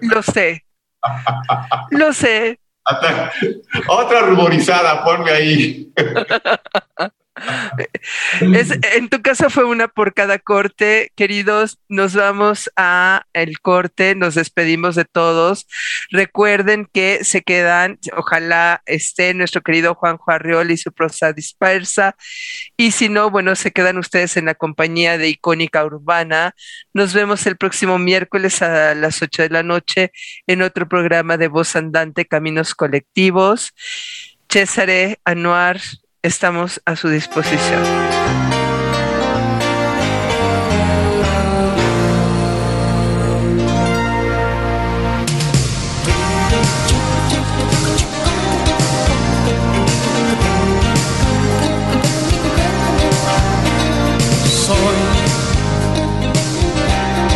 Lo 0.01 0.22
sé. 0.22 0.64
Lo 1.90 2.12
sé. 2.12 2.59
Otra- 2.84 3.32
Otra 3.88 4.20
ruborizada, 4.22 5.05
ponme 5.05 5.30
ahí. 5.30 5.93
Es, 8.40 8.70
en 8.95 9.09
tu 9.09 9.22
caso 9.22 9.51
fue 9.51 9.64
una 9.64 9.88
por 9.88 10.14
cada 10.14 10.38
corte. 10.38 11.12
Queridos, 11.16 11.78
nos 11.88 12.14
vamos 12.14 12.70
a 12.76 13.26
el 13.32 13.61
corte, 13.61 14.14
nos 14.14 14.34
despedimos 14.34 14.95
de 14.95 15.05
todos. 15.05 15.66
Recuerden 16.11 16.88
que 16.93 17.24
se 17.24 17.43
quedan, 17.43 17.99
ojalá 18.16 18.82
esté 18.86 19.34
nuestro 19.34 19.62
querido 19.62 19.95
Juan 19.95 20.18
Arriol 20.26 20.70
y 20.70 20.76
su 20.76 20.93
prosa 20.93 21.32
dispersa. 21.32 22.16
Y 22.76 22.93
si 22.93 23.09
no, 23.09 23.30
bueno, 23.30 23.55
se 23.55 23.72
quedan 23.72 23.99
ustedes 23.99 24.36
en 24.36 24.47
la 24.47 24.55
compañía 24.55 25.18
de 25.18 25.28
Icónica 25.28 25.84
Urbana. 25.84 26.55
Nos 26.95 27.14
vemos 27.14 27.47
el 27.47 27.57
próximo 27.57 27.99
miércoles 27.99 28.62
a 28.62 28.95
las 28.95 29.22
8 29.22 29.43
de 29.43 29.51
la 29.51 29.62
noche 29.62 30.12
en 30.47 30.62
otro 30.62 30.88
programa 30.88 31.36
de 31.36 31.49
Voz 31.49 31.76
Andante, 31.76 32.26
Caminos 32.26 32.74
Colectivos. 32.74 33.72
César 34.53 34.90
Anuar, 35.24 35.80
estamos 36.23 36.81
a 36.85 36.95
su 36.95 37.09
disposición. 37.09 37.83
soy 54.66 54.77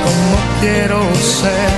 como 0.04 0.36
quiero 0.60 1.00
ser, 1.16 1.70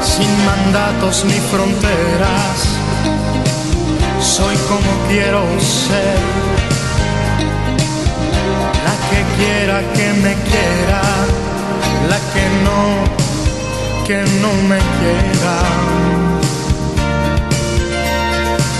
sin 0.00 0.44
mandatos 0.46 1.24
ni 1.24 1.40
fronteras. 1.50 2.69
Soy 4.40 4.56
como 4.70 4.90
quiero 5.06 5.42
ser, 5.60 6.18
la 8.86 8.94
que 9.10 9.20
quiera 9.36 9.78
que 9.92 10.08
me 10.14 10.34
quiera, 10.48 11.02
la 12.08 12.18
que 12.32 12.44
no, 12.64 12.80
que 14.06 14.18
no 14.40 14.52
me 14.66 14.78
quiera. 14.96 15.56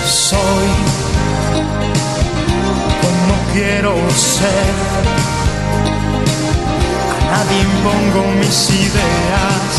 Soy 0.03 0.69
como 3.03 3.33
quiero 3.53 3.93
ser. 4.09 4.73
A 7.21 7.43
nadie 7.43 7.59
impongo 7.61 8.21
mis 8.39 8.69
ideas 8.71 9.73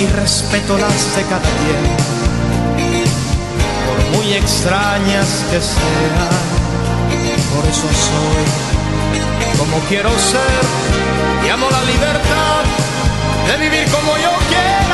y 0.00 0.06
respeto 0.06 0.78
las 0.78 1.14
de 1.14 1.22
cada 1.24 1.50
quien, 1.58 1.84
muy 4.14 4.32
extrañas 4.34 5.44
que 5.50 5.60
sean. 5.60 6.46
Por 7.54 7.64
eso 7.64 7.88
soy 7.88 8.76
como 9.58 9.78
quiero 9.88 10.10
ser 10.18 10.62
y 11.46 11.48
amo 11.48 11.68
la 11.70 11.82
libertad 11.84 12.64
de 13.46 13.56
vivir 13.58 13.88
como 13.90 14.16
yo 14.18 14.30
quiera. 14.48 14.85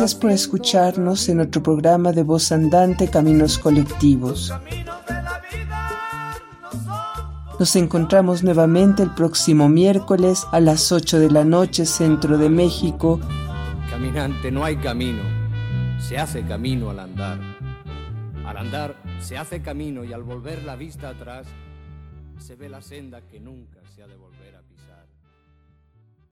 Gracias 0.00 0.18
por 0.18 0.30
escucharnos 0.30 1.28
en 1.28 1.36
nuestro 1.36 1.62
programa 1.62 2.12
de 2.12 2.22
voz 2.22 2.52
andante 2.52 3.10
Caminos 3.10 3.58
Colectivos. 3.58 4.50
Nos 7.58 7.76
encontramos 7.76 8.42
nuevamente 8.42 9.02
el 9.02 9.10
próximo 9.10 9.68
miércoles 9.68 10.46
a 10.52 10.60
las 10.60 10.90
8 10.90 11.18
de 11.18 11.30
la 11.30 11.44
noche, 11.44 11.84
Centro 11.84 12.38
de 12.38 12.48
México. 12.48 13.20
Caminante, 13.90 14.50
no 14.50 14.64
hay 14.64 14.76
camino, 14.76 15.20
se 15.98 16.16
hace 16.16 16.46
camino 16.46 16.88
al 16.88 17.00
andar. 17.00 17.38
Al 18.46 18.56
andar 18.56 18.96
se 19.20 19.36
hace 19.36 19.60
camino 19.60 20.02
y 20.02 20.14
al 20.14 20.22
volver 20.22 20.64
la 20.64 20.76
vista 20.76 21.10
atrás 21.10 21.46
se 22.38 22.56
ve 22.56 22.70
la 22.70 22.80
senda 22.80 23.20
que 23.20 23.38
nunca 23.38 23.80
se 23.94 24.02
ha 24.02 24.06
de. 24.06 24.16